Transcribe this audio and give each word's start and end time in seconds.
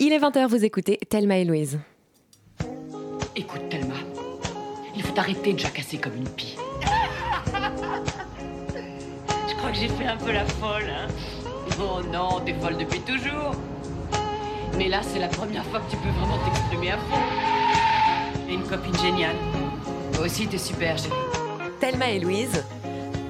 Il 0.00 0.12
est 0.12 0.18
20h, 0.20 0.46
vous 0.46 0.64
écoutez 0.64 0.96
Thelma 1.10 1.38
et 1.38 1.44
Louise. 1.44 1.80
Écoute, 3.34 3.68
Thelma, 3.68 3.96
il 4.94 5.02
faut 5.02 5.18
arrêter 5.18 5.54
de 5.54 5.58
jacasser 5.58 5.98
comme 5.98 6.14
une 6.14 6.28
pie. 6.28 6.56
Je 9.48 9.54
crois 9.56 9.72
que 9.72 9.76
j'ai 9.76 9.88
fait 9.88 10.06
un 10.06 10.16
peu 10.16 10.30
la 10.30 10.44
folle, 10.44 10.88
hein. 10.88 11.08
Oh 11.80 12.00
non, 12.12 12.40
t'es 12.46 12.54
folle 12.54 12.76
depuis 12.76 13.00
toujours. 13.00 13.56
Mais 14.76 14.86
là, 14.86 15.00
c'est 15.02 15.18
la 15.18 15.26
première 15.26 15.64
fois 15.64 15.80
que 15.80 15.90
tu 15.90 15.96
peux 15.96 16.10
vraiment 16.10 16.38
t'exprimer 16.44 16.92
à 16.92 16.98
fond. 16.98 17.18
Et 18.48 18.54
une 18.54 18.62
copine 18.62 18.96
géniale. 18.98 19.34
Toi 20.12 20.26
aussi, 20.26 20.46
t'es 20.46 20.58
super, 20.58 20.96
chérie. 20.96 21.10
Thelma 21.80 22.10
et 22.10 22.20
Louise, 22.20 22.64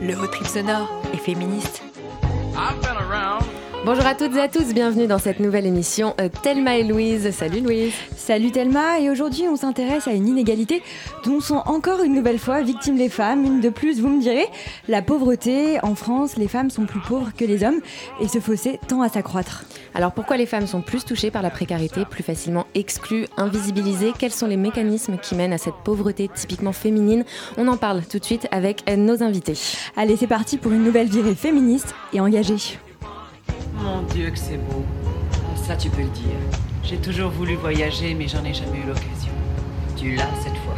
le 0.02 0.14
haut 0.20 0.26
trip 0.26 0.46
sonore 0.46 0.90
et 1.14 1.16
féministe. 1.16 1.82
Bonjour 3.90 4.04
à 4.04 4.14
toutes 4.14 4.36
et 4.36 4.40
à 4.40 4.48
tous, 4.48 4.74
bienvenue 4.74 5.06
dans 5.06 5.18
cette 5.18 5.40
nouvelle 5.40 5.64
émission 5.64 6.14
euh, 6.20 6.28
Thelma 6.42 6.76
et 6.76 6.84
Louise. 6.84 7.30
Salut 7.30 7.60
Louise. 7.60 7.94
Salut 8.14 8.50
Thelma, 8.50 9.00
et 9.00 9.08
aujourd'hui 9.08 9.48
on 9.48 9.56
s'intéresse 9.56 10.06
à 10.06 10.12
une 10.12 10.28
inégalité 10.28 10.82
dont 11.24 11.40
sont 11.40 11.62
encore 11.64 12.02
une 12.02 12.14
nouvelle 12.14 12.38
fois 12.38 12.60
victimes 12.60 12.98
les 12.98 13.08
femmes. 13.08 13.46
Une 13.46 13.62
de 13.62 13.70
plus, 13.70 14.02
vous 14.02 14.10
me 14.10 14.20
direz, 14.20 14.44
la 14.88 15.00
pauvreté. 15.00 15.82
En 15.82 15.94
France, 15.94 16.36
les 16.36 16.48
femmes 16.48 16.68
sont 16.68 16.84
plus 16.84 17.00
pauvres 17.00 17.30
que 17.34 17.46
les 17.46 17.64
hommes 17.64 17.80
et 18.20 18.28
ce 18.28 18.40
fossé 18.40 18.78
tend 18.88 19.00
à 19.00 19.08
s'accroître. 19.08 19.64
Alors 19.94 20.12
pourquoi 20.12 20.36
les 20.36 20.44
femmes 20.44 20.66
sont 20.66 20.82
plus 20.82 21.06
touchées 21.06 21.30
par 21.30 21.40
la 21.40 21.48
précarité, 21.48 22.04
plus 22.04 22.22
facilement 22.22 22.66
exclues, 22.74 23.24
invisibilisées? 23.38 24.12
Quels 24.18 24.32
sont 24.32 24.48
les 24.48 24.58
mécanismes 24.58 25.16
qui 25.16 25.34
mènent 25.34 25.54
à 25.54 25.58
cette 25.58 25.76
pauvreté 25.82 26.28
typiquement 26.34 26.72
féminine? 26.72 27.24
On 27.56 27.66
en 27.68 27.78
parle 27.78 28.02
tout 28.04 28.18
de 28.18 28.24
suite 28.26 28.48
avec 28.50 28.82
nos 28.94 29.22
invités. 29.22 29.56
Allez, 29.96 30.16
c'est 30.16 30.26
parti 30.26 30.58
pour 30.58 30.72
une 30.72 30.84
nouvelle 30.84 31.08
virée 31.08 31.34
féministe 31.34 31.94
et 32.12 32.20
engagée. 32.20 32.78
Mon 33.80 34.02
Dieu, 34.02 34.30
que 34.30 34.38
c'est 34.38 34.56
beau. 34.58 34.84
Ça, 35.56 35.76
tu 35.76 35.88
peux 35.88 36.02
le 36.02 36.08
dire. 36.08 36.38
J'ai 36.82 36.96
toujours 36.96 37.30
voulu 37.30 37.54
voyager, 37.54 38.14
mais 38.14 38.26
j'en 38.26 38.44
ai 38.44 38.52
jamais 38.52 38.78
eu 38.78 38.86
l'occasion. 38.86 39.32
Tu 39.96 40.16
l'as 40.16 40.34
cette 40.42 40.56
fois. 40.58 40.74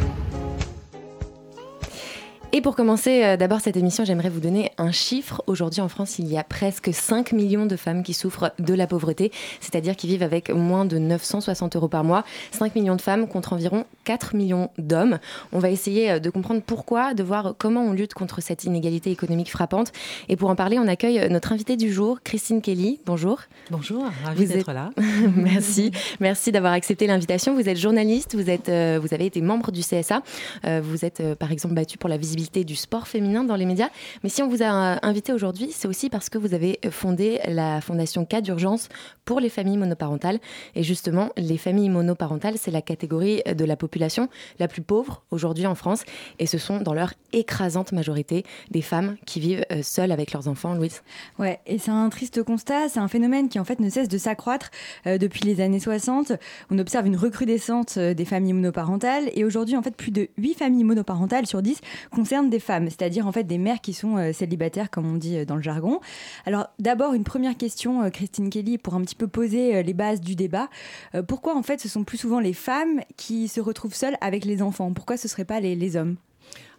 Et 2.53 2.59
pour 2.59 2.75
commencer 2.75 3.23
euh, 3.23 3.37
d'abord 3.37 3.61
cette 3.61 3.77
émission, 3.77 4.03
j'aimerais 4.03 4.27
vous 4.29 4.41
donner 4.41 4.71
un 4.77 4.91
chiffre. 4.91 5.41
Aujourd'hui 5.47 5.79
en 5.79 5.87
France, 5.87 6.19
il 6.19 6.27
y 6.27 6.37
a 6.37 6.43
presque 6.43 6.93
5 6.93 7.31
millions 7.31 7.65
de 7.65 7.77
femmes 7.77 8.03
qui 8.03 8.13
souffrent 8.13 8.51
de 8.59 8.73
la 8.73 8.87
pauvreté, 8.87 9.31
c'est-à-dire 9.61 9.95
qui 9.95 10.07
vivent 10.07 10.21
avec 10.21 10.49
moins 10.49 10.83
de 10.83 10.97
960 10.97 11.77
euros 11.77 11.87
par 11.87 12.03
mois. 12.03 12.25
5 12.51 12.75
millions 12.75 12.97
de 12.97 13.01
femmes 13.01 13.29
contre 13.29 13.53
environ 13.53 13.85
4 14.03 14.35
millions 14.35 14.69
d'hommes. 14.77 15.19
On 15.53 15.59
va 15.59 15.69
essayer 15.69 16.11
euh, 16.11 16.19
de 16.19 16.29
comprendre 16.29 16.61
pourquoi, 16.61 17.13
de 17.13 17.23
voir 17.23 17.55
comment 17.57 17.85
on 17.85 17.93
lutte 17.93 18.13
contre 18.13 18.41
cette 18.41 18.65
inégalité 18.65 19.11
économique 19.11 19.49
frappante. 19.49 19.93
Et 20.27 20.35
pour 20.35 20.49
en 20.49 20.55
parler, 20.57 20.77
on 20.77 20.89
accueille 20.89 21.29
notre 21.29 21.53
invitée 21.53 21.77
du 21.77 21.89
jour, 21.93 22.19
Christine 22.21 22.61
Kelly. 22.61 22.99
Bonjour. 23.05 23.39
Bonjour, 23.69 24.03
ravie 24.25 24.45
d'être 24.45 24.67
êtes- 24.67 24.75
là. 24.75 24.89
Merci, 25.37 25.91
merci 26.19 26.51
d'avoir 26.51 26.73
accepté 26.73 27.07
l'invitation. 27.07 27.55
Vous 27.55 27.69
êtes 27.69 27.77
journaliste, 27.77 28.35
vous, 28.35 28.49
êtes, 28.49 28.67
euh, 28.67 28.99
vous 29.01 29.13
avez 29.13 29.25
été 29.27 29.39
membre 29.39 29.71
du 29.71 29.79
CSA, 29.81 30.21
euh, 30.65 30.81
vous 30.83 31.05
êtes 31.05 31.21
euh, 31.21 31.35
par 31.35 31.53
exemple 31.53 31.75
battu 31.75 31.97
pour 31.97 32.09
la 32.09 32.17
visibilité 32.17 32.40
du 32.63 32.75
sport 32.75 33.07
féminin 33.07 33.43
dans 33.43 33.55
les 33.55 33.65
médias. 33.65 33.89
Mais 34.23 34.29
si 34.29 34.41
on 34.41 34.47
vous 34.47 34.61
a 34.61 34.65
euh, 34.65 34.97
invité 35.01 35.33
aujourd'hui, 35.33 35.71
c'est 35.71 35.87
aussi 35.87 36.09
parce 36.09 36.29
que 36.29 36.37
vous 36.37 36.53
avez 36.53 36.79
fondé 36.89 37.39
la 37.47 37.81
fondation 37.81 38.25
Cas 38.25 38.41
d'urgence 38.41 38.89
pour 39.31 39.39
les 39.39 39.47
familles 39.47 39.77
monoparentales. 39.77 40.41
Et 40.75 40.83
justement, 40.83 41.29
les 41.37 41.57
familles 41.57 41.87
monoparentales, 41.87 42.57
c'est 42.57 42.69
la 42.69 42.81
catégorie 42.81 43.41
de 43.45 43.63
la 43.63 43.77
population 43.77 44.27
la 44.59 44.67
plus 44.67 44.81
pauvre 44.81 45.23
aujourd'hui 45.31 45.65
en 45.65 45.73
France. 45.73 46.03
Et 46.37 46.47
ce 46.47 46.57
sont 46.57 46.81
dans 46.81 46.93
leur 46.93 47.13
écrasante 47.31 47.93
majorité 47.93 48.43
des 48.71 48.81
femmes 48.81 49.15
qui 49.25 49.39
vivent 49.39 49.63
euh, 49.71 49.83
seules 49.83 50.11
avec 50.11 50.33
leurs 50.33 50.49
enfants. 50.49 50.73
Louise 50.73 51.01
Ouais, 51.39 51.61
et 51.65 51.77
c'est 51.77 51.91
un 51.91 52.09
triste 52.09 52.43
constat, 52.43 52.89
c'est 52.89 52.99
un 52.99 53.07
phénomène 53.07 53.47
qui 53.47 53.57
en 53.57 53.63
fait 53.63 53.79
ne 53.79 53.89
cesse 53.89 54.09
de 54.09 54.17
s'accroître 54.17 54.69
euh, 55.07 55.17
depuis 55.17 55.43
les 55.45 55.61
années 55.61 55.79
60. 55.79 56.33
On 56.69 56.77
observe 56.77 57.07
une 57.07 57.15
recrudescence 57.15 57.95
euh, 57.95 58.13
des 58.13 58.25
familles 58.25 58.51
monoparentales 58.51 59.29
et 59.33 59.45
aujourd'hui 59.45 59.77
en 59.77 59.81
fait 59.81 59.95
plus 59.95 60.11
de 60.11 60.27
8 60.39 60.55
familles 60.55 60.83
monoparentales 60.83 61.47
sur 61.47 61.61
10 61.61 61.79
concernent 62.13 62.49
des 62.49 62.59
femmes, 62.59 62.89
c'est-à-dire 62.89 63.27
en 63.27 63.31
fait 63.31 63.45
des 63.45 63.57
mères 63.57 63.79
qui 63.79 63.93
sont 63.93 64.33
célibataires 64.33 64.89
comme 64.89 65.09
on 65.09 65.15
dit 65.15 65.45
dans 65.45 65.55
le 65.55 65.61
jargon. 65.61 66.01
Alors 66.45 66.67
d'abord 66.79 67.13
une 67.13 67.23
première 67.23 67.55
question 67.55 68.09
Christine 68.09 68.49
Kelly 68.49 68.77
pour 68.77 68.95
un 68.95 69.01
petit 69.01 69.15
peu 69.15 69.20
poser 69.25 69.75
euh, 69.75 69.81
les 69.81 69.93
bases 69.93 70.21
du 70.21 70.35
débat. 70.35 70.69
Euh, 71.15 71.23
pourquoi 71.23 71.55
en 71.55 71.63
fait 71.63 71.79
ce 71.79 71.89
sont 71.89 72.03
plus 72.03 72.17
souvent 72.17 72.39
les 72.39 72.53
femmes 72.53 73.01
qui 73.17 73.47
se 73.47 73.61
retrouvent 73.61 73.95
seules 73.95 74.17
avec 74.21 74.45
les 74.45 74.61
enfants? 74.61 74.93
Pourquoi 74.93 75.17
ce 75.17 75.27
serait 75.27 75.45
pas 75.45 75.59
les, 75.59 75.75
les 75.75 75.95
hommes? 75.95 76.17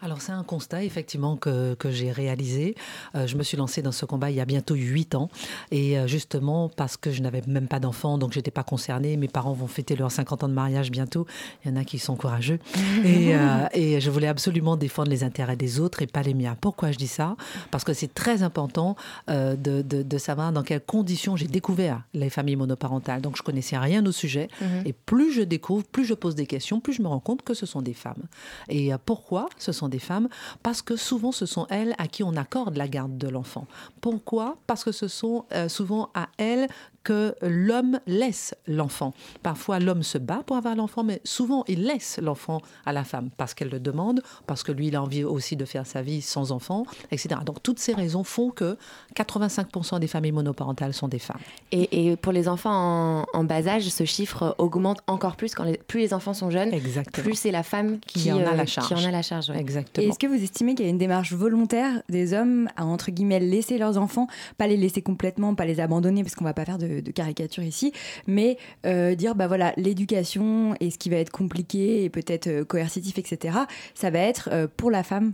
Alors 0.05 0.21
c'est 0.21 0.33
un 0.33 0.43
constat 0.43 0.83
effectivement 0.83 1.37
que, 1.37 1.75
que 1.75 1.93
j'ai 1.93 2.11
réalisé. 2.11 2.75
Euh, 3.15 3.29
je 3.29 3.37
me 3.37 3.45
suis 3.45 3.57
lancée 3.57 3.83
dans 3.83 3.93
ce 3.93 4.05
combat 4.05 4.31
il 4.33 4.37
y 4.37 4.41
a 4.41 4.45
bientôt 4.45 4.75
huit 4.75 5.15
ans 5.15 5.31
et 5.71 5.97
euh, 5.97 6.09
justement 6.09 6.69
parce 6.69 6.97
que 6.97 7.13
je 7.13 7.23
n'avais 7.23 7.41
même 7.47 7.69
pas 7.69 7.79
d'enfant 7.79 8.19
donc 8.19 8.33
j'étais 8.33 8.51
pas 8.51 8.65
concernée. 8.65 9.17
Mes 9.17 9.29
parents 9.29 9.53
vont 9.53 9.69
fêter 9.69 9.95
leurs 9.95 10.11
50 10.11 10.43
ans 10.43 10.49
de 10.49 10.55
mariage 10.55 10.91
bientôt. 10.91 11.25
Il 11.65 11.71
y 11.71 11.73
en 11.73 11.77
a 11.77 11.85
qui 11.85 12.01
sont 12.01 12.17
courageux 12.17 12.59
et, 13.05 13.37
euh, 13.37 13.67
et 13.75 14.01
je 14.01 14.11
voulais 14.11 14.27
absolument 14.27 14.77
défendre 14.77 15.09
les 15.09 15.23
intérêts 15.23 15.55
des 15.55 15.79
autres 15.79 16.03
et 16.03 16.09
pas 16.09 16.23
les 16.23 16.35
miens. 16.35 16.57
Pourquoi 16.61 16.91
je 16.91 16.99
dis 16.99 17.07
ça? 17.07 17.37
Parce 17.71 17.85
que 17.85 17.93
c'est 17.93 18.13
très 18.13 18.43
important 18.43 18.97
de, 19.29 19.55
de, 19.57 20.03
de 20.03 20.19
savoir 20.19 20.51
dans 20.51 20.65
quelles 20.65 20.85
conditions 20.85 21.37
j'ai 21.37 21.47
découvert 21.47 22.03
les 22.13 22.29
familles 22.29 22.57
monoparentales. 22.57 23.21
Donc 23.21 23.37
je 23.37 23.43
connaissais 23.43 23.79
rien 23.79 24.05
au 24.05 24.13
sujet 24.13 24.49
et 24.85 24.93
plus 24.93 25.33
je 25.33 25.43
découvre, 25.43 25.85
plus 25.85 26.05
je 26.05 26.15
pose 26.15 26.35
des 26.35 26.47
questions, 26.47 26.81
plus 26.81 26.93
je 26.93 27.03
me 27.03 27.09
rends 27.09 27.21
compte 27.21 27.43
que 27.43 27.55
ce 27.55 27.67
sont 27.67 27.83
des 27.83 27.95
femmes. 27.95 28.25
Et 28.69 28.91
pourquoi 29.07 29.49
ce 29.59 29.71
sont 29.71 29.92
femmes 29.99 30.29
Parce 30.63 30.83
que 30.83 30.97
souvent 30.97 31.33
ce 31.33 31.47
sont 31.47 31.67
elles 31.71 31.95
à 31.99 32.07
qui 32.07 32.23
on 32.23 32.37
accorde 32.37 32.77
la 32.77 32.89
garde 32.89 33.19
de 33.19 33.29
l'enfant. 33.29 33.67
Pourquoi? 34.01 34.57
Parce 34.67 34.85
que 34.85 34.93
ce 34.93 35.09
sont 35.09 35.47
euh, 35.53 35.69
souvent 35.69 36.11
à 36.15 36.29
elles 36.39 36.69
que 37.05 37.35
l'homme 37.43 37.99
laisse 38.07 38.55
l'enfant. 38.67 39.13
Parfois 39.43 39.79
l'homme 39.79 40.03
se 40.03 40.19
bat 40.19 40.43
pour 40.47 40.57
avoir 40.57 40.75
l'enfant, 40.77 41.03
mais 41.05 41.21
souvent 41.25 41.65
il 41.69 41.85
laisse 41.85 42.19
l'enfant 42.23 42.61
à 42.87 42.93
la 42.93 43.05
femme 43.05 43.31
parce 43.37 43.55
qu'elle 43.55 43.71
le 43.71 43.81
demande, 43.81 44.23
parce 44.47 44.63
que 44.63 44.73
lui 44.73 44.89
il 44.89 44.97
a 44.97 45.03
envie 45.03 45.25
aussi 45.25 45.57
de 45.57 45.65
faire 45.65 45.87
sa 45.87 46.03
vie 46.03 46.23
sans 46.23 46.53
enfant, 46.53 46.85
etc. 47.11 47.41
Donc 47.45 47.63
toutes 47.63 47.79
ces 47.79 47.93
raisons 47.95 48.25
font 48.25 48.51
que 48.51 48.77
85% 49.17 49.99
des 50.01 50.07
familles 50.07 50.33
monoparentales 50.33 50.95
sont 50.95 51.09
des 51.09 51.19
femmes. 51.19 51.41
Et, 51.71 52.09
et 52.11 52.17
pour 52.17 52.33
les 52.33 52.49
enfants 52.49 52.73
en, 52.73 53.27
en 53.33 53.45
bas 53.45 53.67
âge, 53.67 53.89
ce 53.89 54.05
chiffre 54.05 54.55
augmente 54.59 55.01
encore 55.07 55.37
plus 55.37 55.55
quand 55.55 55.65
les, 55.65 55.77
plus 55.79 56.01
les 56.01 56.15
enfants 56.15 56.35
sont 56.35 56.51
jeunes, 56.51 56.73
Exactement. 56.73 57.25
plus 57.25 57.35
c'est 57.37 57.51
la 57.51 57.63
femme 57.63 57.99
qui, 58.01 58.21
Qui 58.25 58.33
en 58.33 58.39
a 58.39 58.53
euh, 58.53 58.55
la 58.55 58.65
qui 58.65 58.73
charge. 58.73 58.93
en 58.93 59.09
a 59.09 59.11
la 59.11 59.23
charge. 59.23 59.51
ouais. 59.51 59.59
Exactement. 59.59 60.07
est-ce 60.09 60.19
que 60.19 60.27
vous 60.27 60.43
estimez 60.43 60.75
qu'il 60.75 60.85
y 60.85 60.89
a 60.89 60.91
une 60.91 60.99
démarche 60.99 61.33
volontaire 61.33 62.03
des 62.09 62.33
hommes 62.35 62.69
à, 62.77 62.85
entre 62.85 63.11
guillemets, 63.11 63.41
laisser 63.41 63.79
leurs 63.79 63.99
enfants, 63.99 64.27
pas 64.59 64.67
les 64.67 64.77
laisser 64.77 65.03
complètement, 65.03 65.55
pas 65.55 65.65
les 65.65 65.81
abandonner, 65.81 66.23
parce 66.23 66.35
qu'on 66.35 66.45
va 66.45 66.55
pas 66.55 66.65
faire 66.65 66.79
de, 66.79 66.92
de 67.01 67.11
caricature 67.11 67.63
ici, 67.63 67.93
mais 68.27 68.59
euh, 68.87 69.15
dire, 69.15 69.35
bah 69.35 69.47
voilà, 69.47 69.73
l'éducation 69.77 70.75
et 70.81 70.91
ce 70.91 70.99
qui 70.99 71.11
va 71.11 71.17
être 71.17 71.31
compliqué 71.31 72.05
et 72.05 72.11
peut-être 72.11 72.47
euh, 72.49 72.65
coercitif, 72.65 73.19
etc., 73.19 73.59
ça 73.95 74.11
va 74.11 74.21
être 74.21 74.51
euh, 74.53 74.67
pour 74.77 74.91
la 74.91 75.03
femme 75.03 75.33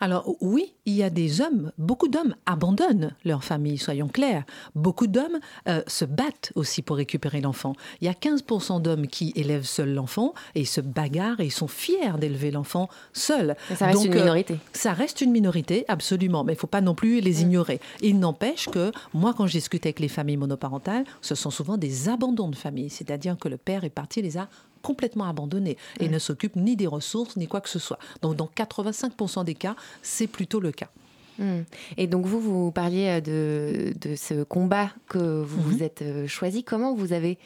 Alors 0.00 0.36
oui, 0.40 0.74
il 0.84 0.94
y 0.94 1.02
a 1.02 1.10
des 1.10 1.40
hommes, 1.40 1.72
beaucoup 1.78 2.08
d'hommes 2.08 2.34
abandonnent 2.46 3.14
leur 3.24 3.44
famille, 3.44 3.78
soyons 3.78 4.08
clairs. 4.08 4.44
Beaucoup 4.74 5.06
d'hommes 5.06 5.38
euh, 5.68 5.82
se 5.86 6.04
battent 6.04 6.52
aussi 6.54 6.82
pour 6.82 6.96
récupérer 6.96 7.40
l'enfant. 7.40 7.74
Il 8.00 8.06
y 8.06 8.08
a 8.08 8.12
15% 8.12 8.82
d'hommes 8.82 9.06
qui 9.06 9.32
élèvent 9.36 9.66
seuls 9.66 9.92
l'enfant 9.92 10.34
et 10.54 10.60
ils 10.60 10.66
se 10.66 10.80
bagarrent 10.80 11.40
et 11.40 11.46
ils 11.46 11.52
sont 11.52 11.68
fiers 11.68 12.18
d'élever 12.18 12.50
l'enfant 12.50 12.88
seul. 13.12 13.56
Mais 13.70 13.76
ça 13.76 13.86
reste 13.86 14.04
une 14.04 14.12
euh, 14.12 14.20
minorité. 14.20 14.58
ça 14.72 14.92
reste 14.92 15.20
une 15.20 15.32
minorité, 15.32 15.84
absolument, 15.88 16.44
mais 16.44 16.52
il 16.52 16.56
ne 16.56 16.60
faut 16.60 16.66
pas 16.66 16.80
non 16.80 16.94
plus 16.94 17.20
les 17.20 17.42
ignorer. 17.42 17.80
Il 18.00 18.18
n'empêche 18.18 18.66
que 18.66 18.92
moi, 19.14 19.34
quand 19.36 19.46
je 19.46 19.52
discute 19.52 19.86
avec 19.86 20.00
les 20.00 20.08
familles 20.08 20.36
monoparentales, 20.36 21.04
ce 21.20 21.34
sont 21.34 21.50
souvent 21.50 21.76
des 21.76 22.08
abandons 22.08 22.48
de 22.48 22.56
famille, 22.56 22.90
c'est-à-dire 22.90 23.36
que 23.38 23.48
le 23.48 23.56
père 23.56 23.84
est 23.84 23.90
parti, 23.90 24.22
les 24.22 24.38
a 24.38 24.48
complètement 24.86 25.26
abandonnés 25.28 25.76
et 26.00 26.08
ne 26.08 26.18
s'occupe 26.18 26.54
ni 26.56 26.76
des 26.76 26.86
ressources 26.86 27.36
ni 27.36 27.46
quoi 27.48 27.60
que 27.60 27.68
ce 27.68 27.78
soit. 27.80 27.98
Donc 28.22 28.36
dans 28.36 28.48
85% 28.56 29.44
des 29.44 29.54
cas, 29.54 29.74
c'est 30.02 30.28
plutôt 30.28 30.60
le 30.60 30.70
cas. 30.72 30.88
Hmm. 31.38 31.64
Et 31.98 32.06
donc 32.06 32.24
vous, 32.24 32.40
vous 32.40 32.70
parliez 32.70 33.08
euh, 33.08 33.20
de, 33.20 33.92
de 34.08 34.16
ce 34.16 34.42
combat 34.44 34.88
que 35.08 35.18
vous 35.42 35.60
Mhm. 35.60 35.68
vous 35.70 35.82
êtes 35.82 36.02
euh, 36.02 36.26
choisi. 36.26 36.64
Comment 36.64 36.94
vous 36.94 37.12
avez 37.12 37.36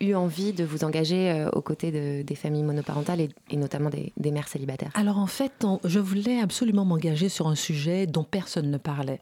eu 0.00 0.14
envie 0.14 0.52
de 0.52 0.64
vous 0.64 0.84
engager 0.84 1.30
euh, 1.30 1.48
aux 1.50 1.62
côtés 1.62 1.90
de- 1.90 2.22
des 2.22 2.34
familles 2.34 2.62
monoparentales 2.62 3.20
et, 3.20 3.28
et 3.50 3.56
notamment 3.56 3.90
des, 3.90 4.12
mères 4.30 4.48
célibataires 4.48 4.90
Alors 4.94 5.18
en 5.18 5.26
fait, 5.26 5.52
je 5.84 5.98
voulais 5.98 6.40
absolument 6.40 6.84
m'engager 6.84 7.28
sur 7.28 7.48
un 7.48 7.54
sujet 7.54 8.06
dont 8.06 8.24
personne 8.24 8.70
ne 8.70 8.78
parlait. 8.78 9.20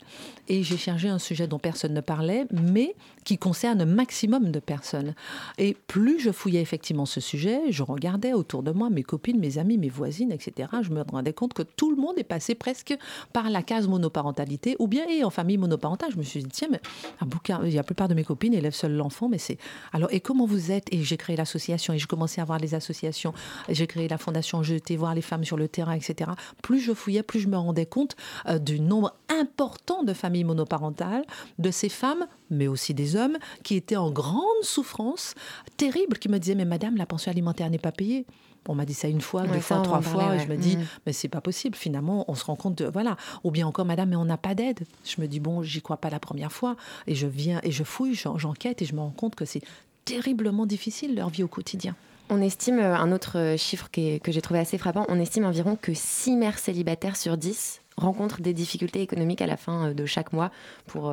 Et 0.48 0.62
j'ai 0.62 0.76
cherché 0.76 1.08
un 1.08 1.18
sujet 1.18 1.46
dont 1.46 1.58
personne 1.58 1.94
ne 1.94 2.00
parlait, 2.00 2.46
mais 2.50 2.94
qui 3.24 3.38
concerne 3.38 3.80
un 3.80 3.86
maximum 3.86 4.50
de 4.50 4.60
personnes. 4.60 5.14
Et 5.58 5.76
plus 5.86 6.20
je 6.20 6.30
fouillais 6.30 6.60
effectivement 6.60 7.06
ce 7.06 7.20
sujet, 7.20 7.60
je 7.70 7.82
regardais 7.82 8.32
autour 8.32 8.62
de 8.62 8.70
moi 8.70 8.90
mes 8.90 9.02
copines, 9.02 9.38
mes 9.38 9.58
amis, 9.58 9.78
mes 9.78 9.88
voisines, 9.88 10.32
etc. 10.32 10.68
Je 10.82 10.90
me 10.90 11.02
rendais 11.02 11.32
compte 11.32 11.54
que 11.54 11.62
tout 11.62 11.90
le 11.90 11.96
monde 11.96 12.18
est 12.18 12.24
passé 12.24 12.54
presque 12.54 12.96
par 13.32 13.50
la 13.50 13.62
case 13.62 13.88
monoparentalité 13.88 14.76
ou 14.78 14.88
bien 14.88 15.06
est 15.08 15.24
en 15.24 15.30
famille 15.30 15.58
monoparentale. 15.58 16.10
Je 16.12 16.18
me 16.18 16.22
suis 16.22 16.42
dit, 16.42 16.48
tiens, 16.48 16.68
mais 16.70 16.80
un 17.20 17.26
bouquin, 17.26 17.60
la 17.62 17.82
plupart 17.82 18.08
de 18.08 18.14
mes 18.14 18.24
copines 18.24 18.54
élèvent 18.54 18.74
seul 18.74 18.94
l'enfant, 18.94 19.28
mais 19.28 19.38
c'est... 19.38 19.58
Alors, 20.00 20.12
et 20.14 20.20
comment 20.20 20.46
vous 20.46 20.70
êtes? 20.70 20.86
Et 20.92 21.02
j'ai 21.02 21.18
créé 21.18 21.36
l'association 21.36 21.92
et 21.92 21.98
je 21.98 22.06
commençais 22.06 22.40
à 22.40 22.44
voir 22.46 22.58
les 22.58 22.74
associations. 22.74 23.34
J'ai 23.68 23.86
créé 23.86 24.08
la 24.08 24.16
fondation, 24.16 24.62
été 24.62 24.96
voir 24.96 25.14
les 25.14 25.20
femmes 25.20 25.44
sur 25.44 25.58
le 25.58 25.68
terrain, 25.68 25.92
etc. 25.92 26.30
Plus 26.62 26.80
je 26.80 26.94
fouillais, 26.94 27.22
plus 27.22 27.40
je 27.40 27.48
me 27.48 27.58
rendais 27.58 27.84
compte 27.84 28.16
euh, 28.48 28.58
du 28.58 28.80
nombre 28.80 29.14
important 29.28 30.02
de 30.02 30.14
familles 30.14 30.44
monoparentales, 30.44 31.26
de 31.58 31.70
ces 31.70 31.90
femmes 31.90 32.26
mais 32.50 32.66
aussi 32.66 32.94
des 32.94 33.14
hommes, 33.14 33.38
qui 33.62 33.76
étaient 33.76 33.96
en 33.96 34.10
grande 34.10 34.62
souffrance, 34.62 35.34
terrible, 35.76 36.18
qui 36.18 36.28
me 36.28 36.38
disaient, 36.38 36.56
mais 36.56 36.64
madame, 36.64 36.96
la 36.96 37.06
pension 37.06 37.30
alimentaire 37.30 37.70
n'est 37.70 37.78
pas 37.78 37.92
payée. 37.92 38.26
On 38.68 38.74
m'a 38.74 38.84
dit 38.84 38.94
ça 38.94 39.08
une 39.08 39.20
fois, 39.20 39.44
deux 39.46 39.60
fois, 39.60 39.80
trois 39.80 40.02
fois. 40.02 40.36
Et 40.36 40.40
je 40.40 40.48
me 40.48 40.56
dis, 40.56 40.76
mais 40.76 40.84
mais 41.06 41.12
c'est 41.12 41.28
pas 41.28 41.40
possible. 41.40 41.74
Finalement, 41.76 42.24
on 42.28 42.34
se 42.34 42.44
rend 42.44 42.56
compte 42.56 42.76
de. 42.76 42.86
Voilà. 42.86 43.16
Ou 43.42 43.50
bien 43.50 43.66
encore, 43.66 43.86
madame, 43.86 44.10
mais 44.10 44.16
on 44.16 44.26
n'a 44.26 44.36
pas 44.36 44.54
d'aide. 44.54 44.80
Je 45.04 45.20
me 45.20 45.26
dis, 45.26 45.40
bon, 45.40 45.62
j'y 45.62 45.80
crois 45.80 45.96
pas 45.96 46.10
la 46.10 46.20
première 46.20 46.52
fois. 46.52 46.76
Et 47.06 47.14
je 47.14 47.26
viens 47.26 47.60
et 47.62 47.70
je 47.70 47.84
fouille, 47.84 48.14
j'enquête 48.14 48.82
et 48.82 48.84
je 48.84 48.94
me 48.94 49.00
rends 49.00 49.10
compte 49.10 49.34
que 49.34 49.46
c'est 49.46 49.62
terriblement 50.10 50.66
difficile 50.66 51.14
leur 51.14 51.28
vie 51.28 51.42
au 51.42 51.48
quotidien. 51.48 51.94
On 52.30 52.40
estime, 52.40 52.78
euh, 52.78 52.96
un 52.96 53.12
autre 53.12 53.38
euh, 53.38 53.56
chiffre 53.56 53.88
que 53.90 54.32
j'ai 54.32 54.40
trouvé 54.40 54.60
assez 54.60 54.78
frappant, 54.78 55.04
on 55.08 55.18
estime 55.18 55.44
environ 55.44 55.76
que 55.80 55.94
6 55.94 56.36
mères 56.36 56.58
célibataires 56.58 57.16
sur 57.16 57.36
10 57.36 57.80
rencontrent 57.96 58.40
des 58.40 58.54
difficultés 58.54 59.02
économiques 59.02 59.42
à 59.42 59.46
la 59.46 59.56
fin 59.56 59.88
euh, 59.88 59.94
de 59.94 60.06
chaque 60.06 60.32
mois 60.32 60.50
pour, 60.86 61.12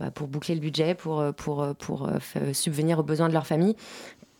bah, 0.00 0.10
pour 0.12 0.28
boucler 0.28 0.54
le 0.54 0.60
budget, 0.60 0.94
pour, 0.94 1.22
pour, 1.36 1.66
pour 1.78 2.08
subvenir 2.52 2.98
aux 2.98 3.02
besoins 3.02 3.28
de 3.28 3.34
leur 3.34 3.46
famille 3.46 3.76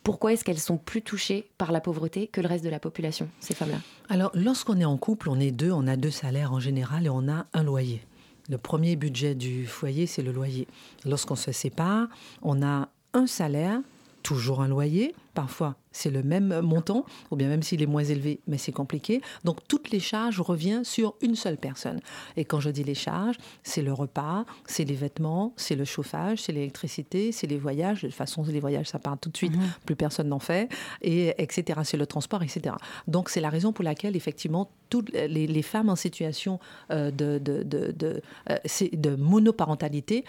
pourquoi 0.03 0.35
est-ce 0.35 0.45
qu'elles 0.45 0.59
sont 0.59 0.77
plus 0.77 1.01
touchées 1.01 1.49
par 1.57 1.73
la 1.73 1.81
pauvreté 1.81 2.27
que 2.27 2.43
le 2.43 2.47
reste 2.47 2.63
de 2.63 2.69
la 2.69 2.79
population, 2.79 3.27
ces 3.41 3.55
femmes-là? 3.55 3.79
Alors, 4.11 4.31
lorsqu'on 4.35 4.79
est 4.79 4.85
en 4.85 4.99
couple, 4.99 5.31
on 5.31 5.41
est 5.41 5.51
deux, 5.51 5.73
on 5.73 5.87
a 5.87 5.97
deux 5.97 6.11
salaires 6.11 6.53
en 6.53 6.61
général 6.61 7.07
et 7.07 7.09
on 7.09 7.27
a 7.27 7.47
un 7.55 7.63
loyer. 7.63 8.03
Le 8.51 8.59
premier 8.59 8.97
budget 8.97 9.35
du 9.35 9.67
foyer, 9.67 10.07
c'est 10.07 10.21
le 10.21 10.31
loyer. 10.31 10.69
Lorsqu'on 11.07 11.37
se 11.37 11.53
sépare, 11.53 12.09
on 12.43 12.63
a 12.63 12.91
un 13.15 13.27
salaire 13.27 13.81
toujours 14.25 14.63
un 14.63 14.69
loyer. 14.69 15.15
Parfois, 15.35 15.77
c'est 15.93 16.11
le 16.11 16.23
même 16.23 16.61
montant, 16.61 17.05
ou 17.31 17.37
bien 17.37 17.49
même 17.49 17.63
s'il 17.63 17.83
est 17.83 17.87
moins 17.87 18.03
élevé, 18.03 18.41
mais 18.49 18.57
c'est 18.57 18.73
compliqué. 18.73 19.21
Donc, 19.45 19.59
toutes 19.69 19.91
les 19.91 20.01
charges 20.01 20.41
reviennent 20.41 20.85
sur 20.85 21.15
une 21.21 21.37
seule 21.37 21.57
personne. 21.57 22.01
Et 22.37 22.45
quand 22.45 22.59
je 22.59 22.71
dis 22.71 22.83
les 22.83 22.95
charges, 22.95 23.37
c'est 23.63 23.83
le 23.83 23.93
repas, 23.93 24.45
c'est 24.67 24.85
les 24.85 24.95
vêtements, 24.95 25.53
c'est 25.57 25.77
le 25.77 25.85
chauffage, 25.85 26.43
c'est 26.43 26.53
l'électricité, 26.53 27.33
c'est 27.33 27.47
les 27.47 27.59
voyages. 27.59 28.03
De 28.03 28.09
toute 28.09 28.17
façon, 28.17 28.43
les 28.45 28.61
voyages, 28.61 28.87
ça 28.87 28.99
part 28.99 29.19
tout 29.19 29.29
de 29.29 29.37
suite, 29.37 29.55
mhm. 29.55 29.63
plus 29.85 29.97
personne 29.97 30.29
n'en 30.29 30.39
fait, 30.39 30.69
et 31.03 31.35
etc. 31.39 31.81
C'est 31.85 31.99
le 31.99 32.07
transport, 32.07 32.43
etc. 32.43 32.77
Donc, 33.07 33.29
c'est 33.29 33.41
la 33.41 33.51
raison 33.51 33.73
pour 33.73 33.85
laquelle, 33.85 34.17
effectivement, 34.17 34.71
toutes 34.89 35.13
les, 35.13 35.63
femmes 35.63 35.91
en 35.91 35.97
situation 35.97 36.61
euh, 36.91 37.11
de, 37.11 37.39
de, 37.39 37.63
de, 37.63 38.23
euh, 38.51 38.57
de 38.93 39.17
monoparentalité 39.17 40.25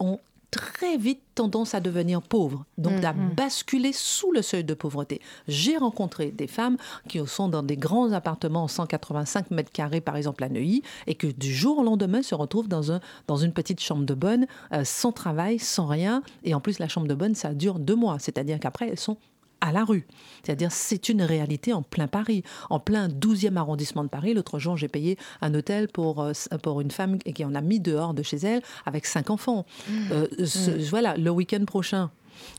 ont 0.00 0.18
très 0.50 0.96
vite 0.96 1.20
tendance 1.34 1.74
à 1.74 1.80
devenir 1.80 2.22
pauvre, 2.22 2.64
donc 2.78 3.04
à 3.04 3.12
mm-hmm. 3.12 3.34
basculer 3.34 3.92
sous 3.92 4.32
le 4.32 4.42
seuil 4.42 4.64
de 4.64 4.74
pauvreté. 4.74 5.20
J'ai 5.46 5.76
rencontré 5.76 6.30
des 6.30 6.46
femmes 6.46 6.76
qui 7.08 7.20
sont 7.26 7.48
dans 7.48 7.62
des 7.62 7.76
grands 7.76 8.12
appartements 8.12 8.64
en 8.64 8.68
185 8.68 9.50
mètres 9.50 9.70
carrés, 9.70 10.00
par 10.00 10.16
exemple 10.16 10.42
à 10.44 10.48
Neuilly, 10.48 10.82
et 11.06 11.14
que 11.14 11.26
du 11.26 11.54
jour 11.54 11.78
au 11.78 11.84
lendemain 11.84 12.22
se 12.22 12.34
retrouvent 12.34 12.68
dans, 12.68 12.92
un, 12.92 13.00
dans 13.26 13.36
une 13.36 13.52
petite 13.52 13.80
chambre 13.80 14.04
de 14.04 14.14
bonne, 14.14 14.46
euh, 14.72 14.84
sans 14.84 15.12
travail, 15.12 15.58
sans 15.58 15.86
rien, 15.86 16.22
et 16.44 16.54
en 16.54 16.60
plus 16.60 16.78
la 16.78 16.88
chambre 16.88 17.06
de 17.06 17.14
bonne, 17.14 17.34
ça 17.34 17.54
dure 17.54 17.78
deux 17.78 17.96
mois, 17.96 18.18
c'est-à-dire 18.18 18.58
qu'après 18.58 18.88
elles 18.88 18.98
sont 18.98 19.18
à 19.60 19.72
la 19.72 19.84
rue. 19.84 20.06
C'est-à-dire, 20.42 20.72
c'est 20.72 21.08
une 21.08 21.22
réalité 21.22 21.72
en 21.72 21.82
plein 21.82 22.06
Paris, 22.06 22.42
en 22.70 22.80
plein 22.80 23.08
12e 23.08 23.56
arrondissement 23.56 24.04
de 24.04 24.08
Paris. 24.08 24.34
L'autre 24.34 24.58
jour, 24.58 24.76
j'ai 24.76 24.88
payé 24.88 25.18
un 25.40 25.54
hôtel 25.54 25.88
pour, 25.88 26.22
euh, 26.22 26.32
pour 26.62 26.80
une 26.80 26.90
femme 26.90 27.18
qui 27.18 27.44
en 27.44 27.54
a 27.54 27.60
mis 27.60 27.80
dehors 27.80 28.14
de 28.14 28.22
chez 28.22 28.38
elle 28.38 28.62
avec 28.86 29.06
cinq 29.06 29.30
enfants. 29.30 29.66
Mmh. 29.88 29.92
Euh, 30.12 30.26
mmh. 30.38 30.78
Voilà, 30.90 31.16
le 31.16 31.30
week-end 31.30 31.64
prochain, 31.64 32.10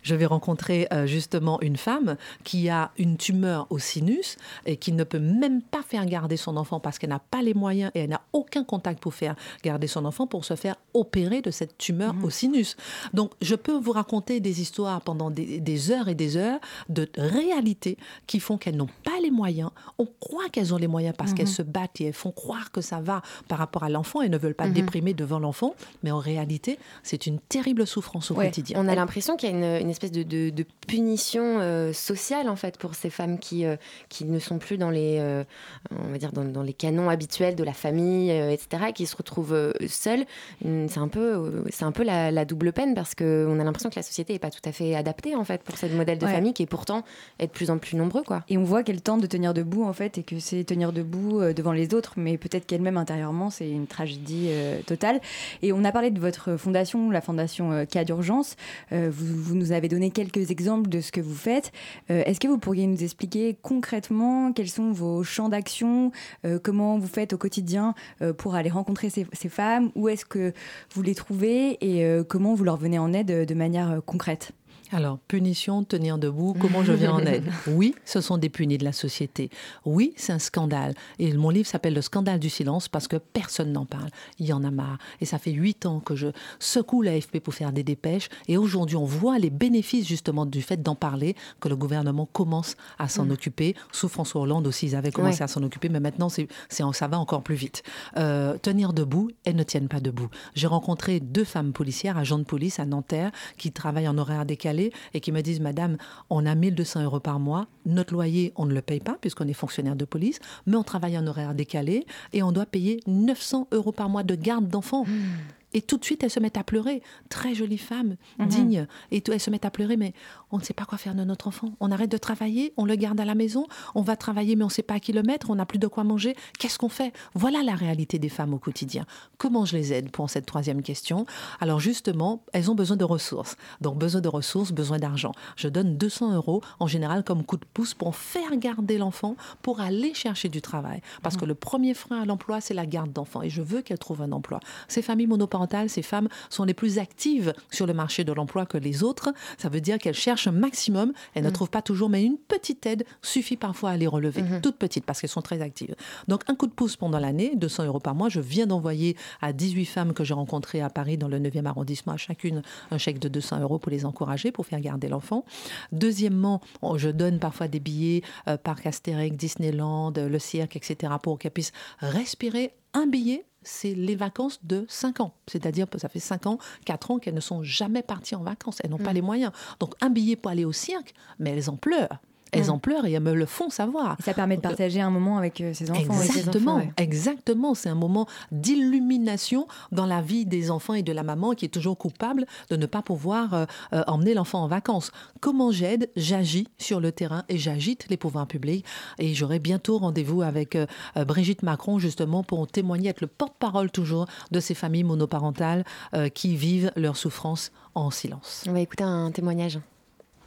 je 0.04 0.16
vais 0.16 0.26
rencontrer 0.26 0.88
euh, 0.94 1.06
justement 1.06 1.60
une 1.62 1.78
femme 1.78 2.16
qui 2.44 2.70
a 2.70 2.92
une 2.98 3.18
tumeur 3.18 3.68
au 3.70 3.80
sinus 3.80 4.38
et 4.66 4.78
qui 4.78 4.92
ne 4.92 5.04
peut 5.04 5.20
même 5.20 5.62
pas 5.62 5.82
faire 5.82 6.06
garder 6.06 6.38
son 6.38 6.58
enfant 6.58 6.80
parce 6.80 7.00
qu'elle 7.00 7.10
n'a 7.10 7.20
pas 7.20 7.42
les 7.42 7.54
moyens 7.54 7.92
et 7.96 8.02
elle 8.02 8.10
n'a 8.10 8.22
aucun 8.34 8.64
contact 8.64 9.00
pour 9.00 9.14
faire 9.14 9.36
garder 9.64 9.88
son 9.88 10.06
enfant 10.06 10.28
pour 10.28 10.46
se 10.46 10.56
faire 10.56 10.76
opérer 10.94 11.42
de 11.42 11.52
cette 11.52 11.78
tumeur 11.78 12.14
mmh. 12.14 12.24
au 12.24 12.30
sinus. 12.30 12.78
Donc 13.14 13.32
je 13.42 13.56
peux 13.56 13.78
vous 13.78 13.92
raconter 13.92 14.40
des 14.40 14.62
histoires 14.62 15.02
pendant 15.02 15.30
des, 15.30 15.92
heures 15.92 16.08
et 16.08 16.16
des 16.16 16.38
heures 16.38 16.60
de 16.90 17.10
réalités 17.18 17.98
qui 18.28 18.40
font 18.40 18.58
qu'elles 18.58 18.78
n'ont 18.78 18.90
pas 19.04 19.20
les 19.22 19.32
moyens. 19.32 19.72
On 19.98 20.08
croit 20.20 20.50
qu'elles 20.52 20.74
ont 20.74 20.78
les 20.78 20.88
moyens 20.88 21.16
parce 21.18 21.34
qu'elles 21.34 21.46
mmh. 21.46 21.48
se 21.48 21.62
battent 21.62 22.02
et 22.02 22.06
elles 22.06 22.14
font 22.14 22.32
croire 22.32 22.72
que 22.72 22.82
ça 22.82 23.00
va 23.02 23.22
par 23.48 23.58
rapport 23.58 23.84
à 23.84 23.90
l'enfant 23.90 24.22
et 24.22 24.30
ne 24.30 24.38
veulent 24.38 24.56
pas 24.56 24.68
mmh. 24.68 24.74
déprimer 24.74 25.14
devant 25.14 25.40
l'enfant. 25.40 25.76
Mais 26.04 26.12
en 26.12 26.20
réalité, 26.20 26.80
c'est 27.04 27.28
une 27.28 27.40
terrible 27.40 27.86
souffrance 27.88 28.32
au 28.32 28.36
quotidien. 28.36 28.78
On 28.80 28.88
a 28.88 28.96
l'impression 28.96 29.38
qu'il 29.38 29.50
y 29.50 29.54
a 29.54 29.56
une 29.56 29.64
une, 29.80 29.90
espèce 29.90 30.12
de, 30.12 30.66
punition 30.90 31.60
euh, 31.60 31.94
sociale 31.94 32.50
en 32.50 32.56
fait 32.56 32.78
pour 32.78 32.96
ces 32.96 33.12
femmes 33.12 33.38
qui, 33.38 33.64
euh, 33.64 33.76
qui 34.10 34.26
ne 34.26 34.40
sont 34.40 34.58
plus 34.58 34.78
dans 34.78 34.90
les, 34.90 35.18
euh, 35.20 35.44
on 35.92 36.12
va 36.12 36.18
dire 36.18 36.32
dans, 36.32 36.64
les 36.64 36.74
canons 36.74 37.10
habituels 37.10 37.56
de 37.56 37.64
la 37.64 37.74
famille, 37.74 38.32
etc., 38.32 38.92
qui 38.94 39.06
se 39.06 39.16
retrouvent 39.16 39.74
seules. 39.88 40.26
C'est 40.62 40.98
un 40.98 41.08
peu, 41.08 41.64
c'est 41.70 41.86
un 41.86 41.92
peu 41.92 42.04
la, 42.04 42.46
double 42.46 42.74
peine 42.74 42.96
parce 42.96 43.14
qu'on 43.14 43.60
a 43.60 43.64
l'impression 43.64 43.90
que 43.90 43.96
la 43.96 44.04
société 44.04 44.34
n'est 44.34 44.40
pas 44.40 44.50
tout 44.50 44.62
à 44.66 44.72
fait 44.72 44.96
adaptée 44.96 45.36
en 45.36 45.44
fait 45.44 45.62
pour 45.62 45.78
ce 45.78 45.86
modèle 45.86 46.18
de 46.18 46.26
famille 46.26 46.54
qui 46.54 46.64
est 46.64 46.68
pourtant 46.68 47.04
est 47.38 47.48
de 47.48 47.52
plus 47.52 47.70
en 47.70 47.78
plus 47.78 47.96
nombreux 47.96 48.24
quoi. 48.24 48.44
Et 48.50 48.58
on 48.58 48.64
voit 48.64 48.84
qu'elle 48.84 49.02
tente 49.02 49.22
de 49.22 49.28
tenir 49.28 49.54
debout 49.54 49.84
en 49.84 49.94
fait 49.94 50.18
et 50.18 50.24
que 50.24 50.40
c'est 50.40 50.64
tenir 50.64 50.92
debout 50.92 51.42
devant 51.54 51.72
les 51.72 51.94
autres, 51.94 52.14
mais 52.18 52.38
peut-être 52.38 52.66
qu'elle-même 52.66 52.98
intérieurement 52.98 53.50
c'est 53.50 53.70
une 53.70 53.88
tragédie 53.88 54.50
totale. 54.86 55.22
Et 55.62 55.72
on 55.72 55.84
a 55.84 55.92
parlé 55.92 56.10
de 56.10 56.20
votre 56.20 56.58
fondation, 56.58 57.12
la 57.12 57.22
fondation 57.22 57.86
Cas 57.86 58.04
d'urgence. 58.04 58.56
vous, 58.92 59.10
vous 59.12 59.56
nous 59.60 59.72
avez 59.72 59.88
donné 59.88 60.10
quelques 60.10 60.50
exemples 60.50 60.90
de 60.90 61.02
ce 61.02 61.12
que 61.12 61.22
vous 61.22 61.36
faites. 61.36 61.72
Euh, 62.10 62.24
est-ce 62.26 62.40
que 62.40 62.48
vous 62.48 62.58
pourriez 62.58 62.88
nous 62.88 63.04
expliquer 63.04 63.58
concrètement 63.62 64.54
quels 64.54 64.70
sont 64.70 64.92
vos 64.92 65.24
champs 65.24 65.50
d'action, 65.50 66.12
euh, 66.46 66.58
comment 66.62 66.98
vous 66.98 67.08
faites 67.08 67.34
au 67.34 67.38
quotidien 67.38 67.94
euh, 68.22 68.34
pour 68.34 68.56
aller 68.56 68.70
rencontrer 68.70 69.10
ces, 69.10 69.28
ces 69.34 69.50
femmes, 69.50 69.92
où 69.96 70.10
est-ce 70.10 70.26
que 70.26 70.54
vous 70.94 71.02
les 71.02 71.16
trouvez 71.16 71.78
et 71.82 72.24
comment 72.28 72.54
vous 72.54 72.64
leur 72.64 72.78
venez 72.78 72.98
en 72.98 73.14
aide 73.14 73.46
de 73.46 73.54
manière 73.54 74.02
concrète? 74.06 74.54
Alors, 74.92 75.20
punition, 75.28 75.84
tenir 75.84 76.18
debout, 76.18 76.56
comment 76.60 76.84
je 76.84 76.94
viens 76.94 77.14
en 77.14 77.20
aide? 77.20 77.46
Oui, 77.68 77.94
ce 78.06 78.22
sont 78.22 78.38
des 78.38 78.50
punis 78.50 78.80
de 78.80 78.84
la 78.84 78.92
société. 78.92 79.52
Oui, 79.86 80.14
c'est 80.16 80.34
un 80.34 80.40
scandale. 80.40 80.96
Et 81.20 81.32
mon 81.34 81.52
livre 81.52 81.68
s'appelle 81.68 81.94
Le 81.94 82.02
scandale 82.02 82.40
du 82.40 82.50
silence 82.50 82.88
parce 82.88 83.08
que 83.08 83.18
personne 83.18 83.72
n'en 83.72 83.86
parle. 83.86 84.10
Il 84.40 84.48
y 84.48 84.54
en 84.54 84.64
a 84.64 84.72
marre. 84.72 84.98
Et 85.22 85.26
ça 85.26 85.38
fait 85.38 85.52
huit 85.52 85.86
ans 85.86 86.00
que 86.00 86.16
je 86.16 86.28
secoue 86.58 87.04
l'AFP 87.04 87.40
pour 87.40 87.54
faire 87.54 87.72
des 87.72 87.84
dépêches. 87.84 88.30
Et 88.48 88.58
aujourd'hui, 88.58 88.96
on 88.96 89.06
voit 89.06 89.38
les 89.38 89.52
bénéfices 89.52 90.08
justement 90.08 90.48
du 90.48 90.62
fait 90.64 90.82
d'en 90.82 90.96
parler, 90.96 91.36
que 91.60 91.70
le 91.70 91.76
gouvernement 91.76 92.26
commence 92.26 92.76
à 92.98 93.08
s'en 93.08 93.26
mm. 93.26 93.32
occuper. 93.32 93.76
Sous 93.92 94.10
François 94.10 94.42
Hollande 94.42 94.66
aussi, 94.66 94.88
ils 94.88 94.96
avaient 94.96 95.12
commencé 95.12 95.44
à 95.44 95.48
s'en 95.48 95.62
occuper, 95.62 95.90
mais 95.90 96.00
maintenant, 96.00 96.30
c'est, 96.30 96.48
ça 96.70 97.08
va 97.08 97.20
encore 97.20 97.44
plus 97.44 97.56
vite. 97.56 97.84
Euh, 98.18 98.58
tenir 98.58 98.94
debout, 98.94 99.30
elles 99.46 99.56
ne 99.56 99.64
tiennent 99.64 99.88
pas 99.88 100.00
debout. 100.00 100.30
J'ai 100.56 100.68
rencontré 100.68 101.20
deux 101.20 101.44
femmes 101.44 101.74
policières, 101.74 102.18
agents 102.18 102.40
de 102.40 102.44
police 102.44 102.80
à 102.80 102.86
Nanterre, 102.86 103.32
qui 103.58 103.72
travaillent 103.72 104.08
en 104.08 104.18
horaire 104.18 104.46
décalé 104.46 104.79
et 105.14 105.20
qui 105.20 105.32
me 105.32 105.42
disent 105.42 105.60
Madame, 105.60 105.98
on 106.30 106.46
a 106.46 106.56
1200 106.56 107.04
euros 107.04 107.20
par 107.20 107.40
mois, 107.40 107.68
notre 107.86 108.14
loyer, 108.14 108.54
on 108.56 108.66
ne 108.66 108.74
le 108.74 108.82
paye 108.82 109.00
pas 109.00 109.18
puisqu'on 109.20 109.48
est 109.48 109.54
fonctionnaire 109.54 109.96
de 109.96 110.06
police, 110.06 110.40
mais 110.66 110.76
on 110.76 110.84
travaille 110.84 111.18
en 111.18 111.28
horaire 111.28 111.54
décalé 111.54 112.06
et 112.34 112.44
on 112.44 112.52
doit 112.52 112.66
payer 112.66 113.02
900 113.08 113.68
euros 113.72 113.92
par 113.92 114.10
mois 114.10 114.24
de 114.24 114.36
garde 114.36 114.68
d'enfants. 114.68 115.06
Mmh. 115.06 115.59
Et 115.74 115.82
tout 115.82 115.98
de 115.98 116.06
suite, 116.06 116.24
elles 116.24 116.30
se 116.30 116.40
mettent 116.40 116.58
à 116.58 116.64
pleurer. 116.64 117.02
Très 117.30 117.54
jolie 117.54 117.78
femme, 117.78 118.16
mhm. 118.40 118.48
digne. 118.48 118.88
Et 119.12 119.24
elles 119.32 119.40
se 119.40 119.50
mettent 119.50 119.66
à 119.66 119.72
pleurer, 119.72 119.98
mais 119.98 120.14
on 120.52 120.58
ne 120.58 120.64
sait 120.64 120.74
pas 120.74 120.86
quoi 120.86 120.98
faire 120.98 121.16
de 121.16 121.24
notre 121.24 121.48
enfant. 121.48 121.74
On 121.80 121.92
arrête 121.92 122.12
de 122.12 122.18
travailler, 122.18 122.74
on 122.78 122.86
le 122.86 122.96
garde 122.96 123.20
à 123.20 123.26
la 123.26 123.36
maison, 123.36 123.68
on 123.96 124.02
va 124.02 124.16
travailler, 124.16 124.56
mais 124.56 124.64
on 124.64 124.68
ne 124.68 124.72
sait 124.72 124.84
pas 124.84 124.96
à 124.96 125.00
qui 125.00 125.14
le 125.14 125.24
mettre, 125.24 125.50
on 125.50 125.56
n'a 125.56 125.66
plus 125.66 125.80
de 125.80 125.88
quoi 125.88 126.04
manger. 126.04 126.36
Qu'est-ce 126.58 126.80
qu'on 126.80 126.90
fait? 126.90 127.14
Voilà 127.36 127.62
la 127.64 127.76
réalité 127.76 128.20
des 128.20 128.30
femmes 128.30 128.54
au 128.54 128.60
quotidien. 128.60 129.06
Comment 129.38 129.66
je 129.66 129.78
les 129.78 129.94
aide 129.94 130.12
pour 130.12 130.30
cette 130.30 130.46
troisième 130.46 130.82
question? 130.82 131.26
Alors 131.60 131.80
justement, 131.80 132.44
elles 132.54 132.72
ont 132.72 132.76
besoin 132.76 132.98
de 132.98 133.04
ressources. 133.04 133.56
Donc 133.82 133.98
besoin 133.98 134.22
de 134.22 134.28
ressources, 134.28 134.72
besoin 134.72 134.98
d'argent. 134.98 135.34
Je 135.56 135.68
donne 135.68 135.98
200 135.98 136.34
euros 136.34 136.62
en 136.80 136.88
général 136.88 137.24
comme 137.24 137.44
coup 137.44 137.58
de 137.58 137.66
pouce 137.74 137.94
pour 137.94 138.16
faire 138.16 138.56
garder 138.58 138.98
l'enfant, 138.98 139.36
pour 139.62 139.82
aller 139.82 140.14
chercher 140.14 140.50
du 140.50 140.62
travail. 140.62 141.02
Parce 141.22 141.36
mhm. 141.36 141.42
que 141.42 141.46
le 141.46 141.56
premier 141.56 141.94
frein 141.94 142.22
à 142.22 142.26
l'emploi, 142.26 142.62
c'est 142.62 142.74
la 142.74 142.86
garde 142.86 143.14
d'enfant. 143.14 143.42
Et 143.42 143.50
je 143.50 143.62
veux 143.62 143.82
qu'elles 143.82 144.00
trouvent 144.00 144.22
un 144.22 144.32
emploi. 144.32 144.60
Ces 144.88 145.02
familles 145.02 145.28
monoparentales, 145.28 145.59
ces 145.88 146.02
femmes 146.02 146.28
sont 146.50 146.64
les 146.64 146.74
plus 146.74 147.00
actives 147.00 147.54
sur 147.72 147.86
le 147.86 147.94
marché 147.94 148.24
de 148.24 148.34
l'emploi 148.34 148.66
que 148.66 148.78
les 148.78 149.04
autres. 149.04 149.34
Ça 149.58 149.70
veut 149.70 149.82
dire 149.82 149.98
qu'elles 149.98 150.14
cherchent 150.14 150.48
un 150.48 150.52
maximum. 150.52 151.14
Elles 151.34 151.44
ne 151.44 151.50
mm. 151.50 151.54
trouvent 151.54 151.70
pas 151.70 151.82
toujours, 151.82 152.10
mais 152.10 152.24
une 152.24 152.38
petite 152.38 152.86
aide 152.86 153.06
suffit 153.22 153.58
parfois 153.58 153.92
à 153.92 153.98
les 153.98 154.08
relever. 154.08 154.42
Mm-hmm. 154.42 154.62
Toute 154.62 154.78
petite, 154.78 155.06
parce 155.06 155.22
qu'elles 155.22 155.30
sont 155.30 155.42
très 155.42 155.62
actives. 155.62 155.96
Donc, 156.28 156.44
un 156.48 156.56
coup 156.56 156.68
de 156.68 156.72
pouce 156.72 156.96
pendant 156.96 157.20
l'année, 157.20 157.54
200 157.56 157.86
euros 157.86 158.00
par 158.00 158.16
mois. 158.16 158.30
Je 158.30 158.40
viens 158.40 158.68
d'envoyer 158.68 159.16
à 159.42 159.54
18 159.54 159.86
femmes 159.86 160.14
que 160.14 160.24
j'ai 160.24 160.34
rencontrées 160.34 160.82
à 160.82 160.90
Paris, 160.90 161.18
dans 161.18 161.28
le 161.28 161.40
9e 161.40 161.66
arrondissement, 161.66 162.14
à 162.14 162.18
chacune 162.18 162.62
un 162.92 162.98
chèque 162.98 163.20
de 163.20 163.28
200 163.28 163.62
euros 163.62 163.80
pour 163.80 163.92
les 163.92 164.06
encourager, 164.06 164.52
pour 164.52 164.66
faire 164.66 164.80
garder 164.80 165.08
l'enfant. 165.08 165.46
Deuxièmement, 165.92 166.62
je 166.96 167.10
donne 167.10 167.40
parfois 167.40 167.68
des 167.68 167.80
billets, 167.80 168.24
euh, 168.48 168.58
Parc 168.58 168.86
Astérix, 168.86 169.36
Disneyland, 169.36 170.14
le 170.16 170.40
cirque, 170.40 170.76
etc., 170.76 171.14
pour 171.22 171.40
qu'elles 171.40 171.52
puissent 171.52 171.74
respirer 172.00 172.74
un 172.94 173.08
billet 173.08 173.46
c'est 173.70 173.94
les 173.94 174.16
vacances 174.16 174.60
de 174.64 174.86
5 174.88 175.20
ans. 175.22 175.34
C'est-à-dire 175.48 175.90
que 175.90 176.00
ça 176.00 176.10
fait 176.10 176.20
5 176.20 176.48
ans, 176.48 176.58
4 176.86 177.12
ans 177.12 177.20
qu'elles 177.20 177.36
ne 177.36 177.40
sont 177.40 177.64
jamais 177.64 178.02
parties 178.02 178.36
en 178.36 178.44
vacances. 178.44 178.80
Elles 178.84 178.90
n'ont 178.90 178.98
pas 178.98 179.12
mm. 179.12 179.16
les 179.16 179.22
moyens. 179.22 179.52
Donc 179.80 179.94
un 180.02 180.10
billet 180.10 180.36
pour 180.36 180.52
aller 180.52 180.66
au 180.66 180.72
cirque, 180.72 181.14
mais 181.38 181.52
elles 181.52 181.70
en 181.70 181.78
pleurent. 181.78 182.20
Elles 182.52 182.72
en 182.72 182.80
pleurent 182.80 183.06
et 183.06 183.12
elles 183.14 183.22
me 183.24 183.34
le 183.34 183.46
font 183.46 183.70
savoir. 183.70 184.16
Et 184.20 184.24
ça 184.24 184.34
permet 184.34 184.58
de 184.58 184.62
Donc, 184.62 184.72
partager 184.72 185.02
un 185.02 185.10
moment 185.10 185.38
avec 185.38 185.62
euh, 185.62 185.74
ses 185.74 185.92
enfants. 185.92 186.02
et 186.22 186.26
ses 186.26 186.40
Exactement, 186.40 186.72
enfants, 186.76 186.86
ouais. 186.86 186.94
exactement. 186.98 187.74
C'est 187.76 187.90
un 187.90 187.96
moment 187.96 188.28
d'illumination 188.52 189.68
dans 189.92 190.06
la 190.06 190.22
vie 190.22 190.46
des 190.46 190.72
enfants 190.72 190.94
et 190.94 191.04
de 191.04 191.12
la 191.12 191.24
maman 191.24 191.52
qui 191.54 191.66
est 191.66 191.70
toujours 191.70 191.98
coupable 191.98 192.46
de 192.70 192.76
ne 192.76 192.86
pas 192.86 193.02
pouvoir 193.02 193.54
euh, 193.54 193.66
euh, 193.94 194.04
emmener 194.08 194.34
l'enfant 194.34 194.64
en 194.64 194.68
vacances. 194.68 195.12
Comment 195.42 195.72
j'aide? 195.72 196.10
J'agis 196.16 196.68
sur 196.78 197.00
le 197.00 197.12
terrain 197.12 197.44
et 197.50 197.58
j'agite 197.58 198.08
les 198.10 198.18
pouvoirs 198.18 198.48
publics. 198.48 198.86
Et 199.18 199.34
j'aurai 199.34 199.60
bientôt 199.60 199.98
rendez-vous 199.98 200.42
avec 200.42 200.76
euh, 200.76 200.86
euh, 201.18 201.26
Brigitte 201.26 201.64
Macron 201.64 202.00
justement 202.00 202.44
pour 202.44 202.68
témoigner, 202.68 203.10
être 203.10 203.22
le 203.22 203.28
porte-parole 203.28 203.92
toujours 203.92 204.26
de 204.52 204.60
ces 204.60 204.74
familles 204.74 205.04
monoparentales 205.04 205.84
euh, 206.14 206.30
qui 206.30 206.56
vivent 206.56 206.92
leur 206.96 207.18
souffrance 207.18 207.72
en 207.96 208.12
silence. 208.12 208.64
On 208.68 208.74
va 208.74 208.80
écouter 208.82 209.04
un 209.04 209.32
témoignage. 209.32 209.80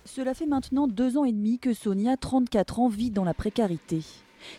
Cela 0.05 0.35
fait 0.35 0.47
maintenant 0.47 0.89
deux 0.89 1.17
ans 1.17 1.25
et 1.25 1.33
demi 1.33 1.59
que 1.59 1.73
Sonia, 1.73 2.17
34 2.17 2.81
ans, 2.81 2.89
vit 2.89 3.11
dans 3.11 3.25
la 3.25 3.35
précarité. 3.35 4.03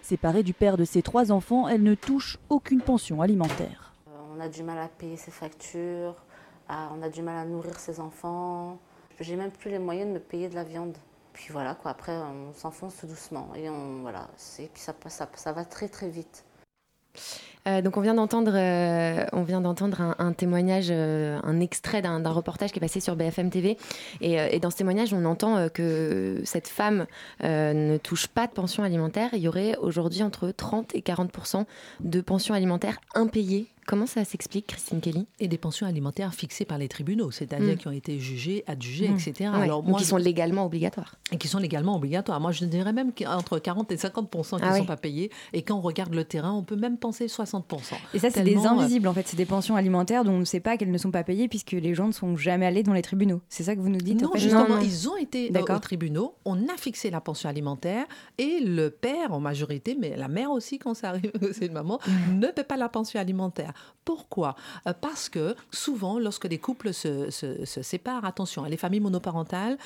Séparée 0.02 0.44
du 0.44 0.54
père 0.54 0.78
de 0.78 0.86
ses 0.86 1.02
trois 1.02 1.32
enfants, 1.32 1.68
elle 1.68 1.84
ne 1.84 1.96
touche 1.96 2.38
aucune 2.50 2.82
pension 2.82 3.22
alimentaire. 3.22 3.94
Euh, 4.08 4.12
On 4.36 4.40
a 4.40 4.48
du 4.48 4.64
mal 4.64 4.78
à 4.80 4.88
payer 4.88 5.18
ses 5.18 5.32
factures, 5.32 6.16
on 6.70 7.02
a 7.02 7.10
du 7.10 7.22
mal 7.22 7.36
à 7.38 7.46
nourrir 7.46 7.78
ses 7.78 8.00
enfants. 8.00 8.80
J'ai 9.20 9.36
même 9.36 9.52
plus 9.52 9.70
les 9.70 9.80
moyens 9.80 10.08
de 10.10 10.14
me 10.14 10.20
payer 10.20 10.48
de 10.48 10.56
la 10.56 10.64
viande. 10.64 10.98
Puis 11.34 11.48
voilà, 11.52 11.76
quoi. 11.76 11.92
après 11.92 12.16
on 12.16 12.54
s'enfonce 12.54 13.04
doucement 13.06 13.50
et 13.56 13.70
on, 13.70 14.02
voilà, 14.02 14.30
puis 14.38 14.70
ça, 14.76 14.94
ça, 15.08 15.28
ça 15.34 15.52
va 15.52 15.66
très 15.66 15.90
très 15.90 16.08
vite. 16.08 16.46
Euh, 17.67 17.82
donc 17.82 17.98
on 17.98 18.01
vient 18.01 18.13
d'entendre, 18.13 18.51
euh, 18.55 19.25
on 19.32 19.43
vient 19.43 19.62
d'entendre 19.62 20.15
un, 20.17 20.34
témoignage, 20.34 20.88
euh, 20.89 21.39
un 21.43 21.60
extrait 21.60 22.01
d'un 22.01 22.29
reportage 22.29 22.72
qui 22.72 22.79
est 22.79 22.82
passé 22.82 23.00
sur 23.00 23.15
BFM 23.15 23.50
TV. 23.50 23.77
Et, 24.22 24.34
et 24.34 24.60
dans 24.60 24.70
ce 24.70 24.77
témoignage, 24.77 25.13
on 25.13 25.25
entend 25.25 25.70
que 25.70 26.41
cette 26.43 26.67
femme 26.67 27.05
ne 27.41 27.98
touche 27.98 28.27
pas 28.27 28.48
de 28.48 28.51
pension 28.51 28.84
alimentaire. 28.84 29.29
Il 29.34 29.39
y 29.39 29.48
aurait 29.48 29.75
aujourd'hui 29.77 30.24
entre 30.24 30.51
30 30.51 30.96
et 30.96 31.01
40 31.01 31.32
de 32.01 32.22
pensions 32.22 32.53
alimentaires 32.53 32.98
impayées. 33.15 33.67
Comment 33.86 34.06
ça 34.06 34.24
s'explique, 34.24 34.68
Christine 34.68 35.02
Kelly? 35.02 35.25
Et 35.40 35.48
des 35.48 35.58
pensions 35.58 35.86
alimentaires 35.86 36.34
fixées 36.34 36.66
par 36.66 36.78
les 36.78 36.88
tribunaux, 36.88 37.32
c'est-à-dire 37.32 37.74
Mm. 37.74 37.78
qui 37.78 37.88
ont 37.88 37.92
été 37.92 38.20
jugées, 38.20 38.63
adjugées, 38.68 39.10
Mm. 39.10 39.13
etc. 39.16 39.34
Ouais, 39.40 39.46
Alors 39.63 39.82
donc 39.82 39.92
moi, 39.92 40.00
qui 40.00 40.06
sont 40.06 40.18
légalement 40.18 40.66
obligatoires. 40.66 41.16
et 41.32 41.38
qui 41.38 41.48
sont 41.48 41.58
légalement 41.60 41.96
obligatoires. 41.96 42.40
Moi, 42.40 42.52
je 42.52 42.63
dirais 42.66 42.94
même 42.94 43.12
qu'entre 43.13 43.60
40 43.60 43.92
et 43.92 43.98
50% 43.98 44.58
qui 44.58 44.63
ne 44.63 44.70
Ah 44.70 44.74
sont 44.75 44.82
oui. 44.82 44.86
pas 44.88 44.98
payés. 44.98 45.32
Et 45.52 45.63
quand 45.63 45.75
on 45.78 45.82
regarde 45.82 46.13
le 46.13 46.24
terrain, 46.24 46.52
on 46.54 46.63
peut 46.63 46.75
même 46.75 46.98
penser 46.98 47.28
60% 47.28 47.96
Et 48.13 48.20
ça, 48.20 48.30
c'est 48.30 48.44
des 48.44 48.56
euh, 48.58 48.70
invisibles, 48.70 49.08
en 49.08 49.13
fait. 49.13 49.28
C'est 49.28 49.36
des 49.38 49.46
pensions 49.46 49.75
alimentaires 49.75 50.24
dont 50.24 50.34
on 50.34 50.40
ne 50.40 50.46
sait 50.46 50.60
pas 50.60 50.78
qu'elles 50.78 50.92
ne 50.92 50.98
sont 50.98 51.12
pas 51.12 51.24
payées 51.24 51.48
puisque 51.48 51.72
les 51.72 51.94
gens 51.96 52.08
ne 52.08 52.12
sont 52.13 52.38
jamais 52.38 52.66
allés 52.66 52.84
dans 52.84 52.94
les 52.94 53.02
tribunaux. 53.02 53.42
C'est 53.50 53.63
ça 53.63 53.75
que 53.75 53.82
vous 53.82 53.90
nous 53.90 53.98
dites, 54.02 54.22
Non, 54.22 54.30
en 54.30 54.34
fait? 54.34 54.40
justement, 54.40 54.68
Non, 54.70 54.75
non. 54.75 54.82
ils 54.82 55.10
ont 55.10 55.18
été 55.18 55.52
euh, 55.56 55.75
aux 55.75 55.80
tribunaux, 55.80 56.36
on 56.46 56.68
a 56.68 56.78
fixé 56.78 57.10
la 57.10 57.20
pension 57.22 57.50
alimentaire 57.50 58.06
et 58.38 58.60
le 58.62 58.90
père 58.90 59.34
en 59.34 59.40
majorité, 59.40 59.98
mais 60.00 60.16
la 60.16 60.28
mère 60.28 60.52
aussi 60.52 60.78
quand 60.80 60.94
ça 60.94 61.10
arrive, 61.10 61.32
c'est 61.54 61.66
une 61.66 61.74
maman, 61.74 62.00
ne 62.32 62.48
paie 62.48 62.63
pas 62.63 62.78
la 62.78 62.90
pension 62.90 63.20
alimentaire. 63.20 63.73
Pourquoi? 64.06 64.56
Euh, 64.88 64.94
Parce 65.00 65.30
que 65.30 65.56
souvent, 65.72 66.20
lorsque 66.20 66.44
les 66.46 66.58
couples 66.58 66.94
se, 66.94 67.30
se- 67.32 67.63
se 67.65 67.82
séparent, 67.82 68.25
attention, 68.25 68.63
les 68.65 68.75
familles 68.77 69.00
monoparentales, 69.00 69.77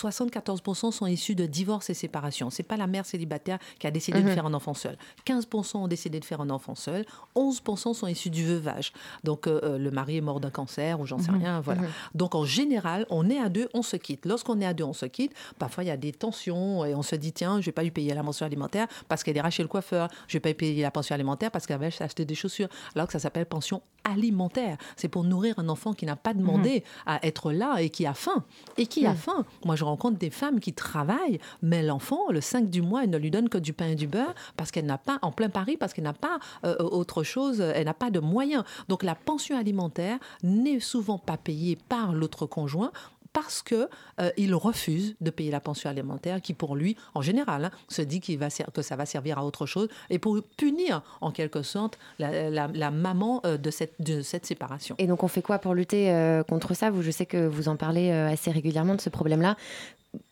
74% 0.00 0.92
sont 0.92 1.06
issus 1.06 1.34
de 1.34 1.46
divorces 1.46 1.90
et 1.90 1.94
séparations. 1.94 2.50
C'est 2.50 2.62
pas 2.62 2.76
la 2.76 2.86
mère 2.86 3.06
célibataire 3.06 3.58
qui 3.78 3.86
a 3.86 3.90
décidé 3.90 4.20
de 4.22 4.28
Mhm. 4.28 4.34
faire 4.34 4.46
un 4.46 4.54
enfant 4.54 4.74
seul. 4.74 4.96
15% 5.24 5.82
ont 5.84 5.88
décidé 5.88 6.20
de 6.20 6.24
faire 6.24 6.40
un 6.40 6.50
enfant 6.50 6.74
seul. 6.74 7.04
11% 7.34 7.94
sont 7.94 8.06
issus 8.06 8.30
du 8.30 8.44
veuvage. 8.44 8.92
Donc 9.24 9.46
euh, 9.46 9.60
euh, 9.64 9.78
le 9.78 9.90
mari 9.90 10.16
est 10.18 10.20
mort 10.20 10.40
d'un 10.40 10.50
cancer 10.50 11.00
ou 11.00 11.06
j'en 11.06 11.18
sais 11.18 11.32
Mhm. 11.32 11.38
rien. 11.38 11.60
Voilà. 11.60 11.82
Mhm. 11.82 11.88
Donc 12.14 12.34
en 12.34 12.44
général, 12.44 13.06
on 13.10 13.28
est 13.30 13.38
à 13.38 13.48
deux, 13.48 13.68
on 13.74 13.82
se 13.82 13.96
quitte. 13.96 14.26
Lorsqu'on 14.26 14.60
est 14.60 14.66
à 14.66 14.74
deux, 14.74 14.84
on 14.84 14.92
se 14.92 15.06
quitte. 15.06 15.32
Parfois, 15.58 15.84
il 15.84 15.88
y 15.88 15.90
a 15.90 15.96
des 15.96 16.12
tensions 16.12 16.84
et 16.84 16.94
on 16.94 17.02
se 17.02 17.16
dit 17.16 17.32
tiens, 17.32 17.60
je 17.60 17.66
vais 17.66 17.72
pas 17.72 17.82
lui 17.82 17.90
payer 17.90 18.14
la 18.14 18.22
pension 18.22 18.46
alimentaire 18.46 18.86
parce 19.08 19.22
qu'elle 19.24 19.36
ira 19.36 19.50
chez 19.50 19.62
le 19.62 19.68
coiffeur. 19.68 20.08
Je 20.28 20.34
vais 20.34 20.40
pas 20.40 20.50
lui 20.50 20.54
payer 20.54 20.82
la 20.82 20.90
pension 20.90 21.14
alimentaire 21.14 21.50
parce 21.50 21.66
qu'elle 21.66 21.80
va 21.80 21.86
acheter 21.86 22.24
des 22.24 22.34
chaussures. 22.34 22.68
Alors 22.94 23.06
que 23.08 23.12
ça 23.12 23.18
s'appelle 23.26 23.46
pension 23.46 23.82
alimentaire. 24.04 24.76
C'est 24.96 25.08
pour 25.08 25.24
nourrir 25.24 25.58
un 25.58 25.68
enfant 25.68 25.92
qui 25.92 26.06
n'a 26.06 26.14
pas 26.14 26.32
demandé 26.32 26.84
à 27.06 27.26
être 27.26 27.50
là 27.50 27.78
et 27.82 27.90
qui 27.90 28.06
a 28.06 28.14
faim. 28.14 28.44
Et 28.76 28.86
qui 28.86 29.04
a 29.04 29.10
Mhm. 29.10 29.16
faim. 29.16 29.44
Moi, 29.64 29.74
je 29.74 29.82
rencontre 29.84 30.16
des 30.16 30.30
femmes 30.30 30.60
qui 30.60 30.72
travaillent, 30.72 31.40
mais 31.60 31.82
l'enfant, 31.82 32.30
le 32.30 32.40
5 32.40 32.70
du 32.70 32.82
mois, 32.82 33.02
elle 33.02 33.10
ne 33.10 33.18
lui 33.18 33.32
donne 33.32 33.48
que 33.48 33.58
du 33.58 33.72
pain 33.72 33.88
et 33.88 33.94
du 33.96 34.06
beurre 34.06 34.34
parce 34.56 34.70
qu'elle 34.70 34.86
n'a 34.86 34.98
pas, 34.98 35.18
en 35.22 35.32
plein 35.32 35.48
Paris, 35.48 35.76
parce 35.76 35.92
qu'elle 35.92 36.04
n'a 36.04 36.12
pas 36.12 36.38
euh, 36.64 36.76
autre 36.78 37.24
chose, 37.24 37.60
elle 37.60 37.86
n'a 37.86 37.94
pas 37.94 38.10
de 38.10 38.20
moyens. 38.20 38.62
Donc 38.88 39.02
la 39.02 39.16
pension 39.16 39.58
alimentaire 39.58 40.18
n'est 40.44 40.78
souvent 40.78 41.18
pas 41.18 41.36
payée 41.36 41.76
par 41.88 42.12
l'autre 42.12 42.46
conjoint 42.46 42.92
parce 43.36 43.60
que 43.60 43.90
euh, 44.18 44.30
il 44.38 44.54
refuse 44.54 45.14
de 45.20 45.28
payer 45.28 45.50
la 45.50 45.60
pension 45.60 45.90
alimentaire 45.90 46.40
qui 46.40 46.54
pour 46.54 46.74
lui 46.74 46.96
en 47.14 47.20
général 47.20 47.66
hein, 47.66 47.70
se 47.86 48.00
dit 48.00 48.20
qu'il 48.20 48.38
va 48.38 48.48
que 48.48 48.80
ça 48.80 48.96
va 48.96 49.04
servir 49.04 49.38
à 49.38 49.44
autre 49.44 49.66
chose 49.66 49.88
et 50.08 50.18
pour 50.18 50.40
punir 50.56 51.02
en 51.20 51.30
quelque 51.30 51.62
sorte 51.62 51.98
la, 52.18 52.90
maman 52.90 53.42
euh, 53.44 53.58
de 53.58 53.70
cette 54.22 54.46
séparation. 54.46 54.94
Et 54.96 55.06
donc 55.06 55.22
on 55.22 55.28
fait 55.28 55.42
quoi 55.42 55.58
pour 55.58 55.74
lutter 55.74 56.10
euh, 56.10 56.44
contre 56.44 56.72
ça? 56.72 56.88
Vous, 56.88 57.02
Je 57.02 57.10
sais 57.10 57.26
que 57.26 57.46
vous 57.46 57.68
en 57.68 57.76
parlez 57.76 58.10
assez 58.10 58.50
régulièrement 58.50 58.94
de 58.94 59.02
ce 59.02 59.10
problème-là. 59.10 59.56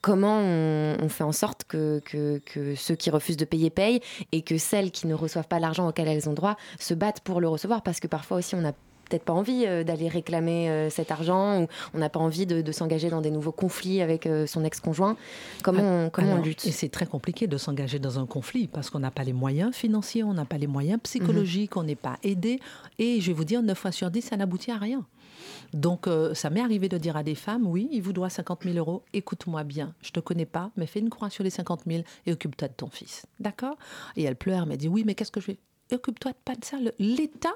Comment 0.00 0.38
on, 0.38 1.08
fait 1.11 1.25
en 1.25 1.32
sorte 1.32 1.64
que, 1.64 2.00
que, 2.06 2.75
ceux 2.75 2.94
qui 2.94 3.11
refusent 3.11 3.37
de 3.37 3.44
payer 3.44 3.68
payent 3.68 4.00
et 4.32 4.40
que 4.40 4.56
celles 4.56 4.90
qui 4.90 5.06
ne 5.06 5.14
reçoivent 5.14 5.49
pas 5.49 5.58
l'argent 5.58 5.87
auquel 5.87 6.08
elles 6.08 6.26
ont 6.30 6.32
droit 6.32 6.56
se 6.78 6.94
battent 6.94 7.20
pour 7.20 7.42
le 7.42 7.49
recevoir? 7.49 7.82
Parce 7.82 8.00
que 8.00 8.06
parfois 8.06 8.38
aussi 8.38 8.54
on 8.54 8.62
n'a 8.62 8.73
peut-être 9.04 9.25
pas 9.25 9.32
envie 9.32 9.64
euh, 9.66 9.84
d'aller 9.84 10.08
réclamer 10.08 10.70
euh, 10.70 10.90
cet 10.90 11.11
argent 11.11 11.62
ou 11.62 11.68
on 11.94 11.99
n'a 11.99 12.08
pas 12.08 12.20
envie 12.20 12.46
de, 12.46 12.62
de 12.62 12.73
s'engager 12.73 13.11
dans 13.11 13.20
des 13.20 13.30
nouveaux 13.30 13.52
conflits 13.52 14.00
avec 14.02 14.26
euh, 14.26 14.46
son 14.46 14.64
ex-conjoint. 14.64 15.16
Comment, 15.62 15.82
on, 15.82 16.11
comment 16.11 16.34
on 16.34 16.42
lutte 16.42 16.66
Et 16.66 16.73
c'est 16.73 16.88
très 16.88 17.06
compliqué 17.06 17.46
de 17.46 17.56
s'engager 17.56 17.99
dans 17.99 18.18
un 18.18 18.26
conflit 18.26 18.66
parce 18.66 18.90
qu'on 18.90 19.00
n'a 19.00 19.11
pas 19.11 19.25
les 19.25 19.32
moyens 19.32 19.75
financiers, 19.75 20.25
on 20.25 20.34
n'a 20.34 20.44
pas 20.44 20.58
les 20.58 20.66
moyens 20.66 21.00
psychologiques, 21.02 21.76
on 21.76 21.82
n'est 21.82 21.94
pas 21.94 22.16
aidé. 22.23 22.61
Et 22.99 23.20
je 23.20 23.28
vais 23.28 23.32
vous 23.32 23.44
dire, 23.44 23.62
9 23.62 23.76
fois 23.76 23.92
sur 23.92 24.11
10, 24.11 24.23
ça 24.23 24.37
n'aboutit 24.37 24.70
à 24.70 24.78
rien. 24.78 25.04
Donc, 25.73 26.06
euh, 26.06 26.34
ça 26.34 26.50
m'est 26.50 26.61
arrivé 26.61 26.88
de 26.88 26.99
dire 26.99 27.16
à 27.16 27.23
des 27.23 27.34
femmes, 27.34 27.66
oui, 27.66 27.88
il 27.92 28.02
vous 28.02 28.12
doit 28.12 28.30
50 28.30 28.64
000 28.64 28.76
euros, 28.76 29.02
écoute-moi 29.12 29.64
bien, 29.64 29.94
je 30.02 30.11
te 30.11 30.20
connais 30.20 30.46
pas, 30.46 30.70
mais 30.76 30.87
fais 30.87 31.00
une 31.00 31.11
croix 31.11 31.30
sur 31.30 31.44
les 31.44 31.50
50 31.50 31.82
000 31.87 32.04
et 32.26 32.32
occupe-toi 32.32 32.68
de 32.68 32.75
ton 32.75 32.88
fils. 32.88 33.26
D'accord? 33.40 33.76
Et 34.16 34.23
elle 34.23 34.37
pleure, 34.37 34.62
elle 34.62 34.68
m'a 34.68 34.76
dit, 34.76 34.88
oui, 34.88 35.02
mais 35.04 35.14
qu'est-ce 35.14 35.32
que 35.32 35.40
je 35.40 35.49
vais... 35.49 35.58
Et 35.90 35.96
Occupe-toi 35.96 36.32
pas 36.44 36.54
de 36.54 36.64
ça. 36.64 36.78
L'État, 36.99 37.54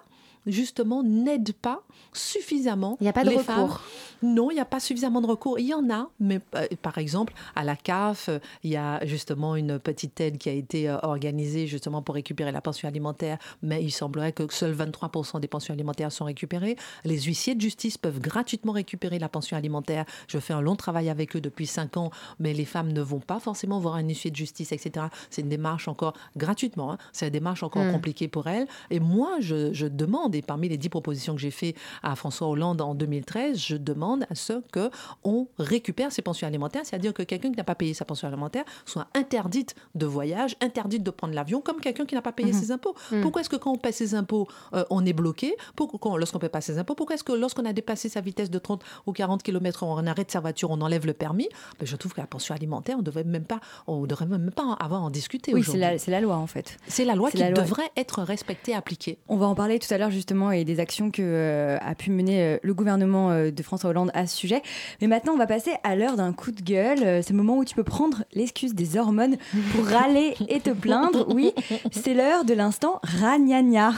justement, 0.48 1.02
n'aide 1.02 1.52
pas 1.52 1.82
suffisamment 2.12 2.96
Il 3.00 3.04
n'y 3.04 3.08
a 3.08 3.12
pas 3.12 3.24
de 3.24 3.30
recours. 3.30 3.44
femmes 3.44 3.78
non, 4.20 4.50
il 4.50 4.54
n'y 4.54 4.60
a 4.60 4.64
pas 4.64 4.80
suffisamment 4.80 5.20
de 5.20 5.28
recours. 5.28 5.60
Il 5.60 5.66
y 5.66 5.74
en 5.74 5.88
a, 5.90 6.08
mais 6.18 6.40
euh, 6.56 6.66
par 6.82 6.98
exemple, 6.98 7.32
à 7.54 7.62
la 7.62 7.76
CAF, 7.76 8.28
euh, 8.28 8.40
il 8.64 8.70
y 8.72 8.76
a 8.76 9.04
justement 9.06 9.54
une 9.54 9.78
petite 9.78 10.20
aide 10.20 10.38
qui 10.38 10.48
a 10.48 10.52
été 10.52 10.88
euh, 10.88 10.98
organisée 11.02 11.68
justement 11.68 12.02
pour 12.02 12.16
récupérer 12.16 12.50
la 12.50 12.60
pension 12.60 12.88
alimentaire, 12.88 13.38
mais 13.62 13.80
il 13.84 13.92
semblerait 13.92 14.32
que 14.32 14.52
seuls 14.52 14.74
23% 14.74 15.38
des 15.38 15.46
pensions 15.46 15.72
alimentaires 15.72 16.10
sont 16.10 16.24
récupérées. 16.24 16.76
Les 17.04 17.20
huissiers 17.20 17.54
de 17.54 17.60
justice 17.60 17.96
peuvent 17.96 18.18
gratuitement 18.18 18.72
récupérer 18.72 19.20
la 19.20 19.28
pension 19.28 19.56
alimentaire. 19.56 20.04
Je 20.26 20.38
fais 20.40 20.52
un 20.52 20.60
long 20.60 20.74
travail 20.74 21.08
avec 21.10 21.36
eux 21.36 21.40
depuis 21.40 21.68
5 21.68 21.96
ans, 21.96 22.10
mais 22.40 22.52
les 22.54 22.64
femmes 22.64 22.92
ne 22.92 23.00
vont 23.02 23.20
pas 23.20 23.38
forcément 23.38 23.78
voir 23.78 23.94
un 23.94 24.02
huissier 24.02 24.32
de 24.32 24.36
justice, 24.36 24.72
etc. 24.72 25.06
C'est 25.30 25.42
une 25.42 25.48
démarche 25.48 25.86
encore 25.86 26.14
gratuitement, 26.36 26.92
hein. 26.92 26.98
c'est 27.12 27.26
une 27.26 27.32
démarche 27.32 27.62
encore 27.62 27.84
Mm. 27.84 27.92
compliquée 27.92 28.26
pour 28.26 28.48
elles. 28.48 28.66
Et 28.90 28.98
moi, 28.98 29.36
je, 29.38 29.72
je 29.72 29.86
demande, 29.86 30.34
et 30.38 30.42
parmi 30.42 30.68
les 30.68 30.76
10 30.78 30.88
propositions 30.88 31.34
que 31.34 31.40
j'ai 31.40 31.50
fait 31.50 31.74
à 32.02 32.14
François 32.16 32.48
Hollande 32.48 32.80
en 32.80 32.94
2013, 32.94 33.58
je 33.58 33.76
demande 33.76 34.24
à 34.30 34.34
ce 34.34 34.62
que 34.72 34.90
on 35.24 35.48
récupère 35.58 36.12
ses 36.12 36.22
pensions 36.22 36.46
alimentaires, 36.46 36.82
c'est-à-dire 36.84 37.12
que 37.12 37.22
quelqu'un 37.22 37.50
qui 37.50 37.56
n'a 37.56 37.64
pas 37.64 37.74
payé 37.74 37.94
sa 37.94 38.04
pension 38.04 38.28
alimentaire 38.28 38.64
soit 38.86 39.08
interdite 39.14 39.74
de 39.94 40.06
voyage, 40.06 40.56
interdite 40.60 41.02
de 41.02 41.10
prendre 41.10 41.34
l'avion, 41.34 41.60
comme 41.60 41.80
quelqu'un 41.80 42.06
qui 42.06 42.14
n'a 42.14 42.22
pas 42.22 42.32
payé 42.32 42.52
Mhm. 42.52 42.58
ses 42.60 42.70
impôts. 42.72 42.94
Mhm. 43.12 43.20
Pourquoi 43.22 43.40
est-ce 43.42 43.50
que 43.50 43.56
quand 43.56 43.72
on 43.72 43.76
paie 43.76 43.92
ses 43.92 44.14
impôts, 44.14 44.46
euh, 44.74 44.84
on 44.90 45.04
est 45.04 45.12
bloqué? 45.12 45.56
Pourquoi 45.76 46.18
lorsqu'on 46.18 46.38
ne 46.38 46.40
paie 46.42 46.48
pas 46.48 46.60
ses 46.60 46.78
impôts 46.78 46.94
Pourquoi 46.94 47.14
est-ce 47.14 47.24
que 47.24 47.32
lorsqu'on 47.32 47.64
a 47.64 47.72
dépassé 47.72 48.08
sa 48.08 48.20
vitesse 48.20 48.50
de 48.50 48.58
30 48.58 48.82
ou 49.06 49.12
40 49.12 49.42
km 49.42 49.82
on 49.82 50.06
arrête 50.06 50.30
sa 50.30 50.40
voiture, 50.40 50.70
on 50.70 50.80
enlève 50.80 51.06
le 51.06 51.12
permis? 51.14 51.48
Ben, 51.78 51.86
Je 51.86 51.96
trouve 51.96 52.14
que 52.14 52.20
la 52.20 52.26
pension 52.26 52.54
alimentaire, 52.54 52.96
on 52.98 53.02
devrait 53.02 53.24
même 53.24 53.44
pas, 53.44 53.60
on 53.86 54.06
devrait 54.06 54.26
même 54.26 54.50
pas 54.50 54.76
avoir 54.80 55.02
à 55.02 55.04
en 55.04 55.10
discuter 55.10 55.52
Oui, 55.54 55.64
c'est 55.64 55.76
la, 56.10 56.20
loi, 56.20 56.36
en 56.36 56.46
fait. 56.46 56.76
C'est 56.86 57.04
la 57.04 57.14
loi 57.14 57.30
qui 57.30 57.38
la 57.38 57.50
loi. 57.50 57.62
devrait 57.62 57.90
être 57.96 58.22
respectée, 58.22 58.74
appliquée. 58.74 59.18
On 59.28 59.36
va 59.36 59.46
en 59.46 59.54
parler 59.54 59.78
tout 59.78 59.92
à 59.92 59.98
l'heure 59.98 60.10
justement 60.28 60.50
et 60.50 60.64
des 60.64 60.78
actions 60.78 61.10
que 61.10 61.22
euh, 61.22 61.78
a 61.80 61.94
pu 61.94 62.10
mener 62.10 62.42
euh, 62.42 62.58
le 62.62 62.74
gouvernement 62.74 63.30
euh, 63.30 63.50
de 63.50 63.62
François 63.62 63.88
Hollande 63.88 64.10
à 64.12 64.26
ce 64.26 64.36
sujet. 64.36 64.62
Mais 65.00 65.06
maintenant, 65.06 65.32
on 65.32 65.38
va 65.38 65.46
passer 65.46 65.72
à 65.84 65.96
l'heure 65.96 66.16
d'un 66.16 66.34
coup 66.34 66.50
de 66.50 66.60
gueule. 66.60 67.22
C'est 67.22 67.30
le 67.30 67.36
moment 67.36 67.56
où 67.56 67.64
tu 67.64 67.74
peux 67.74 67.82
prendre 67.82 68.24
l'excuse 68.34 68.74
des 68.74 68.98
hormones 68.98 69.38
pour 69.74 69.86
râler 69.90 70.36
et 70.50 70.60
te 70.60 70.68
plaindre. 70.68 71.26
Oui, 71.34 71.54
c'est 71.92 72.12
l'heure 72.12 72.44
de 72.44 72.52
l'instant 72.52 73.00
ragnagna. 73.02 73.92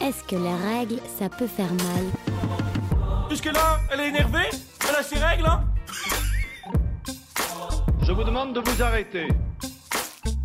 Est-ce 0.00 0.22
que 0.22 0.36
les 0.36 0.78
règles, 0.78 1.00
ça 1.18 1.28
peut 1.28 1.48
faire 1.48 1.72
mal? 1.72 2.04
Jusque-là, 3.28 3.80
elle 3.92 4.00
est 4.00 4.08
énervée? 4.10 4.50
Elle 4.88 4.94
a 4.94 5.02
ses 5.02 5.18
règles, 5.18 5.46
hein? 5.46 5.64
Je 8.02 8.12
vous 8.12 8.22
demande 8.22 8.54
de 8.54 8.60
vous 8.60 8.82
arrêter. 8.82 9.26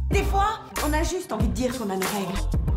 Des 0.10 0.24
fois, 0.24 0.62
on 0.84 0.94
a 0.94 1.04
juste 1.04 1.32
envie 1.32 1.48
de 1.48 1.54
dire 1.54 1.78
qu'on 1.78 1.92
a 1.92 1.96
nos 1.96 2.08
règles. 2.08 2.75